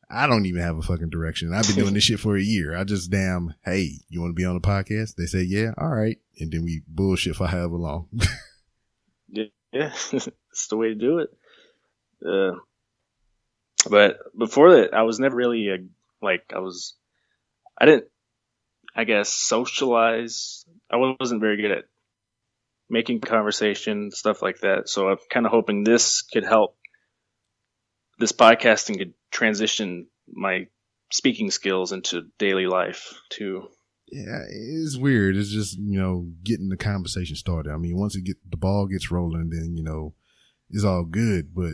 I 0.10 0.26
don't 0.26 0.48
even 0.48 0.64
have 0.64 0.78
a 0.78 0.82
fucking 0.82 1.12
direction. 1.12 1.54
I've 1.54 1.68
been 1.68 1.76
doing 1.76 1.94
this 1.94 2.06
shit 2.06 2.20
for 2.20 2.36
a 2.36 2.42
year. 2.42 2.76
I 2.76 2.84
just 2.86 3.12
damn, 3.12 3.54
hey, 3.64 4.00
you 4.10 4.20
want 4.20 4.32
to 4.32 4.36
be 4.36 4.46
on 4.46 4.56
the 4.56 4.68
podcast? 4.68 5.14
They 5.14 5.28
say, 5.28 5.44
yeah, 5.44 5.74
all 5.78 5.90
right. 5.90 6.18
And 6.40 6.52
then 6.52 6.64
we 6.64 6.82
bullshit 6.88 7.36
for 7.36 7.46
however 7.48 7.76
long. 7.76 8.10
Yeah, 9.28 9.46
yeah. 9.74 9.92
the 10.70 10.78
way 10.78 10.88
to 10.90 10.96
do 10.96 11.20
it. 11.20 11.30
Uh, 12.26 12.60
but 13.90 14.20
before 14.38 14.78
that, 14.78 14.94
I 14.94 15.02
was 15.02 15.20
never 15.20 15.36
really 15.36 15.68
a, 15.68 15.78
like 16.22 16.54
I 16.56 16.60
was. 16.60 16.94
I 17.78 17.86
didn't, 17.86 18.06
I 18.96 19.04
guess, 19.04 19.30
socialize. 19.30 20.66
I 20.90 20.96
wasn't 21.20 21.42
very 21.42 21.58
good 21.58 21.72
at 21.72 21.86
making 22.90 23.20
conversation 23.22 24.12
stuff 24.12 24.42
like 24.42 24.60
that. 24.60 24.90
So 24.90 25.10
I'm 25.10 25.18
kind 25.32 25.46
of 25.46 25.52
hoping 25.52 25.84
this 25.84 26.22
could 26.22 26.44
help. 26.46 26.78
This 28.20 28.32
podcasting 28.32 28.98
could 28.98 29.14
transition 29.32 30.08
my 30.32 30.68
speaking 31.12 31.52
skills 31.52 31.92
into 31.92 32.28
daily 32.40 32.68
life 32.68 33.14
too. 33.30 33.68
yeah, 34.12 34.44
it's 34.50 34.98
weird. 34.98 35.36
It's 35.36 35.50
just, 35.50 35.78
you 35.78 36.00
know, 36.00 36.28
getting 36.44 36.70
the 36.70 36.78
conversation 36.78 37.36
started. 37.36 37.72
I 37.72 37.78
mean, 37.78 37.98
once 37.98 38.16
it 38.16 38.24
get 38.24 38.38
the 38.50 38.58
ball 38.58 38.86
gets 38.88 39.12
rolling, 39.12 39.50
then, 39.50 39.76
you 39.76 39.84
know, 39.84 40.14
it's 40.70 40.84
all 40.84 41.04
good. 41.04 41.54
But, 41.56 41.74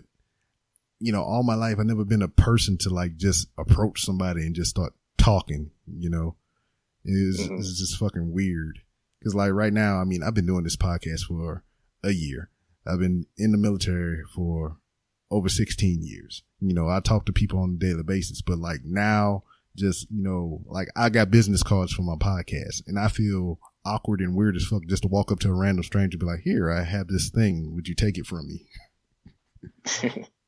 you 0.99 1.11
know, 1.11 1.23
all 1.23 1.43
my 1.43 1.55
life, 1.55 1.77
I've 1.79 1.85
never 1.85 2.05
been 2.05 2.21
a 2.21 2.27
person 2.27 2.77
to 2.79 2.89
like 2.89 3.17
just 3.17 3.47
approach 3.57 4.01
somebody 4.05 4.41
and 4.45 4.55
just 4.55 4.69
start 4.71 4.93
talking, 5.17 5.71
you 5.87 6.09
know, 6.09 6.35
it's, 7.03 7.41
Mhm. 7.41 7.59
it's 7.59 7.77
just 7.79 7.97
fucking 7.97 8.31
weird. 8.31 8.79
Cause 9.23 9.35
like 9.35 9.51
right 9.51 9.73
now, 9.73 9.99
I 9.99 10.03
mean, 10.03 10.23
I've 10.23 10.33
been 10.33 10.47
doing 10.47 10.63
this 10.63 10.75
podcast 10.75 11.21
for 11.27 11.63
a 12.03 12.11
year. 12.11 12.49
I've 12.87 12.99
been 12.99 13.27
in 13.37 13.51
the 13.51 13.57
military 13.57 14.23
for 14.33 14.77
over 15.29 15.47
16 15.47 16.01
years. 16.01 16.43
You 16.59 16.73
know, 16.73 16.89
I 16.89 16.99
talk 16.99 17.25
to 17.25 17.33
people 17.33 17.59
on 17.59 17.75
a 17.75 17.79
daily 17.79 18.03
basis, 18.03 18.41
but 18.41 18.57
like 18.57 18.81
now, 18.83 19.43
just, 19.75 20.09
you 20.09 20.23
know, 20.23 20.61
like 20.65 20.89
I 20.95 21.09
got 21.09 21.31
business 21.31 21.63
cards 21.63 21.93
for 21.93 22.01
my 22.01 22.15
podcast 22.15 22.81
and 22.87 22.99
I 22.99 23.07
feel 23.07 23.59
awkward 23.85 24.19
and 24.19 24.35
weird 24.35 24.55
as 24.55 24.65
fuck 24.65 24.81
just 24.87 25.03
to 25.03 25.07
walk 25.07 25.31
up 25.31 25.39
to 25.39 25.49
a 25.49 25.53
random 25.53 25.83
stranger 25.83 26.15
and 26.15 26.19
be 26.19 26.25
like, 26.25 26.41
here, 26.41 26.71
I 26.71 26.83
have 26.83 27.07
this 27.07 27.29
thing. 27.29 27.73
Would 27.75 27.87
you 27.87 27.95
take 27.95 28.17
it 28.17 28.25
from 28.25 28.47
me? 28.47 28.65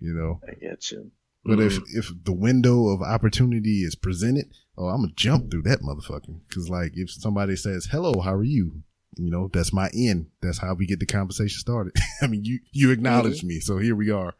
You 0.00 0.12
know, 0.12 0.40
I 0.46 0.52
get 0.54 0.90
you. 0.90 1.10
But 1.46 1.60
if, 1.60 1.74
Mhm. 1.74 1.84
if 1.94 2.10
the 2.24 2.32
window 2.32 2.88
of 2.88 3.02
opportunity 3.02 3.82
is 3.82 3.94
presented, 3.94 4.50
oh, 4.76 4.86
I'm 4.88 5.02
gonna 5.02 5.12
jump 5.16 5.50
through 5.50 5.62
that 5.62 5.80
motherfucker. 5.80 6.40
Cause 6.52 6.68
like 6.68 6.92
if 6.96 7.10
somebody 7.10 7.56
says, 7.56 7.86
hello, 7.90 8.20
how 8.20 8.34
are 8.34 8.44
you? 8.44 8.82
You 9.16 9.30
know, 9.30 9.48
that's 9.52 9.72
my 9.72 9.88
end. 9.94 10.26
That's 10.42 10.58
how 10.58 10.74
we 10.74 10.86
get 10.86 11.00
the 11.00 11.06
conversation 11.06 11.58
started. 11.58 11.94
I 12.22 12.26
mean, 12.26 12.44
you, 12.44 12.60
you 12.72 12.90
acknowledged 12.90 13.44
me. 13.44 13.60
So 13.60 13.78
here 13.78 13.96
we 13.96 14.10
are. 14.10 14.34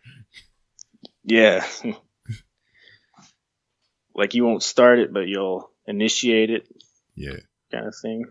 Yeah. 1.24 1.66
like 4.14 4.34
you 4.34 4.44
won't 4.44 4.62
start 4.62 4.98
it, 4.98 5.12
but 5.12 5.26
you'll 5.28 5.70
initiate 5.86 6.50
it, 6.50 6.68
Yeah. 7.14 7.36
kind 7.70 7.86
of 7.86 7.94
thing. 8.00 8.24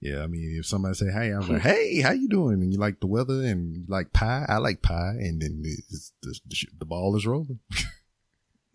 Yeah, 0.00 0.22
I 0.22 0.26
mean, 0.26 0.56
if 0.58 0.66
somebody 0.66 0.94
say, 0.94 1.10
"Hey," 1.10 1.30
I'm 1.30 1.48
like, 1.48 1.62
"Hey, 1.72 2.00
how 2.02 2.12
you 2.12 2.28
doing?" 2.28 2.60
and 2.62 2.70
you 2.70 2.78
like 2.78 3.00
the 3.00 3.06
weather 3.06 3.42
and 3.42 3.74
you 3.74 3.84
like 3.88 4.12
pie, 4.12 4.44
I 4.46 4.58
like 4.58 4.82
pie, 4.82 5.14
and 5.18 5.40
then 5.40 5.62
it's, 5.64 6.12
the, 6.22 6.38
the, 6.46 6.56
the 6.80 6.84
ball 6.84 7.16
is 7.16 7.26
rolling. 7.26 7.60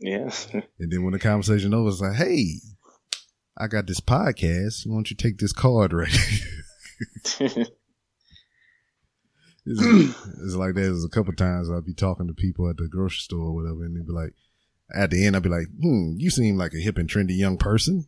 Yeah. 0.02 0.30
And 0.80 0.92
then 0.92 1.04
when 1.04 1.14
the 1.14 1.20
conversation 1.20 1.74
over, 1.74 1.90
it's 1.90 2.02
like, 2.02 2.16
"Hey, 2.16 2.56
I 3.58 3.68
got 3.68 3.86
this 3.88 4.00
podcast. 4.02 4.86
Why 4.88 4.96
don't 4.96 5.10
you 5.12 5.16
take 5.16 5.38
this 5.38 5.54
card 5.54 5.94
right?" 5.94 6.10
it's, 7.20 7.40
it's 9.66 10.56
like 10.56 10.74
that. 10.76 10.82
There's 10.82 11.06
a 11.06 11.10
couple 11.10 11.34
times 11.34 11.70
I'll 11.70 11.82
be 11.82 11.94
talking 11.94 12.28
to 12.28 12.34
people 12.34 12.70
at 12.70 12.78
the 12.78 12.88
grocery 12.90 13.20
store 13.20 13.48
or 13.48 13.56
whatever, 13.56 13.84
and 13.86 13.96
they'd 13.96 14.08
be 14.08 14.14
like, 14.14 14.34
at 14.94 15.12
the 15.12 15.26
end, 15.26 15.36
I'd 15.36 15.44
be 15.44 15.50
like, 15.50 15.68
"Hmm, 15.82 16.16
you 16.18 16.30
seem 16.30 16.58
like 16.58 16.74
a 16.74 16.80
hip 16.82 16.98
and 16.98 17.10
trendy 17.10 17.38
young 17.38 17.58
person. 17.58 18.08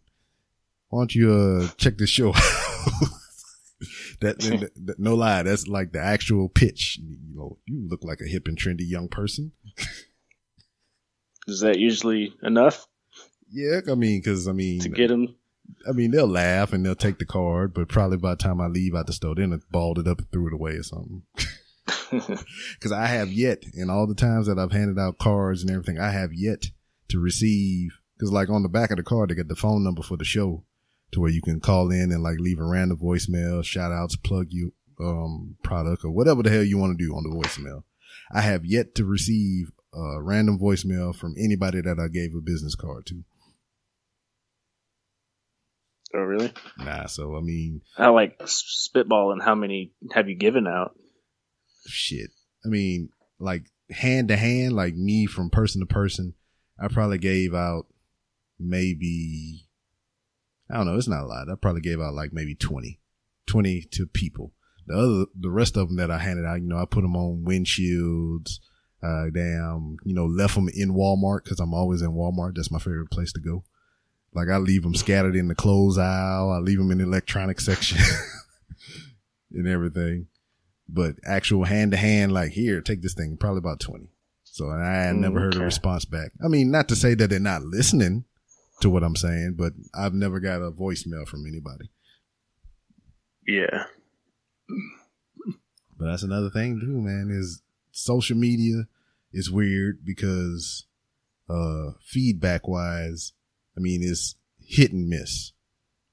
Why 0.89 1.01
don't 1.01 1.15
you 1.15 1.31
uh 1.31 1.67
check 1.77 1.97
this 1.97 2.09
show?" 2.09 2.29
out?" 2.29 2.35
that, 4.21 4.39
that, 4.39 4.71
that- 4.85 4.99
no 4.99 5.15
lie, 5.15 5.43
that's 5.43 5.67
like 5.67 5.91
the 5.91 6.01
actual 6.01 6.49
pitch. 6.49 6.97
You 7.01 7.17
know, 7.35 7.57
you 7.65 7.87
look 7.87 8.03
like 8.03 8.19
a 8.19 8.27
hip 8.29 8.47
and 8.47 8.57
trendy 8.57 8.87
young 8.87 9.07
person. 9.09 9.51
Is 11.47 11.61
that 11.61 11.79
usually 11.79 12.33
enough 12.41 12.87
Yeah, 13.51 13.81
I 13.89 13.95
mean, 13.95 14.19
because 14.19 14.47
I 14.47 14.51
mean, 14.53 14.81
to 14.81 14.89
get 14.89 15.09
them? 15.09 15.35
I 15.87 15.91
mean, 15.91 16.11
they'll 16.11 16.27
laugh 16.27 16.73
and 16.73 16.85
they'll 16.85 16.95
take 16.95 17.19
the 17.19 17.25
card, 17.25 17.73
but 17.73 17.87
probably 17.87 18.17
by 18.17 18.31
the 18.31 18.43
time 18.43 18.61
I 18.61 18.67
leave 18.67 18.95
out 18.95 19.07
the 19.07 19.13
store, 19.13 19.35
then 19.35 19.53
it 19.53 19.61
balled 19.71 19.99
it 19.99 20.07
up 20.07 20.19
and 20.19 20.31
threw 20.31 20.47
it 20.47 20.53
away 20.53 20.73
or 20.73 20.83
something. 20.83 21.23
Because 22.73 22.91
I 22.91 23.07
have 23.07 23.31
yet, 23.31 23.63
in 23.73 23.89
all 23.89 24.07
the 24.07 24.15
times 24.15 24.47
that 24.47 24.59
I've 24.59 24.71
handed 24.71 24.99
out 24.99 25.17
cards 25.17 25.61
and 25.61 25.71
everything, 25.71 25.99
I 25.99 26.11
have 26.11 26.33
yet 26.33 26.65
to 27.09 27.19
receive. 27.19 27.99
Because 28.15 28.31
like 28.31 28.49
on 28.49 28.63
the 28.63 28.69
back 28.69 28.91
of 28.91 28.97
the 28.97 29.03
card, 29.03 29.29
they 29.29 29.35
got 29.35 29.47
the 29.47 29.55
phone 29.55 29.83
number 29.83 30.01
for 30.01 30.17
the 30.17 30.23
show, 30.23 30.63
to 31.11 31.19
where 31.19 31.31
you 31.31 31.41
can 31.41 31.59
call 31.59 31.91
in 31.91 32.11
and 32.11 32.23
like 32.23 32.39
leave 32.39 32.59
a 32.59 32.65
random 32.65 32.97
voicemail, 32.97 33.63
shout 33.63 33.91
outs, 33.91 34.15
plug 34.15 34.47
you 34.49 34.73
um 34.99 35.57
product 35.63 36.05
or 36.05 36.11
whatever 36.11 36.43
the 36.43 36.51
hell 36.51 36.63
you 36.63 36.77
want 36.77 36.97
to 36.97 37.03
do 37.03 37.13
on 37.15 37.23
the 37.23 37.35
voicemail. 37.35 37.83
I 38.31 38.41
have 38.41 38.63
yet 38.63 38.93
to 38.95 39.05
receive 39.05 39.71
a 39.93 40.21
random 40.21 40.59
voicemail 40.59 41.15
from 41.15 41.35
anybody 41.37 41.81
that 41.81 41.99
I 41.99 42.07
gave 42.07 42.35
a 42.35 42.41
business 42.41 42.75
card 42.75 43.05
to. 43.07 43.23
oh, 46.15 46.19
really? 46.19 46.51
Nah, 46.77 47.05
so 47.05 47.35
I 47.35 47.41
mean, 47.41 47.81
I 47.97 48.09
like 48.09 48.39
spitballing. 48.39 49.43
How 49.43 49.55
many 49.55 49.93
have 50.13 50.29
you 50.29 50.35
given 50.35 50.67
out? 50.67 50.95
shit. 51.87 52.31
I 52.65 52.69
mean, 52.69 53.09
like 53.39 53.65
hand 53.89 54.29
to 54.29 54.37
hand, 54.37 54.73
like 54.73 54.95
me 54.95 55.25
from 55.25 55.49
person 55.49 55.81
to 55.81 55.87
person, 55.87 56.33
I 56.79 56.87
probably 56.87 57.17
gave 57.17 57.53
out 57.53 57.87
maybe, 58.59 59.67
I 60.69 60.77
don't 60.77 60.87
know, 60.87 60.97
it's 60.97 61.07
not 61.07 61.23
a 61.23 61.27
lot. 61.27 61.49
I 61.49 61.55
probably 61.61 61.81
gave 61.81 61.99
out 61.99 62.13
like 62.13 62.33
maybe 62.33 62.55
20, 62.55 62.99
20 63.47 63.87
to 63.91 64.07
people. 64.07 64.53
The 64.87 64.95
other, 64.95 65.25
the 65.39 65.51
rest 65.51 65.77
of 65.77 65.87
them 65.87 65.97
that 65.97 66.11
I 66.11 66.17
handed 66.17 66.45
out, 66.45 66.61
you 66.61 66.67
know, 66.67 66.77
I 66.77 66.85
put 66.85 67.01
them 67.01 67.15
on 67.15 67.45
windshields, 67.45 68.59
uh, 69.03 69.25
damn, 69.33 69.97
you 70.05 70.13
know, 70.13 70.25
left 70.25 70.55
them 70.55 70.69
in 70.73 70.93
Walmart 70.93 71.43
because 71.43 71.59
I'm 71.59 71.73
always 71.73 72.01
in 72.01 72.11
Walmart. 72.11 72.55
That's 72.55 72.71
my 72.71 72.79
favorite 72.79 73.11
place 73.11 73.33
to 73.33 73.41
go. 73.41 73.63
Like 74.33 74.47
I 74.49 74.57
leave 74.57 74.83
them 74.83 74.95
scattered 74.95 75.35
in 75.35 75.47
the 75.47 75.55
clothes 75.55 75.97
aisle. 75.97 76.51
I 76.51 76.59
leave 76.59 76.77
them 76.77 76.89
in 76.89 76.99
the 76.99 77.03
electronic 77.03 77.59
section 77.59 77.99
and 79.51 79.67
everything. 79.67 80.27
But 80.87 81.15
actual 81.25 81.65
hand 81.65 81.91
to 81.91 81.97
hand, 81.97 82.31
like 82.31 82.51
here, 82.51 82.81
take 82.81 83.01
this 83.01 83.13
thing, 83.13 83.37
probably 83.37 83.59
about 83.59 83.79
20. 83.79 84.07
So 84.43 84.69
I 84.69 85.11
never 85.11 85.39
heard 85.39 85.55
a 85.55 85.59
response 85.61 86.05
back. 86.05 86.31
I 86.43 86.47
mean, 86.47 86.71
not 86.71 86.87
to 86.89 86.95
say 86.95 87.15
that 87.15 87.29
they're 87.29 87.39
not 87.39 87.63
listening 87.63 88.25
to 88.81 88.89
what 88.89 89.03
I'm 89.03 89.15
saying, 89.15 89.55
but 89.57 89.73
I've 89.93 90.13
never 90.13 90.39
got 90.39 90.61
a 90.61 90.71
voicemail 90.71 91.27
from 91.27 91.45
anybody. 91.47 91.89
Yeah. 93.47 93.85
But 95.97 96.05
that's 96.05 96.23
another 96.23 96.49
thing 96.49 96.79
too, 96.79 97.01
man, 97.01 97.29
is 97.31 97.61
social 97.91 98.37
media 98.37 98.87
is 99.33 99.51
weird 99.51 100.05
because 100.05 100.85
uh 101.49 101.91
feedback 102.05 102.67
wise, 102.67 103.33
I 103.77 103.81
mean 103.81 104.01
it's 104.03 104.35
hit 104.59 104.91
and 104.91 105.07
miss. 105.09 105.51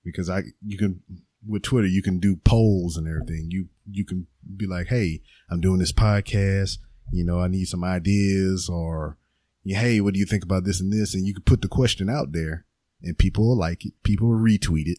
Because 0.04 0.30
I 0.30 0.42
you 0.64 0.78
can 0.78 1.02
with 1.46 1.62
Twitter 1.62 1.86
you 1.86 2.02
can 2.02 2.18
do 2.18 2.36
polls 2.36 2.96
and 2.96 3.06
everything. 3.06 3.48
You 3.50 3.68
you 3.90 4.04
can 4.04 4.26
be 4.56 4.66
like, 4.66 4.88
Hey, 4.88 5.22
I'm 5.50 5.60
doing 5.60 5.78
this 5.78 5.92
podcast, 5.92 6.78
you 7.12 7.24
know, 7.24 7.40
I 7.40 7.48
need 7.48 7.66
some 7.66 7.84
ideas 7.84 8.68
or 8.68 9.16
hey, 9.64 10.00
what 10.00 10.14
do 10.14 10.20
you 10.20 10.26
think 10.26 10.42
about 10.42 10.64
this 10.64 10.80
and 10.80 10.92
this? 10.92 11.14
And 11.14 11.26
you 11.26 11.34
can 11.34 11.42
put 11.42 11.62
the 11.62 11.68
question 11.68 12.08
out 12.08 12.32
there 12.32 12.64
and 13.02 13.16
people 13.16 13.46
will 13.46 13.58
like 13.58 13.84
it, 13.84 13.92
people 14.02 14.28
will 14.28 14.38
retweet 14.38 14.86
it, 14.86 14.98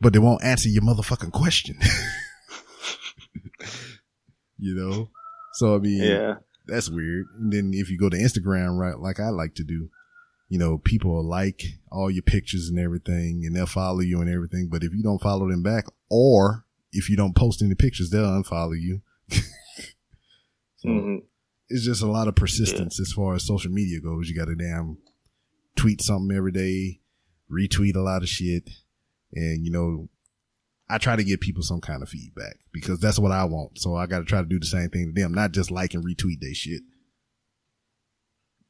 but 0.00 0.12
they 0.12 0.18
won't 0.18 0.44
answer 0.44 0.68
your 0.68 0.82
motherfucking 0.82 1.32
question. 1.32 1.78
you 4.58 4.74
know? 4.74 5.10
So 5.54 5.74
I 5.76 5.78
mean, 5.78 6.02
Yeah. 6.02 6.34
That's 6.66 6.90
weird. 6.90 7.26
And 7.38 7.52
then 7.52 7.70
if 7.74 7.90
you 7.90 7.98
go 7.98 8.08
to 8.08 8.16
Instagram, 8.16 8.78
right, 8.78 8.98
like 8.98 9.20
I 9.20 9.28
like 9.28 9.54
to 9.56 9.64
do, 9.64 9.90
you 10.48 10.58
know, 10.58 10.78
people 10.78 11.12
will 11.12 11.28
like 11.28 11.62
all 11.90 12.10
your 12.10 12.22
pictures 12.22 12.68
and 12.68 12.78
everything 12.78 13.44
and 13.44 13.54
they'll 13.54 13.66
follow 13.66 14.00
you 14.00 14.20
and 14.20 14.30
everything. 14.30 14.68
But 14.70 14.84
if 14.84 14.92
you 14.92 15.02
don't 15.02 15.22
follow 15.22 15.48
them 15.48 15.62
back 15.62 15.86
or 16.10 16.64
if 16.92 17.08
you 17.08 17.16
don't 17.16 17.36
post 17.36 17.62
any 17.62 17.74
pictures, 17.74 18.10
they'll 18.10 18.24
unfollow 18.24 18.78
you. 18.80 19.02
so 20.76 20.88
hmm 20.88 21.16
it's 21.72 21.86
just 21.86 22.02
a 22.02 22.06
lot 22.06 22.28
of 22.28 22.34
persistence 22.36 23.00
as 23.00 23.12
far 23.12 23.34
as 23.34 23.46
social 23.46 23.70
media 23.70 23.98
goes. 23.98 24.28
You 24.28 24.36
got 24.36 24.44
to 24.44 24.54
damn 24.54 24.98
tweet 25.74 26.02
something 26.02 26.36
every 26.36 26.52
day, 26.52 27.00
retweet 27.50 27.96
a 27.96 28.00
lot 28.00 28.22
of 28.22 28.28
shit. 28.28 28.68
And, 29.32 29.64
you 29.64 29.72
know, 29.72 30.10
I 30.92 30.98
try 30.98 31.16
to 31.16 31.24
give 31.24 31.40
people 31.40 31.62
some 31.62 31.80
kind 31.80 32.02
of 32.02 32.10
feedback 32.10 32.56
because 32.70 33.00
that's 33.00 33.18
what 33.18 33.32
I 33.32 33.44
want. 33.44 33.78
So 33.78 33.96
I 33.96 34.06
got 34.06 34.18
to 34.18 34.24
try 34.26 34.40
to 34.40 34.46
do 34.46 34.58
the 34.58 34.66
same 34.66 34.90
thing 34.90 35.06
to 35.06 35.20
them, 35.20 35.32
not 35.32 35.52
just 35.52 35.70
like 35.70 35.94
and 35.94 36.04
retweet 36.04 36.40
their 36.40 36.52
shit. 36.52 36.82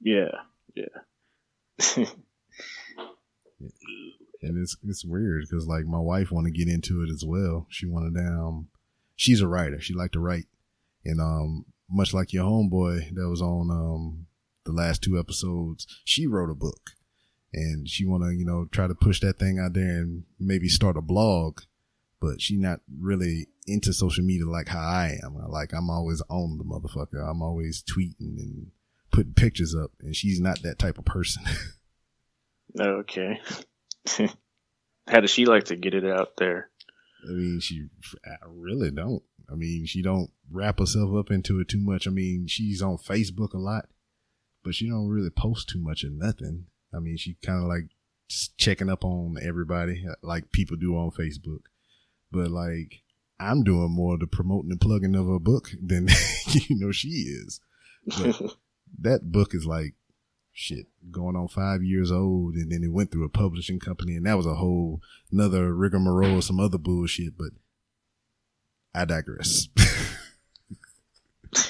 Yeah. 0.01 0.31
Yeah. 0.77 0.85
and 4.43 4.63
it's 4.63 4.77
it's 4.85 5.05
weird 5.05 5.47
because 5.49 5.67
like 5.67 5.85
my 5.85 5.99
wife 5.99 6.31
want 6.31 6.47
to 6.47 6.53
get 6.53 6.69
into 6.69 7.03
it 7.03 7.11
as 7.11 7.25
well. 7.27 7.67
She 7.71 7.87
want 7.87 8.15
to 8.15 8.21
down. 8.21 8.69
She's 9.17 9.41
a 9.41 9.49
writer. 9.49 9.81
She 9.81 9.93
like 9.93 10.13
to 10.13 10.21
write, 10.21 10.47
and 11.05 11.21
um, 11.21 11.65
much 11.91 12.15
like 12.15 12.33
your 12.33 12.45
homeboy 12.45 13.15
that 13.15 13.29
was 13.29 13.43
on 13.43 13.71
um 13.71 14.27
the 14.65 14.73
last 14.73 15.03
two 15.03 15.19
episodes, 15.19 15.87
she 16.05 16.27
wrote 16.27 16.51
a 16.51 16.55
book, 16.55 16.91
and 17.53 17.89
she 17.89 18.05
want 18.07 18.23
to 18.23 18.31
you 18.31 18.45
know 18.45 18.67
try 18.71 18.87
to 18.87 18.95
push 18.95 19.21
that 19.21 19.39
thing 19.39 19.59
out 19.59 19.75
there 19.75 19.99
and 19.99 20.25
maybe 20.39 20.69
start 20.69 20.97
a 20.97 21.03
blog, 21.03 21.63
but 22.23 22.41
she 22.41 22.57
not 22.57 22.79
really 23.01 23.49
into 23.67 23.93
social 23.93 24.25
media 24.25 24.47
like 24.47 24.69
how 24.69 24.79
I 24.79 25.19
am. 25.25 25.37
Like 25.49 25.73
I'm 25.75 25.91
always 25.91 26.23
on 26.31 26.57
the 26.57 26.65
motherfucker. 26.65 27.29
I'm 27.29 27.43
always 27.43 27.83
tweeting 27.83 28.39
and 28.39 28.71
putting 29.11 29.35
pictures 29.35 29.75
up, 29.75 29.91
and 30.01 30.15
she's 30.15 30.41
not 30.41 30.63
that 30.63 30.79
type 30.79 30.99
of 30.99 31.05
person. 31.05 31.43
okay. 32.81 33.41
How 35.09 35.21
does 35.21 35.33
she 35.33 35.47
like 35.47 35.65
to 35.65 35.77
get 35.77 35.95
it 35.95 36.07
out 36.07 36.37
there? 36.39 36.71
I 37.29 37.33
mean, 37.33 37.59
she 37.61 37.89
I 38.25 38.37
really 38.47 38.93
don't. 38.93 39.25
I 39.51 39.57
mean, 39.57 39.87
she 39.87 40.01
don't 40.01 40.31
wrap 40.49 40.79
herself 40.79 41.17
up 41.17 41.33
into 41.33 41.59
it 41.59 41.69
too 41.69 41.81
much. 41.81 42.07
I 42.07 42.11
mean, 42.11 42.47
she's 42.47 42.81
on 42.81 42.99
Facebook 42.99 43.53
a 43.53 43.59
lot, 43.59 43.89
but 44.63 44.77
she 44.77 44.89
don't 44.89 45.09
really 45.09 45.31
post 45.31 45.69
too 45.69 45.81
much 45.81 46.05
of 46.05 46.13
nothing. 46.13 46.67
I 46.95 47.01
mean, 47.01 47.17
she 47.17 47.37
kind 47.45 47.63
of 47.63 47.69
like 47.69 47.89
just 48.29 48.57
checking 48.59 48.89
up 48.89 49.05
on 49.05 49.37
everybody 49.43 50.07
like 50.23 50.53
people 50.53 50.77
do 50.77 50.95
on 50.95 51.11
Facebook. 51.11 51.63
But 52.33 52.51
like, 52.51 53.03
I'm 53.39 53.63
doing 53.63 53.91
more 53.91 54.15
of 54.15 54.21
the 54.21 54.27
promoting 54.27 54.71
and 54.71 54.81
plugging 54.81 55.15
of 55.15 55.27
her 55.27 55.39
book 55.39 55.71
than 55.81 56.09
you 56.47 56.77
know 56.79 56.93
she 56.93 57.09
is. 57.09 57.61
But 58.07 58.41
that 59.01 59.31
book 59.31 59.55
is 59.55 59.67
like 59.67 59.95
shit 60.55 60.87
going 61.11 61.35
on 61.35 61.49
five 61.49 61.83
years 61.83 62.13
old 62.13 62.55
and 62.55 62.71
then 62.71 62.85
it 62.85 62.93
went 62.93 63.11
through 63.11 63.25
a 63.25 63.29
publishing 63.31 63.81
company 63.81 64.17
and 64.17 64.27
that 64.27 64.37
was 64.37 64.45
a 64.45 64.57
whole 64.57 65.01
another 65.31 65.75
rigmarole 65.75 66.43
some 66.43 66.61
other 66.61 66.77
bullshit 66.77 67.39
but 67.39 67.49
i 68.95 69.07
digress 69.07 69.69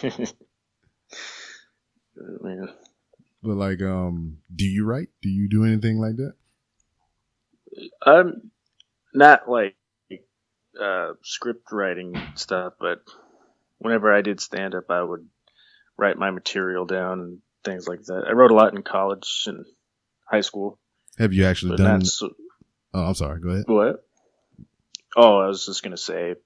Man. 2.43 2.69
but 3.41 3.55
like 3.55 3.81
um 3.83 4.39
do 4.53 4.65
you 4.65 4.85
write 4.85 5.11
do 5.23 5.29
you 5.29 5.49
do 5.49 5.65
anything 5.65 6.01
like 6.01 6.17
that 6.17 6.35
I'm 8.05 8.51
not 9.15 9.49
like 9.49 9.77
uh, 10.81 11.12
script 11.23 11.73
writing 11.73 12.14
stuff, 12.35 12.75
but 12.81 13.03
whenever 13.79 14.12
I 14.12 14.23
did 14.23 14.41
stand 14.41 14.75
up, 14.75 14.91
I 14.91 15.03
would 15.03 15.27
write 15.97 16.16
my 16.16 16.31
material 16.31 16.85
down 16.87 17.20
and 17.20 17.39
things 17.64 17.87
like 17.87 18.03
that. 18.05 18.25
I 18.29 18.33
wrote 18.33 18.51
a 18.51 18.55
lot 18.55 18.75
in 18.75 18.83
college 18.83 19.45
and 19.47 19.64
high 20.25 20.41
school, 20.41 20.79
have 21.18 21.33
you 21.35 21.45
actually 21.45 21.77
done 21.77 22.05
so, 22.05 22.31
oh 22.95 23.05
i'm 23.09 23.14
sorry 23.14 23.39
go 23.39 23.51
ahead 23.51 23.64
what? 23.66 24.05
Oh, 25.14 25.41
I 25.41 25.47
was 25.47 25.66
just 25.66 25.83
gonna 25.83 25.99
say, 25.99 26.37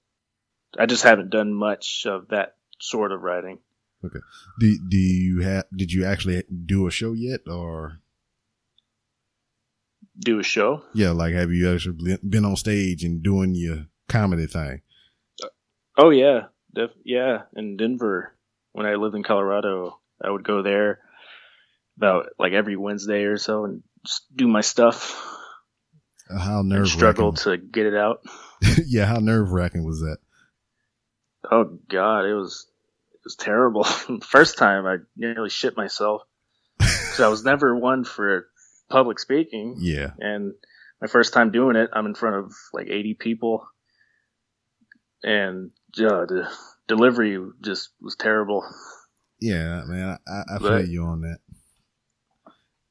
I 0.77 0.85
just 0.87 1.03
haven't 1.03 1.29
done 1.29 1.53
much 1.53 2.05
of 2.05 2.27
that 2.29 2.55
sort 2.81 3.13
of 3.13 3.21
writing. 3.21 3.59
Okay. 4.03 4.19
Do, 4.59 4.77
do 4.89 4.97
you 4.97 5.39
have 5.41 5.65
did 5.73 5.91
you 5.93 6.03
actually 6.05 6.43
do 6.65 6.85
a 6.85 6.91
show 6.91 7.13
yet 7.13 7.47
or 7.47 8.01
Do 10.19 10.39
a 10.39 10.43
show? 10.43 10.83
yeah 10.93 11.11
like 11.11 11.33
have 11.33 11.51
you 11.51 11.73
actually 11.73 12.17
been 12.27 12.43
on 12.45 12.57
stage 12.57 13.03
and 13.05 13.23
doing 13.23 13.55
your 13.55 13.85
comedy 14.07 14.47
thing. 14.47 14.81
Oh 15.97 16.09
yeah, 16.09 16.47
def- 16.73 16.91
yeah. 17.03 17.43
In 17.55 17.77
Denver, 17.77 18.35
when 18.73 18.85
I 18.85 18.95
lived 18.95 19.15
in 19.15 19.23
Colorado, 19.23 19.99
I 20.23 20.29
would 20.29 20.43
go 20.43 20.61
there 20.61 20.99
about 21.97 22.27
like 22.37 22.53
every 22.53 22.75
Wednesday 22.75 23.23
or 23.23 23.37
so 23.37 23.65
and 23.65 23.83
just 24.05 24.23
do 24.35 24.47
my 24.47 24.61
stuff 24.61 25.19
Uh, 26.29 26.37
how 26.37 26.61
nerve 26.61 26.87
struggle 26.87 27.33
to 27.33 27.57
get 27.57 27.85
it 27.87 27.95
out. 27.95 28.21
yeah 28.85 29.05
how 29.05 29.17
nerve 29.19 29.51
wracking 29.51 29.83
was 29.83 30.01
that? 30.01 30.17
Oh 31.51 31.79
god, 31.89 32.25
it 32.25 32.33
was 32.33 32.67
it 33.13 33.19
was 33.23 33.35
terrible. 33.35 33.83
First 34.23 34.57
time 34.57 34.85
I 34.85 34.97
nearly 35.15 35.49
shit 35.49 35.75
myself. 35.77 36.21
Because 36.79 37.19
I 37.21 37.29
was 37.29 37.43
never 37.43 37.75
one 37.75 38.03
for 38.03 38.47
public 38.89 39.17
speaking, 39.17 39.77
yeah. 39.79 40.11
And 40.19 40.53
my 41.01 41.07
first 41.07 41.33
time 41.33 41.49
doing 41.51 41.75
it, 41.75 41.89
I'm 41.91 42.05
in 42.05 42.13
front 42.13 42.35
of 42.35 42.53
like 42.73 42.89
80 42.89 43.15
people, 43.15 43.67
and 45.23 45.71
uh, 45.99 46.25
the 46.25 46.49
delivery 46.87 47.37
just 47.61 47.89
was 48.01 48.15
terrible. 48.15 48.63
Yeah, 49.39 49.83
man, 49.85 50.17
I, 50.27 50.55
I 50.55 50.59
feel 50.59 50.85
you 50.85 51.03
on 51.03 51.21
that. 51.21 51.37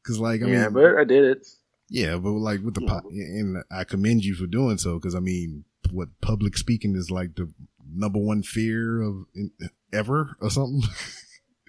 Cause 0.07 0.18
like, 0.20 0.43
I 0.43 0.47
yeah, 0.47 0.64
mean, 0.64 0.72
but 0.74 0.97
I 0.97 1.05
did 1.05 1.24
it. 1.24 1.49
yeah, 1.91 2.16
but 2.16 2.31
like 2.31 2.61
with 2.62 2.74
the 2.74 2.83
po- 2.83 3.09
and 3.11 3.64
I 3.70 3.83
commend 3.83 4.24
you 4.24 4.35
for 4.37 4.47
doing 4.47 4.79
so. 4.79 4.99
Cause 5.01 5.16
I 5.16 5.20
mean, 5.20 5.64
what 5.91 6.09
public 6.20 6.57
speaking 6.57 6.95
is 6.95 7.11
like 7.11 7.35
the 7.35 7.53
number 7.93 8.20
one 8.20 8.43
fear 8.45 9.01
of 9.03 9.24
in, 9.35 9.51
ever 9.93 10.37
or 10.41 10.51
something. 10.51 10.83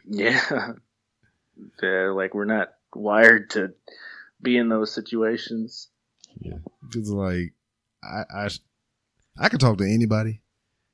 Yeah. 0.09 0.71
yeah, 1.83 2.11
like 2.15 2.33
we're 2.33 2.45
not 2.45 2.69
wired 2.95 3.49
to 3.51 3.73
be 4.41 4.55
in 4.55 4.69
those 4.69 4.93
situations. 4.95 5.89
Yeah, 6.39 6.59
Cause 6.93 7.09
like, 7.09 7.53
I, 8.01 8.23
I, 8.33 8.49
I 9.37 9.49
can 9.49 9.59
talk 9.59 9.79
to 9.79 9.83
anybody, 9.83 10.39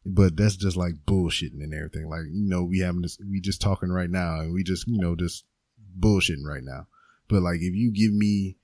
but 0.06 0.36
that's 0.36 0.56
just 0.56 0.76
like 0.76 0.94
bullshitting 1.06 1.62
and 1.62 1.74
everything. 1.74 2.10
Like, 2.10 2.24
you 2.32 2.48
know, 2.50 2.64
we 2.64 2.80
having 2.80 3.02
this, 3.02 3.18
we 3.20 3.40
just 3.40 3.62
talking 3.62 3.90
right 3.90 4.10
now 4.10 4.40
and 4.40 4.54
we 4.54 4.64
just, 4.64 4.88
you 4.88 5.00
know, 5.00 5.16
just 5.16 5.46
bullshitting 6.00 6.46
right 6.46 6.64
now. 6.64 6.88
But 7.30 7.42
like, 7.42 7.62
if 7.62 7.74
you 7.74 7.92
give 7.92 8.14
me 8.14 8.58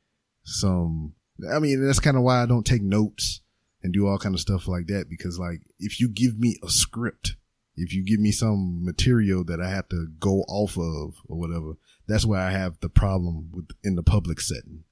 some, 0.44 1.14
I 1.52 1.60
mean, 1.60 1.86
that's 1.86 2.00
kind 2.00 2.18
of 2.18 2.24
why 2.24 2.44
I 2.44 2.46
don't 2.46 2.66
take 2.66 2.82
notes 2.82 3.42
and 3.82 3.94
do 3.94 4.08
all 4.08 4.18
kind 4.18 4.36
of 4.36 4.42
stuff 4.42 4.68
like 4.68 4.88
that. 4.88 5.10
Because 5.10 5.40
like, 5.40 5.62
if 5.80 6.00
you 6.00 6.10
give 6.10 6.38
me 6.38 6.58
a 6.64 6.70
script, 6.70 7.36
if 7.78 7.94
you 7.94 8.04
give 8.04 8.20
me 8.20 8.32
some 8.32 8.84
material 8.84 9.46
that 9.46 9.62
I 9.62 9.70
have 9.70 9.88
to 9.90 10.08
go 10.20 10.42
off 10.50 10.78
of 10.78 11.16
or 11.30 11.38
whatever, 11.38 11.74
that's 12.08 12.26
where 12.26 12.42
I 12.42 12.52
have 12.52 12.80
the 12.82 12.90
problem 12.90 13.50
with 13.54 13.70
in 13.84 13.96
the 13.96 14.04
public 14.04 14.42
setting. 14.42 14.84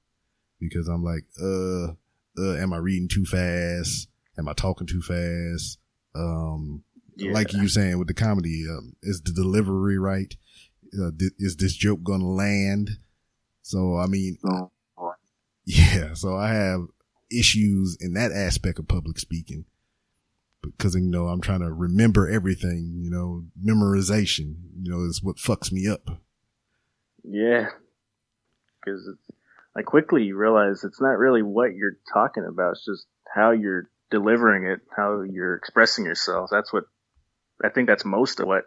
Because 0.58 0.88
I'm 0.88 1.04
like, 1.04 1.24
uh, 1.40 1.92
uh, 2.38 2.56
am 2.56 2.72
I 2.72 2.78
reading 2.78 3.08
too 3.08 3.26
fast? 3.26 4.08
Am 4.38 4.48
I 4.48 4.54
talking 4.54 4.86
too 4.86 5.02
fast? 5.02 5.78
Um, 6.18 6.82
Yeah. 7.16 7.32
like 7.32 7.52
you 7.52 7.68
saying 7.68 7.98
with 7.98 8.08
the 8.08 8.14
comedy, 8.14 8.64
um, 8.70 8.94
is 9.02 9.20
the 9.22 9.32
delivery 9.32 9.98
right? 9.98 10.34
Uh, 10.94 11.10
th- 11.18 11.32
is 11.38 11.56
this 11.56 11.74
joke 11.74 12.02
going 12.02 12.20
to 12.20 12.26
land? 12.26 12.90
So, 13.62 13.96
I 13.96 14.06
mean, 14.06 14.38
Oh. 14.44 14.70
yeah, 15.64 16.14
so 16.14 16.36
I 16.36 16.48
have 16.50 16.86
issues 17.30 17.96
in 18.00 18.14
that 18.14 18.32
aspect 18.32 18.78
of 18.78 18.88
public 18.88 19.18
speaking 19.18 19.66
because, 20.62 20.94
you 20.94 21.02
know, 21.02 21.28
I'm 21.28 21.40
trying 21.42 21.60
to 21.60 21.72
remember 21.72 22.28
everything, 22.28 23.00
you 23.02 23.10
know, 23.10 23.44
memorization, 23.62 24.54
you 24.80 24.90
know, 24.90 25.04
is 25.04 25.22
what 25.22 25.36
fucks 25.36 25.70
me 25.70 25.86
up. 25.86 26.20
Yeah. 27.22 27.68
Because 28.80 29.06
it's 29.06 29.36
like 29.76 29.84
quickly 29.84 30.24
you 30.24 30.36
realize 30.36 30.84
it's 30.84 31.00
not 31.00 31.18
really 31.18 31.42
what 31.42 31.74
you're 31.74 31.98
talking 32.12 32.44
about. 32.44 32.72
It's 32.72 32.84
just 32.86 33.06
how 33.34 33.50
you're 33.50 33.90
delivering 34.10 34.66
it, 34.66 34.80
how 34.94 35.22
you're 35.22 35.54
expressing 35.54 36.04
yourself. 36.04 36.50
That's 36.50 36.72
what 36.72 36.84
I 37.62 37.68
think 37.68 37.88
that's 37.88 38.04
most 38.04 38.40
of 38.40 38.46
what 38.46 38.64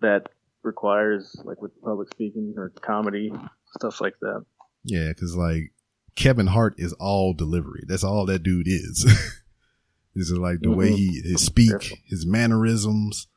that 0.00 0.28
requires, 0.62 1.40
like 1.44 1.60
with 1.60 1.72
public 1.82 2.08
speaking 2.10 2.54
or 2.56 2.70
comedy, 2.80 3.32
stuff 3.76 4.00
like 4.00 4.14
that. 4.20 4.44
Yeah, 4.84 5.08
because 5.08 5.36
like 5.36 5.72
Kevin 6.14 6.46
Hart 6.46 6.74
is 6.78 6.92
all 6.94 7.34
delivery. 7.34 7.84
That's 7.86 8.04
all 8.04 8.26
that 8.26 8.42
dude 8.42 8.68
is. 8.68 9.04
this 10.14 10.30
is 10.30 10.38
like 10.38 10.60
the 10.60 10.70
way 10.70 10.88
mm-hmm. 10.88 10.96
he 10.96 11.20
his 11.22 11.44
speak, 11.44 12.02
his 12.06 12.26
mannerisms, 12.26 13.28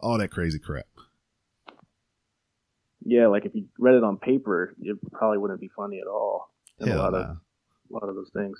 all 0.00 0.18
that 0.18 0.30
crazy 0.30 0.58
crap. 0.58 0.86
Yeah, 3.04 3.28
like 3.28 3.44
if 3.44 3.54
you 3.54 3.66
read 3.78 3.94
it 3.94 4.02
on 4.02 4.18
paper, 4.18 4.74
it 4.80 4.96
probably 5.12 5.38
wouldn't 5.38 5.60
be 5.60 5.70
funny 5.76 6.00
at 6.00 6.08
all. 6.08 6.50
And 6.80 6.88
a 6.88 6.92
Hell 6.92 7.02
lot 7.02 7.14
of 7.14 7.24
a 7.24 7.38
lot 7.90 8.08
of 8.08 8.14
those 8.14 8.30
things. 8.34 8.58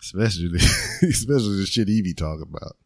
Especially 0.00 0.48
especially 1.02 1.56
the 1.56 1.66
shit 1.66 1.88
he 1.88 2.02
be 2.02 2.14
talking 2.14 2.46
about. 2.48 2.76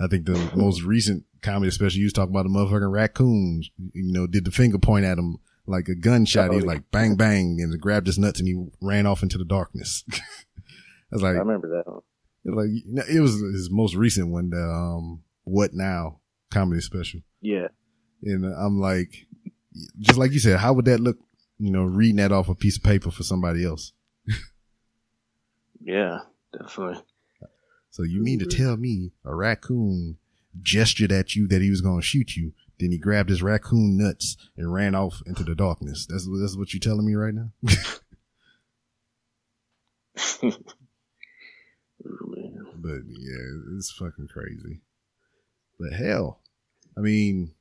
I 0.00 0.06
think 0.06 0.26
the 0.26 0.50
most 0.54 0.82
recent 0.82 1.24
comedy 1.42 1.70
special 1.70 1.98
you 1.98 2.06
was 2.06 2.12
talking 2.12 2.34
about 2.34 2.44
the 2.44 2.50
motherfucking 2.50 2.92
raccoons, 2.92 3.70
you 3.92 4.12
know, 4.12 4.26
did 4.26 4.44
the 4.44 4.50
finger 4.50 4.78
point 4.78 5.04
at 5.04 5.18
him 5.18 5.38
like 5.66 5.88
a 5.88 5.94
gunshot. 5.94 6.50
He 6.50 6.56
was 6.56 6.66
like 6.66 6.90
bang 6.90 7.16
bang 7.16 7.58
and 7.60 7.80
grabbed 7.80 8.06
his 8.06 8.18
nuts 8.18 8.40
and 8.40 8.48
he 8.48 8.66
ran 8.80 9.06
off 9.06 9.22
into 9.22 9.38
the 9.38 9.44
darkness. 9.44 10.04
I 10.12 10.20
was 11.12 11.22
like, 11.22 11.36
I 11.36 11.38
remember 11.38 11.68
that 11.68 11.90
one. 11.90 12.02
it 12.44 12.54
like 12.54 13.08
it 13.08 13.20
was 13.20 13.32
his 13.32 13.70
most 13.70 13.94
recent 13.94 14.28
one, 14.28 14.50
the 14.50 14.62
um, 14.62 15.22
what 15.44 15.70
now 15.74 16.20
comedy 16.50 16.80
special. 16.80 17.20
Yeah. 17.40 17.68
And 18.22 18.44
I'm 18.44 18.80
like, 18.80 19.26
just 20.00 20.18
like 20.18 20.32
you 20.32 20.40
said, 20.40 20.58
how 20.58 20.72
would 20.72 20.86
that 20.86 21.00
look? 21.00 21.18
You 21.58 21.72
know, 21.72 21.82
reading 21.82 22.16
that 22.16 22.30
off 22.30 22.48
a 22.48 22.54
piece 22.54 22.76
of 22.76 22.84
paper 22.84 23.10
for 23.10 23.22
somebody 23.22 23.64
else. 23.64 23.92
Yeah, 25.80 26.18
definitely. 26.52 27.02
So 27.90 28.02
you 28.02 28.22
mean 28.22 28.38
to 28.40 28.46
tell 28.46 28.76
me 28.76 29.12
a 29.24 29.34
raccoon 29.34 30.18
gestured 30.60 31.12
at 31.12 31.34
you 31.34 31.48
that 31.48 31.62
he 31.62 31.70
was 31.70 31.80
going 31.80 32.00
to 32.00 32.06
shoot 32.06 32.36
you? 32.36 32.52
Then 32.78 32.92
he 32.92 32.98
grabbed 32.98 33.30
his 33.30 33.42
raccoon 33.42 33.96
nuts 33.96 34.36
and 34.56 34.72
ran 34.72 34.94
off 34.94 35.22
into 35.26 35.42
the 35.42 35.54
darkness. 35.54 36.06
That's 36.06 36.28
that's 36.40 36.56
what 36.56 36.72
you're 36.72 36.80
telling 36.80 37.06
me 37.06 37.14
right 37.14 37.34
now. 37.34 37.50
But 42.00 43.00
yeah, 43.08 43.76
it's 43.76 43.90
fucking 43.90 44.28
crazy. 44.28 44.80
But 45.78 45.92
hell, 45.92 46.40
I 46.96 47.00
mean, 47.00 47.54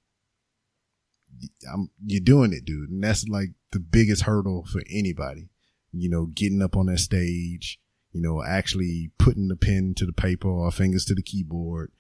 I'm 1.72 1.90
you're 2.06 2.22
doing 2.22 2.54
it, 2.54 2.66
dude, 2.66 2.90
and 2.90 3.04
that's 3.04 3.28
like 3.28 3.50
the 3.72 3.80
biggest 3.80 4.24
hurdle 4.24 4.66
for 4.72 4.82
anybody. 4.90 5.50
You 5.92 6.10
know, 6.10 6.28
getting 6.28 6.62
up 6.62 6.76
on 6.76 6.86
that 6.88 7.00
stage, 7.00 7.80
you 8.18 8.24
know, 8.24 8.44
actually 8.44 9.12
putting 9.20 9.48
the 9.48 9.56
pen 9.56 9.94
to 9.96 10.06
the 10.06 10.12
paper 10.12 10.48
or 10.48 10.72
fingers 10.72 11.06
to 11.06 11.14
the 11.14 11.22
keyboard, 11.22 11.92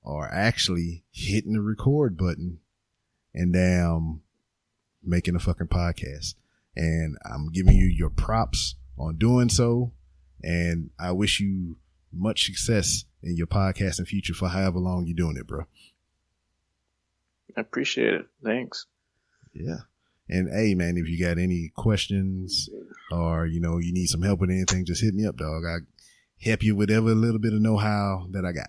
or 0.00 0.32
actually 0.32 1.04
hitting 1.10 1.52
the 1.52 1.60
record 1.60 2.16
button 2.16 2.60
and 3.34 3.52
damn 3.52 4.22
making 5.04 5.36
a 5.36 5.38
fucking 5.38 5.66
podcast. 5.66 6.34
And 6.74 7.18
I'm 7.30 7.50
giving 7.52 7.74
you 7.76 7.86
your 7.86 8.08
props 8.08 8.76
on 8.98 9.16
doing 9.16 9.50
so. 9.50 9.92
And 10.42 10.90
I 10.98 11.12
wish 11.12 11.40
you 11.40 11.76
much 12.10 12.46
success 12.46 13.04
in 13.22 13.36
your 13.36 13.46
podcasting 13.46 14.06
future 14.06 14.32
for 14.32 14.48
however 14.48 14.78
long 14.78 15.04
you're 15.06 15.14
doing 15.14 15.36
it, 15.36 15.46
bro. 15.46 15.64
I 17.54 17.60
appreciate 17.60 18.14
it. 18.14 18.26
Thanks. 18.42 18.86
Yeah. 19.52 19.80
And 20.28 20.48
hey, 20.52 20.74
man, 20.74 20.96
if 20.96 21.08
you 21.08 21.24
got 21.24 21.38
any 21.38 21.70
questions 21.76 22.68
or, 23.12 23.46
you 23.46 23.60
know, 23.60 23.78
you 23.78 23.92
need 23.92 24.06
some 24.06 24.22
help 24.22 24.40
with 24.40 24.50
anything, 24.50 24.84
just 24.84 25.02
hit 25.02 25.14
me 25.14 25.26
up, 25.26 25.36
dog. 25.36 25.62
I 25.64 25.78
help 26.40 26.62
you 26.62 26.74
with 26.74 26.90
every 26.90 27.14
little 27.14 27.38
bit 27.38 27.52
of 27.52 27.60
know 27.60 27.76
how 27.76 28.26
that 28.32 28.44
I 28.44 28.52
got. 28.52 28.68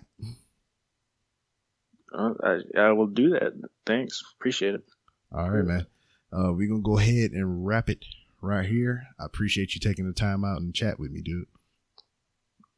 Uh, 2.16 2.34
I, 2.42 2.80
I 2.80 2.92
will 2.92 3.08
do 3.08 3.30
that. 3.30 3.52
Thanks. 3.84 4.22
Appreciate 4.38 4.76
it. 4.76 4.84
All 5.32 5.50
right, 5.50 5.64
man. 5.64 5.86
Uh, 6.32 6.52
we're 6.52 6.68
going 6.68 6.82
to 6.82 6.88
go 6.88 6.98
ahead 6.98 7.32
and 7.32 7.66
wrap 7.66 7.90
it 7.90 8.04
right 8.40 8.66
here. 8.66 9.08
I 9.20 9.26
appreciate 9.26 9.74
you 9.74 9.80
taking 9.80 10.06
the 10.06 10.12
time 10.12 10.44
out 10.44 10.60
and 10.60 10.74
chat 10.74 10.98
with 10.98 11.10
me, 11.10 11.22
dude. 11.22 11.46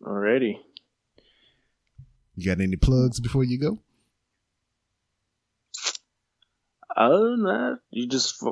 Alrighty. 0.02 0.58
You 2.36 2.46
got 2.46 2.62
any 2.62 2.76
plugs 2.76 3.20
before 3.20 3.44
you 3.44 3.58
go? 3.58 3.78
Oh 6.96 7.36
that, 7.36 7.78
you 7.90 8.08
just 8.08 8.42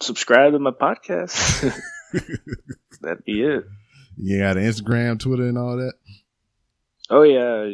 subscribe 0.00 0.52
to 0.52 0.58
my 0.58 0.70
podcast. 0.70 1.72
That'd 3.00 3.24
be 3.24 3.42
it. 3.42 3.64
You 4.16 4.38
got 4.38 4.56
Instagram, 4.56 5.18
Twitter, 5.18 5.48
and 5.48 5.58
all 5.58 5.76
that? 5.76 5.94
Oh 7.10 7.22
yeah, 7.22 7.72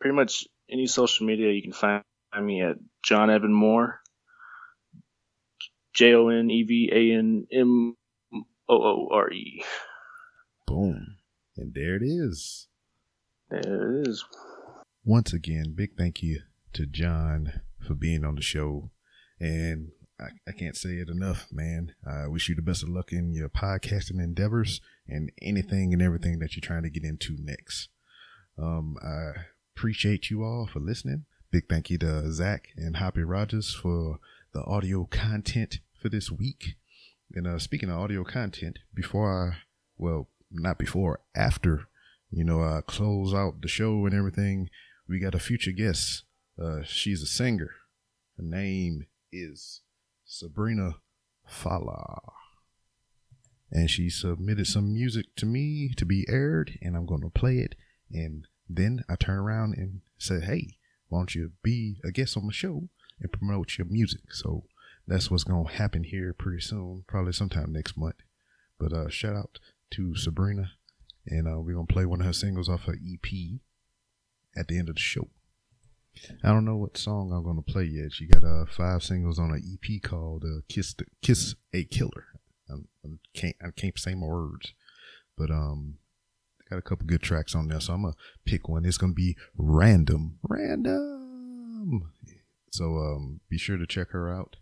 pretty 0.00 0.16
much 0.16 0.46
any 0.70 0.86
social 0.86 1.26
media 1.26 1.52
you 1.52 1.62
can 1.62 1.72
find 1.72 2.02
me 2.40 2.62
at 2.62 2.76
John 3.02 3.30
Evan 3.30 3.52
Moore. 3.52 4.00
J 5.94 6.14
O 6.14 6.28
N 6.28 6.50
E 6.50 6.62
V 6.62 6.90
A 6.92 7.18
N 7.18 7.46
M 7.52 7.96
O 8.68 8.74
O 8.74 9.08
R 9.12 9.30
E. 9.32 9.64
Boom. 10.66 11.16
And 11.56 11.74
there 11.74 11.96
it 11.96 12.02
is. 12.02 12.68
There 13.50 14.00
it 14.00 14.08
is. 14.08 14.24
Once 15.04 15.32
again, 15.32 15.74
big 15.74 15.96
thank 15.96 16.22
you 16.22 16.40
to 16.74 16.86
John 16.86 17.62
for 17.84 17.94
being 17.94 18.24
on 18.24 18.36
the 18.36 18.42
show. 18.42 18.90
And 19.40 19.90
I, 20.20 20.30
I 20.48 20.52
can't 20.52 20.76
say 20.76 20.94
it 20.94 21.08
enough, 21.08 21.46
man. 21.52 21.94
I 22.06 22.26
wish 22.26 22.48
you 22.48 22.54
the 22.54 22.62
best 22.62 22.82
of 22.82 22.88
luck 22.88 23.12
in 23.12 23.32
your 23.32 23.48
podcasting 23.48 24.22
endeavors 24.22 24.80
and 25.06 25.30
anything 25.40 25.92
and 25.92 26.02
everything 26.02 26.40
that 26.40 26.56
you're 26.56 26.66
trying 26.66 26.82
to 26.82 26.90
get 26.90 27.04
into 27.04 27.36
next. 27.38 27.88
Um, 28.58 28.96
I 29.02 29.44
appreciate 29.76 30.30
you 30.30 30.42
all 30.42 30.66
for 30.66 30.80
listening. 30.80 31.24
Big 31.50 31.68
thank 31.68 31.88
you 31.88 31.98
to 31.98 32.32
Zach 32.32 32.68
and 32.76 32.96
Hoppy 32.96 33.22
Rogers 33.22 33.72
for 33.74 34.18
the 34.52 34.62
audio 34.64 35.04
content 35.04 35.78
for 36.00 36.08
this 36.08 36.30
week. 36.30 36.74
And 37.32 37.46
uh, 37.46 37.58
speaking 37.58 37.88
of 37.88 37.98
audio 37.98 38.24
content, 38.24 38.80
before 38.92 39.52
I, 39.52 39.58
well, 39.96 40.28
not 40.50 40.78
before, 40.78 41.20
after, 41.36 41.88
you 42.30 42.42
know, 42.42 42.62
I 42.62 42.80
close 42.86 43.32
out 43.32 43.62
the 43.62 43.68
show 43.68 44.04
and 44.04 44.14
everything, 44.14 44.68
we 45.08 45.20
got 45.20 45.34
a 45.34 45.38
future 45.38 45.72
guest. 45.72 46.24
Uh, 46.60 46.82
she's 46.84 47.22
a 47.22 47.26
singer. 47.26 47.70
Her 48.36 48.42
name 48.42 49.06
is 49.30 49.82
Sabrina 50.28 50.96
Fala. 51.46 52.20
And 53.72 53.90
she 53.90 54.10
submitted 54.10 54.66
some 54.66 54.92
music 54.92 55.34
to 55.36 55.46
me 55.46 55.90
to 55.96 56.04
be 56.04 56.26
aired, 56.28 56.78
and 56.82 56.94
I'm 56.94 57.06
going 57.06 57.22
to 57.22 57.30
play 57.30 57.58
it. 57.58 57.74
And 58.12 58.46
then 58.68 59.04
I 59.08 59.16
turn 59.16 59.38
around 59.38 59.74
and 59.76 60.02
say, 60.18 60.40
hey, 60.40 60.76
why 61.08 61.20
don't 61.20 61.34
you 61.34 61.52
be 61.62 62.00
a 62.04 62.10
guest 62.10 62.36
on 62.36 62.46
the 62.46 62.52
show 62.52 62.88
and 63.20 63.32
promote 63.32 63.78
your 63.78 63.86
music? 63.86 64.32
So 64.32 64.64
that's 65.06 65.30
what's 65.30 65.44
going 65.44 65.66
to 65.66 65.72
happen 65.72 66.04
here 66.04 66.34
pretty 66.34 66.60
soon, 66.60 67.04
probably 67.08 67.32
sometime 67.32 67.72
next 67.72 67.96
month. 67.96 68.16
But 68.78 68.92
uh, 68.92 69.08
shout 69.08 69.34
out 69.34 69.58
to 69.92 70.14
Sabrina, 70.14 70.72
and 71.26 71.48
uh, 71.48 71.58
we're 71.60 71.74
going 71.74 71.86
to 71.86 71.92
play 71.92 72.04
one 72.04 72.20
of 72.20 72.26
her 72.26 72.32
singles 72.34 72.68
off 72.68 72.84
her 72.84 72.94
EP 72.94 73.32
at 74.56 74.68
the 74.68 74.78
end 74.78 74.90
of 74.90 74.96
the 74.96 75.00
show. 75.00 75.28
I 76.44 76.48
don't 76.48 76.64
know 76.64 76.76
what 76.76 76.96
song 76.96 77.32
I'm 77.32 77.44
gonna 77.44 77.62
play 77.62 77.84
yet. 77.84 78.12
She 78.12 78.26
got 78.26 78.44
uh 78.44 78.66
five 78.66 79.02
singles 79.02 79.38
on 79.38 79.50
an 79.50 79.62
EP 79.72 80.02
called 80.02 80.44
uh, 80.44 80.60
"Kiss 80.68 80.94
the, 80.94 81.06
Kiss 81.22 81.54
a 81.72 81.84
Killer." 81.84 82.26
I, 82.70 82.74
I 83.04 83.08
can't 83.34 83.56
I 83.62 83.70
can't 83.70 83.98
say 83.98 84.14
my 84.14 84.26
words, 84.26 84.74
but 85.36 85.50
um, 85.50 85.98
got 86.68 86.78
a 86.78 86.82
couple 86.82 87.06
good 87.06 87.22
tracks 87.22 87.54
on 87.54 87.68
there. 87.68 87.80
So 87.80 87.94
I'm 87.94 88.02
gonna 88.02 88.14
pick 88.44 88.68
one. 88.68 88.84
It's 88.84 88.98
gonna 88.98 89.12
be 89.12 89.36
random, 89.56 90.38
random. 90.42 92.12
So 92.70 92.96
um, 92.96 93.40
be 93.48 93.58
sure 93.58 93.78
to 93.78 93.86
check 93.86 94.10
her 94.10 94.32
out. 94.32 94.56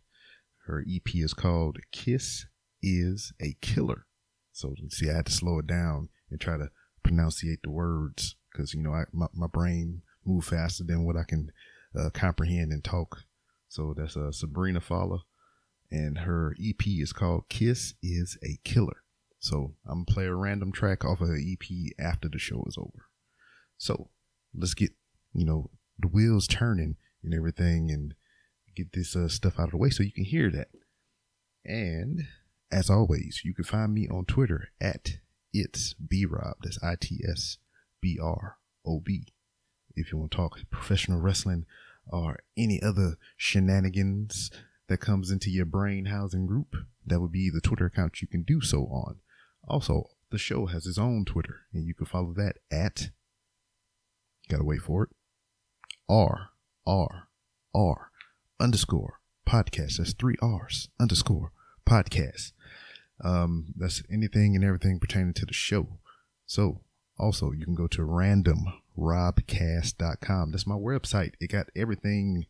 Her 0.66 0.84
EP 0.88 1.14
is 1.14 1.34
called 1.34 1.78
"Kiss 1.92 2.46
Is 2.82 3.32
a 3.40 3.56
Killer." 3.60 4.06
So 4.52 4.74
see, 4.88 5.10
I 5.10 5.16
had 5.16 5.26
to 5.26 5.32
slow 5.32 5.58
it 5.58 5.66
down 5.66 6.08
and 6.30 6.40
try 6.40 6.56
to 6.56 6.70
pronunciate 7.04 7.62
the 7.62 7.70
words 7.70 8.36
because 8.50 8.74
you 8.74 8.82
know 8.82 8.92
I, 8.92 9.04
my 9.12 9.26
my 9.34 9.46
brain 9.46 10.02
move 10.26 10.44
faster 10.44 10.84
than 10.84 11.04
what 11.04 11.16
I 11.16 11.24
can 11.24 11.52
uh, 11.98 12.10
comprehend 12.10 12.72
and 12.72 12.84
talk. 12.84 13.22
So 13.68 13.94
that's 13.96 14.16
uh, 14.16 14.32
Sabrina 14.32 14.80
Fowler, 14.80 15.18
and 15.90 16.18
her 16.18 16.54
EP 16.62 16.86
is 16.86 17.12
called 17.12 17.48
"Kiss 17.48 17.94
Is 18.02 18.38
a 18.42 18.58
Killer." 18.64 19.02
So 19.38 19.74
I'm 19.86 20.04
gonna 20.04 20.14
play 20.14 20.26
a 20.26 20.34
random 20.34 20.72
track 20.72 21.04
off 21.04 21.20
of 21.20 21.28
her 21.28 21.38
EP 21.38 21.94
after 21.98 22.28
the 22.28 22.38
show 22.38 22.64
is 22.66 22.76
over. 22.78 23.06
So 23.78 24.10
let's 24.54 24.74
get 24.74 24.92
you 25.34 25.44
know 25.44 25.70
the 25.98 26.08
wheels 26.08 26.46
turning 26.46 26.96
and 27.22 27.34
everything, 27.34 27.90
and 27.90 28.14
get 28.74 28.92
this 28.92 29.16
uh, 29.16 29.28
stuff 29.28 29.58
out 29.58 29.66
of 29.66 29.70
the 29.72 29.76
way 29.78 29.90
so 29.90 30.02
you 30.02 30.12
can 30.12 30.24
hear 30.24 30.50
that. 30.50 30.68
And 31.64 32.28
as 32.70 32.90
always, 32.90 33.42
you 33.44 33.54
can 33.54 33.64
find 33.64 33.92
me 33.92 34.08
on 34.08 34.24
Twitter 34.26 34.68
at 34.80 35.18
it's 35.52 35.94
B 35.94 36.24
Rob. 36.24 36.56
That's 36.62 36.82
I 36.82 36.96
T 37.00 37.20
S 37.28 37.58
B 38.00 38.18
R 38.22 38.58
O 38.84 39.00
B 39.00 39.26
if 39.96 40.12
you 40.12 40.18
want 40.18 40.30
to 40.30 40.36
talk 40.36 40.58
professional 40.70 41.20
wrestling 41.20 41.64
or 42.06 42.38
any 42.56 42.80
other 42.82 43.16
shenanigans 43.36 44.50
that 44.88 44.98
comes 44.98 45.30
into 45.30 45.50
your 45.50 45.64
brain 45.64 46.06
housing 46.06 46.46
group, 46.46 46.76
that 47.04 47.20
would 47.20 47.32
be 47.32 47.50
the 47.50 47.60
Twitter 47.60 47.86
account 47.86 48.22
you 48.22 48.28
can 48.28 48.42
do 48.42 48.60
so 48.60 48.84
on. 48.84 49.16
Also, 49.66 50.04
the 50.30 50.38
show 50.38 50.66
has 50.66 50.86
its 50.86 50.98
own 50.98 51.24
Twitter, 51.24 51.60
and 51.72 51.86
you 51.86 51.94
can 51.94 52.06
follow 52.06 52.32
that 52.34 52.56
at, 52.70 53.10
gotta 54.48 54.64
wait 54.64 54.80
for 54.80 55.04
it, 55.04 55.08
R, 56.08 56.50
R, 56.86 57.28
R, 57.74 58.10
underscore 58.60 59.20
podcast. 59.48 59.96
That's 59.96 60.12
three 60.12 60.36
R's, 60.40 60.88
underscore 61.00 61.52
podcast. 61.88 62.52
Um, 63.24 63.72
that's 63.76 64.02
anything 64.10 64.54
and 64.54 64.64
everything 64.64 65.00
pertaining 65.00 65.34
to 65.34 65.46
the 65.46 65.54
show. 65.54 65.98
So, 66.44 66.82
also, 67.18 67.50
you 67.50 67.64
can 67.64 67.74
go 67.74 67.86
to 67.88 68.04
randomrobcast.com. 68.96 70.50
That's 70.50 70.66
my 70.66 70.74
website. 70.74 71.32
It 71.40 71.50
got 71.50 71.68
everything 71.76 72.46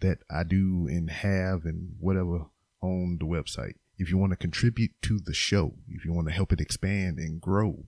that 0.00 0.18
I 0.30 0.42
do 0.42 0.86
and 0.88 1.10
have 1.10 1.64
and 1.64 1.94
whatever 1.98 2.46
on 2.82 3.18
the 3.20 3.26
website. 3.26 3.74
If 3.96 4.10
you 4.10 4.18
want 4.18 4.32
to 4.32 4.36
contribute 4.36 4.90
to 5.02 5.20
the 5.20 5.34
show, 5.34 5.74
if 5.88 6.04
you 6.04 6.12
want 6.12 6.26
to 6.28 6.34
help 6.34 6.52
it 6.52 6.60
expand 6.60 7.18
and 7.18 7.40
grow, 7.40 7.84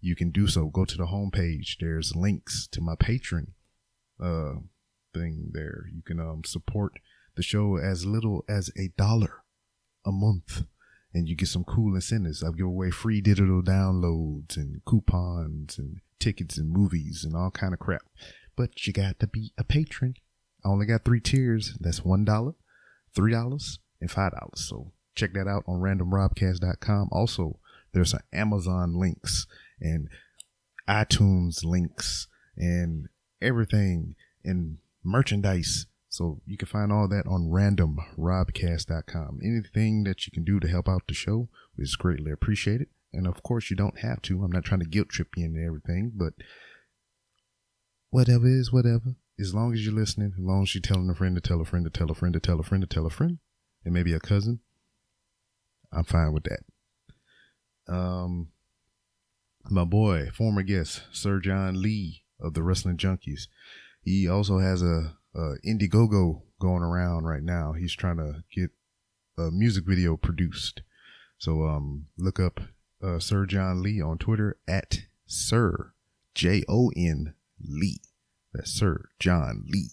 you 0.00 0.16
can 0.16 0.30
do 0.30 0.48
so. 0.48 0.66
Go 0.66 0.84
to 0.84 0.96
the 0.96 1.06
homepage. 1.06 1.76
There's 1.80 2.16
links 2.16 2.66
to 2.72 2.80
my 2.80 2.94
Patreon 2.94 3.48
uh 4.22 4.54
thing 5.12 5.50
there. 5.52 5.86
You 5.92 6.02
can 6.02 6.20
um 6.20 6.42
support 6.44 6.94
the 7.36 7.42
show 7.42 7.76
as 7.76 8.06
little 8.06 8.44
as 8.48 8.70
a 8.76 8.88
dollar 8.96 9.42
a 10.04 10.12
month 10.12 10.64
and 11.14 11.28
you 11.28 11.36
get 11.36 11.48
some 11.48 11.64
cool 11.64 11.94
incentives. 11.94 12.42
I 12.42 12.50
give 12.50 12.66
away 12.66 12.90
free 12.90 13.20
digital 13.20 13.62
downloads 13.62 14.56
and 14.56 14.84
coupons 14.84 15.78
and 15.78 16.00
tickets 16.18 16.58
and 16.58 16.70
movies 16.70 17.24
and 17.24 17.36
all 17.36 17.50
kind 17.50 17.72
of 17.72 17.80
crap. 17.80 18.02
But 18.56 18.86
you 18.86 18.92
got 18.92 19.18
to 19.20 19.26
be 19.26 19.52
a 19.58 19.64
patron. 19.64 20.14
I 20.64 20.68
only 20.68 20.86
got 20.86 21.04
three 21.04 21.20
tiers. 21.20 21.76
That's 21.80 22.04
one 22.04 22.24
dollar, 22.24 22.54
three 23.14 23.32
dollars, 23.32 23.78
and 24.00 24.10
five 24.10 24.32
dollars. 24.32 24.66
So 24.68 24.92
check 25.14 25.34
that 25.34 25.48
out 25.48 25.64
on 25.66 25.80
randomrobcast.com. 25.80 27.08
Also, 27.12 27.58
there's 27.92 28.10
some 28.10 28.20
Amazon 28.32 28.94
links 28.98 29.46
and 29.80 30.08
iTunes 30.88 31.64
links 31.64 32.28
and 32.56 33.08
everything 33.40 34.14
and 34.44 34.78
merchandise. 35.02 35.86
So 36.08 36.40
you 36.46 36.56
can 36.56 36.68
find 36.68 36.92
all 36.92 37.08
that 37.08 37.26
on 37.26 37.50
randomrobcast.com. 37.50 39.40
Anything 39.42 40.04
that 40.04 40.26
you 40.26 40.30
can 40.32 40.44
do 40.44 40.60
to 40.60 40.68
help 40.68 40.88
out 40.88 41.02
the 41.08 41.14
show 41.14 41.48
is 41.76 41.96
greatly 41.96 42.30
appreciated. 42.30 42.86
And 43.16 43.26
of 43.26 43.42
course, 43.42 43.70
you 43.70 43.76
don't 43.76 43.98
have 44.00 44.22
to. 44.22 44.42
I'm 44.42 44.52
not 44.52 44.64
trying 44.64 44.80
to 44.80 44.86
guilt 44.86 45.08
trip 45.08 45.28
you 45.36 45.46
into 45.46 45.64
everything, 45.64 46.12
but 46.14 46.34
whatever 48.10 48.46
is 48.46 48.72
whatever. 48.72 49.16
As 49.38 49.54
long 49.54 49.72
as 49.72 49.84
you're 49.84 49.94
listening, 49.94 50.32
as 50.38 50.44
long 50.44 50.62
as 50.62 50.74
you're 50.74 50.82
telling 50.82 51.10
a 51.10 51.14
friend 51.14 51.34
to 51.34 51.40
tell 51.40 51.60
a 51.60 51.64
friend 51.64 51.84
to 51.84 51.90
tell 51.90 52.10
a 52.10 52.14
friend 52.14 52.34
to 52.34 52.40
tell 52.40 52.60
a 52.60 52.62
friend 52.62 52.82
to 52.82 52.86
tell 52.86 53.06
a 53.06 53.10
friend, 53.10 53.38
and 53.84 53.92
maybe 53.92 54.12
a 54.12 54.20
cousin, 54.20 54.60
I'm 55.92 56.04
fine 56.04 56.32
with 56.32 56.44
that. 56.44 57.92
Um, 57.92 58.48
my 59.70 59.84
boy, 59.84 60.30
former 60.32 60.62
guest, 60.62 61.02
Sir 61.12 61.40
John 61.40 61.80
Lee 61.80 62.22
of 62.40 62.54
the 62.54 62.62
Wrestling 62.62 62.96
Junkies. 62.96 63.48
He 64.02 64.28
also 64.28 64.58
has 64.58 64.82
a, 64.82 65.16
a 65.34 65.54
Indiegogo 65.66 66.42
going 66.60 66.82
around 66.82 67.24
right 67.24 67.42
now. 67.42 67.72
He's 67.72 67.94
trying 67.94 68.18
to 68.18 68.44
get 68.54 68.70
a 69.36 69.50
music 69.50 69.84
video 69.86 70.16
produced. 70.16 70.82
So 71.38 71.64
um, 71.64 72.06
look 72.16 72.38
up 72.38 72.60
uh, 73.04 73.18
Sir 73.18 73.46
John 73.46 73.82
Lee 73.82 74.00
on 74.00 74.18
Twitter 74.18 74.56
at 74.66 75.02
Sir 75.26 75.92
J 76.34 76.62
O 76.68 76.90
N 76.96 77.34
Lee. 77.60 78.00
That's 78.52 78.70
Sir 78.70 79.08
John 79.18 79.64
Lee. 79.68 79.90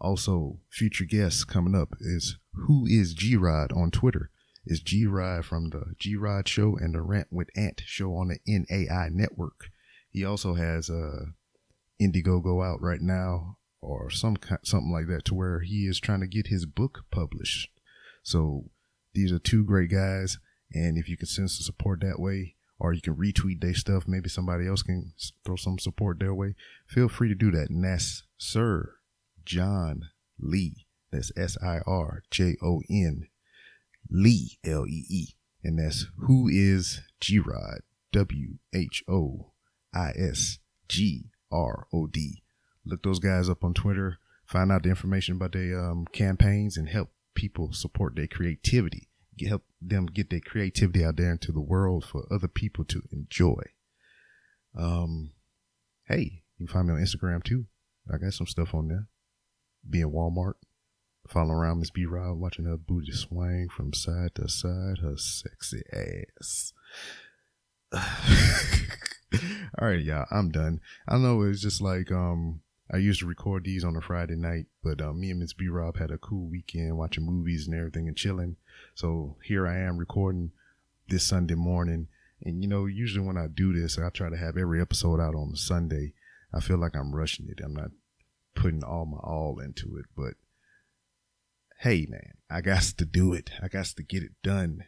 Also, 0.00 0.58
future 0.70 1.04
guests 1.04 1.44
coming 1.44 1.74
up 1.74 1.94
is 2.00 2.38
Who 2.52 2.86
is 2.86 3.14
G 3.14 3.36
Rod 3.36 3.72
on 3.72 3.90
Twitter. 3.90 4.30
Is 4.66 4.80
G 4.80 5.06
Rod 5.06 5.44
from 5.44 5.70
the 5.70 5.94
G 5.98 6.16
Rod 6.16 6.48
Show 6.48 6.76
and 6.76 6.94
the 6.94 7.02
Rant 7.02 7.28
with 7.30 7.50
Ant 7.56 7.82
show 7.86 8.14
on 8.16 8.28
the 8.28 8.38
NAI 8.46 9.08
network. 9.10 9.70
He 10.10 10.24
also 10.24 10.54
has 10.54 10.90
a 10.90 11.32
Indiegogo 12.00 12.66
out 12.66 12.80
right 12.80 13.00
now 13.00 13.58
or 13.80 14.10
some 14.10 14.36
something 14.62 14.92
like 14.92 15.06
that 15.08 15.24
to 15.26 15.34
where 15.34 15.60
he 15.60 15.86
is 15.86 16.00
trying 16.00 16.20
to 16.20 16.26
get 16.26 16.48
his 16.48 16.66
book 16.66 17.04
published. 17.10 17.70
So 18.22 18.64
these 19.14 19.32
are 19.32 19.38
two 19.38 19.64
great 19.64 19.90
guys, 19.90 20.38
and 20.72 20.98
if 20.98 21.08
you 21.08 21.16
can 21.16 21.26
send 21.26 21.50
some 21.50 21.64
support 21.64 22.00
that 22.00 22.20
way, 22.20 22.54
or 22.78 22.92
you 22.92 23.00
can 23.00 23.14
retweet 23.14 23.60
their 23.60 23.74
stuff, 23.74 24.04
maybe 24.06 24.28
somebody 24.28 24.66
else 24.66 24.82
can 24.82 25.12
throw 25.44 25.56
some 25.56 25.78
support 25.78 26.18
their 26.18 26.34
way. 26.34 26.54
Feel 26.86 27.08
free 27.08 27.28
to 27.28 27.34
do 27.34 27.50
that, 27.50 27.68
and 27.68 27.84
that's 27.84 28.22
Sir 28.38 28.94
John 29.44 30.08
Lee. 30.38 30.86
That's 31.12 31.32
S 31.36 31.58
I 31.62 31.80
R 31.86 32.22
J 32.30 32.56
O 32.62 32.82
N 32.88 33.28
Lee 34.08 34.58
L 34.64 34.86
E 34.86 35.04
E, 35.08 35.26
and 35.62 35.78
that's 35.78 36.06
who 36.16 36.48
is 36.48 37.00
G 37.20 37.38
Rod 37.38 37.80
W 38.12 38.58
H 38.74 39.04
O 39.08 39.52
I 39.94 40.12
S 40.16 40.58
G 40.88 41.26
R 41.52 41.86
O 41.92 42.06
D. 42.06 42.42
Look 42.84 43.02
those 43.02 43.18
guys 43.18 43.48
up 43.48 43.62
on 43.62 43.74
Twitter. 43.74 44.18
Find 44.46 44.72
out 44.72 44.82
the 44.82 44.88
information 44.88 45.36
about 45.36 45.52
their 45.52 45.78
um, 45.78 46.06
campaigns 46.12 46.76
and 46.76 46.88
help 46.88 47.10
people 47.34 47.72
support 47.72 48.16
their 48.16 48.26
creativity. 48.26 49.09
Help 49.48 49.64
them 49.80 50.06
get 50.06 50.30
their 50.30 50.40
creativity 50.40 51.04
out 51.04 51.16
there 51.16 51.30
into 51.30 51.52
the 51.52 51.60
world 51.60 52.04
for 52.04 52.26
other 52.30 52.48
people 52.48 52.84
to 52.86 53.02
enjoy. 53.12 53.62
Um, 54.76 55.32
hey, 56.06 56.42
you 56.58 56.66
can 56.66 56.72
find 56.72 56.88
me 56.88 56.94
on 56.94 57.00
Instagram 57.00 57.42
too. 57.42 57.66
I 58.12 58.18
got 58.18 58.32
some 58.32 58.46
stuff 58.46 58.74
on 58.74 58.88
there. 58.88 59.08
Be 59.88 60.00
in 60.00 60.10
Walmart, 60.10 60.54
following 61.28 61.52
around 61.52 61.78
Miss 61.78 61.90
B 61.90 62.04
Rob, 62.04 62.38
watching 62.38 62.66
her 62.66 62.76
booty 62.76 63.12
swing 63.12 63.68
from 63.68 63.92
side 63.92 64.34
to 64.34 64.48
side, 64.48 64.98
her 65.02 65.16
sexy 65.16 65.82
ass. 65.92 66.72
All 69.78 69.88
right, 69.88 70.00
y'all, 70.00 70.26
I'm 70.30 70.50
done. 70.50 70.80
I 71.06 71.16
know 71.16 71.42
it's 71.42 71.62
just 71.62 71.80
like 71.80 72.10
um 72.10 72.62
I 72.92 72.96
used 72.96 73.20
to 73.20 73.26
record 73.26 73.64
these 73.64 73.84
on 73.84 73.94
a 73.94 74.00
Friday 74.00 74.34
night, 74.34 74.66
but 74.82 75.00
um, 75.00 75.20
me 75.20 75.30
and 75.30 75.38
Miss 75.38 75.52
B 75.52 75.68
Rob 75.68 75.98
had 75.98 76.10
a 76.10 76.18
cool 76.18 76.48
weekend 76.48 76.98
watching 76.98 77.24
movies 77.24 77.68
and 77.68 77.76
everything 77.76 78.08
and 78.08 78.16
chilling. 78.16 78.56
So 78.94 79.36
here 79.44 79.66
I 79.66 79.78
am 79.78 79.96
recording 79.96 80.50
this 81.08 81.24
Sunday 81.24 81.54
morning. 81.54 82.08
And 82.42 82.62
you 82.62 82.68
know, 82.68 82.86
usually 82.86 83.24
when 83.24 83.36
I 83.36 83.46
do 83.46 83.72
this, 83.72 83.96
I 83.96 84.08
try 84.10 84.28
to 84.28 84.36
have 84.36 84.56
every 84.56 84.80
episode 84.80 85.20
out 85.20 85.36
on 85.36 85.54
Sunday. 85.54 86.14
I 86.52 86.60
feel 86.60 86.78
like 86.78 86.96
I'm 86.96 87.14
rushing 87.14 87.46
it. 87.48 87.60
I'm 87.64 87.74
not 87.74 87.90
putting 88.56 88.82
all 88.82 89.06
my 89.06 89.18
all 89.18 89.60
into 89.60 89.96
it, 89.96 90.06
but 90.16 90.34
hey 91.80 92.06
man, 92.08 92.34
I 92.50 92.60
got 92.60 92.82
to 92.82 93.04
do 93.04 93.32
it. 93.32 93.50
I 93.62 93.68
got 93.68 93.86
to 93.86 94.02
get 94.02 94.24
it 94.24 94.32
done. 94.42 94.84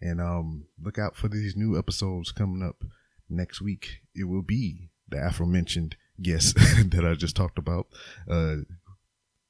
And 0.00 0.20
um 0.20 0.66
look 0.82 0.98
out 0.98 1.16
for 1.16 1.28
these 1.28 1.56
new 1.56 1.78
episodes 1.78 2.32
coming 2.32 2.62
up 2.62 2.84
next 3.30 3.62
week. 3.62 4.00
It 4.14 4.24
will 4.24 4.42
be 4.42 4.90
the 5.08 5.26
aforementioned 5.26 5.96
guest 6.22 6.54
that 6.90 7.04
I 7.04 7.14
just 7.14 7.36
talked 7.36 7.58
about. 7.58 7.86
Uh, 8.28 8.56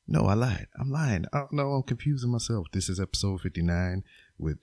no, 0.08 0.26
I 0.26 0.34
lied. 0.34 0.68
I'm 0.78 0.90
lying. 0.90 1.26
Oh, 1.32 1.48
no, 1.50 1.72
I'm 1.72 1.82
confusing 1.82 2.30
myself. 2.30 2.68
This 2.72 2.88
is 2.88 3.00
episode 3.00 3.40
59 3.40 4.04
with 4.38 4.58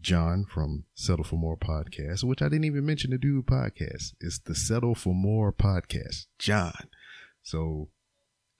John 0.00 0.44
from 0.44 0.84
Settle 0.94 1.24
for 1.24 1.36
More 1.36 1.56
podcast, 1.56 2.24
which 2.24 2.42
I 2.42 2.46
didn't 2.46 2.64
even 2.64 2.84
mention 2.84 3.10
the 3.10 3.18
dude 3.18 3.46
podcast. 3.46 4.14
It's 4.20 4.38
the 4.38 4.54
Settle 4.54 4.94
for 4.94 5.14
More 5.14 5.52
podcast, 5.52 6.26
John. 6.38 6.88
So 7.42 7.88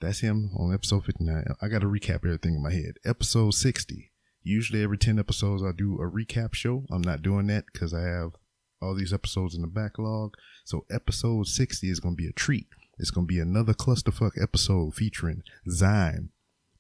that's 0.00 0.20
him 0.20 0.50
on 0.58 0.72
episode 0.72 1.04
59. 1.04 1.44
I 1.60 1.68
got 1.68 1.80
to 1.80 1.86
recap 1.86 2.24
everything 2.24 2.54
in 2.54 2.62
my 2.62 2.72
head. 2.72 2.94
Episode 3.04 3.52
60. 3.54 4.10
Usually 4.42 4.82
every 4.82 4.96
10 4.96 5.18
episodes 5.18 5.62
I 5.62 5.72
do 5.76 5.96
a 5.96 6.10
recap 6.10 6.54
show. 6.54 6.86
I'm 6.90 7.02
not 7.02 7.22
doing 7.22 7.46
that 7.48 7.64
because 7.70 7.92
I 7.92 8.02
have 8.02 8.32
all 8.80 8.94
these 8.94 9.12
episodes 9.12 9.54
in 9.54 9.62
the 9.62 9.68
backlog. 9.68 10.34
So 10.64 10.84
episode 10.90 11.46
60 11.46 11.90
is 11.90 12.00
going 12.00 12.16
to 12.16 12.22
be 12.22 12.28
a 12.28 12.32
treat. 12.32 12.66
It's 12.98 13.10
going 13.10 13.26
to 13.26 13.32
be 13.32 13.40
another 13.40 13.72
clusterfuck 13.72 14.40
episode 14.40 14.94
featuring 14.94 15.42
Zyme, 15.68 16.28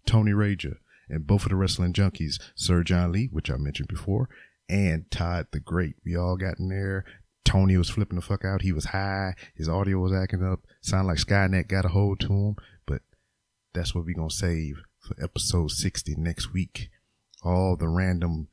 Tony 0.06 0.32
Rager, 0.32 0.76
and 1.08 1.26
both 1.26 1.44
of 1.44 1.50
the 1.50 1.56
wrestling 1.56 1.92
junkies, 1.92 2.40
Sir 2.54 2.82
John 2.82 3.12
Lee, 3.12 3.28
which 3.32 3.50
I 3.50 3.56
mentioned 3.56 3.88
before, 3.88 4.28
and 4.68 5.10
Todd 5.10 5.48
the 5.50 5.60
Great. 5.60 5.96
We 6.04 6.16
all 6.16 6.36
got 6.36 6.58
in 6.58 6.68
there. 6.68 7.04
Tony 7.44 7.76
was 7.76 7.90
flipping 7.90 8.16
the 8.16 8.22
fuck 8.22 8.44
out. 8.44 8.62
He 8.62 8.72
was 8.72 8.86
high. 8.86 9.34
His 9.54 9.68
audio 9.68 9.98
was 9.98 10.12
acting 10.12 10.44
up. 10.44 10.60
Sound 10.82 11.08
like 11.08 11.18
Skynet 11.18 11.68
got 11.68 11.84
a 11.84 11.88
hold 11.88 12.20
to 12.20 12.28
him. 12.28 12.56
But 12.86 13.02
that's 13.74 13.94
what 13.94 14.04
we're 14.04 14.14
going 14.14 14.28
to 14.28 14.34
save 14.34 14.82
for 15.00 15.16
episode 15.22 15.70
60 15.70 16.14
next 16.16 16.52
week. 16.52 16.90
All 17.42 17.76
the 17.76 17.88
random 17.88 18.48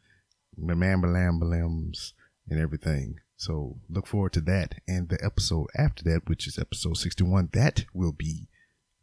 mambalambalems 0.59 2.13
and 2.49 2.59
everything. 2.59 3.19
So 3.37 3.77
look 3.87 4.07
forward 4.07 4.33
to 4.33 4.41
that. 4.41 4.75
And 4.87 5.09
the 5.09 5.19
episode 5.23 5.67
after 5.77 6.03
that, 6.05 6.27
which 6.27 6.47
is 6.47 6.57
episode 6.57 6.97
61, 6.97 7.49
that 7.53 7.85
will 7.93 8.11
be 8.11 8.49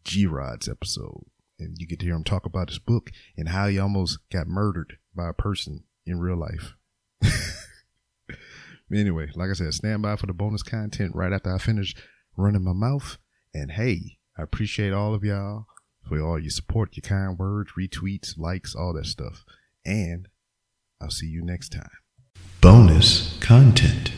G 0.05 0.27
Rod's 0.27 0.69
episode. 0.69 1.25
And 1.59 1.77
you 1.79 1.87
get 1.87 2.01
to 2.01 2.07
hear 2.07 2.17
him 2.17 2.25
talk 2.25 2.45
about 2.45 2.69
his 2.69 2.81
book 2.81 3.11
and 3.37 3.49
how 3.49 3.69
he 3.69 3.79
almost 3.79 4.19
got 4.31 4.49
murdered 4.49 4.99
by 5.15 5.29
a 5.29 5.33
person 5.33 5.85
in 6.05 6.19
real 6.19 6.37
life. 6.37 6.75
anyway, 8.93 9.31
like 9.37 9.51
I 9.51 9.55
said, 9.55 9.73
stand 9.73 10.03
by 10.03 10.17
for 10.17 10.27
the 10.27 10.33
bonus 10.33 10.65
content 10.65 11.15
right 11.15 11.33
after 11.33 11.55
I 11.55 11.59
finish 11.59 11.95
running 12.37 12.65
my 12.65 12.73
mouth. 12.73 13.19
And 13.55 13.71
hey, 13.71 14.19
I 14.37 14.43
appreciate 14.43 14.93
all 14.93 15.15
of 15.15 15.23
y'all 15.23 15.67
for 16.09 16.21
all 16.21 16.41
your 16.41 16.51
support, 16.51 16.97
your 16.97 17.03
kind 17.03 17.39
words, 17.39 17.73
retweets, 17.79 18.37
likes, 18.37 18.75
all 18.75 18.93
that 18.95 19.07
stuff. 19.07 19.45
And 19.87 20.29
I'll 21.01 21.11
see 21.11 21.27
you 21.27 21.43
next 21.43 21.71
time. 21.71 21.91
Bonus 22.61 23.39
content. 23.41 24.13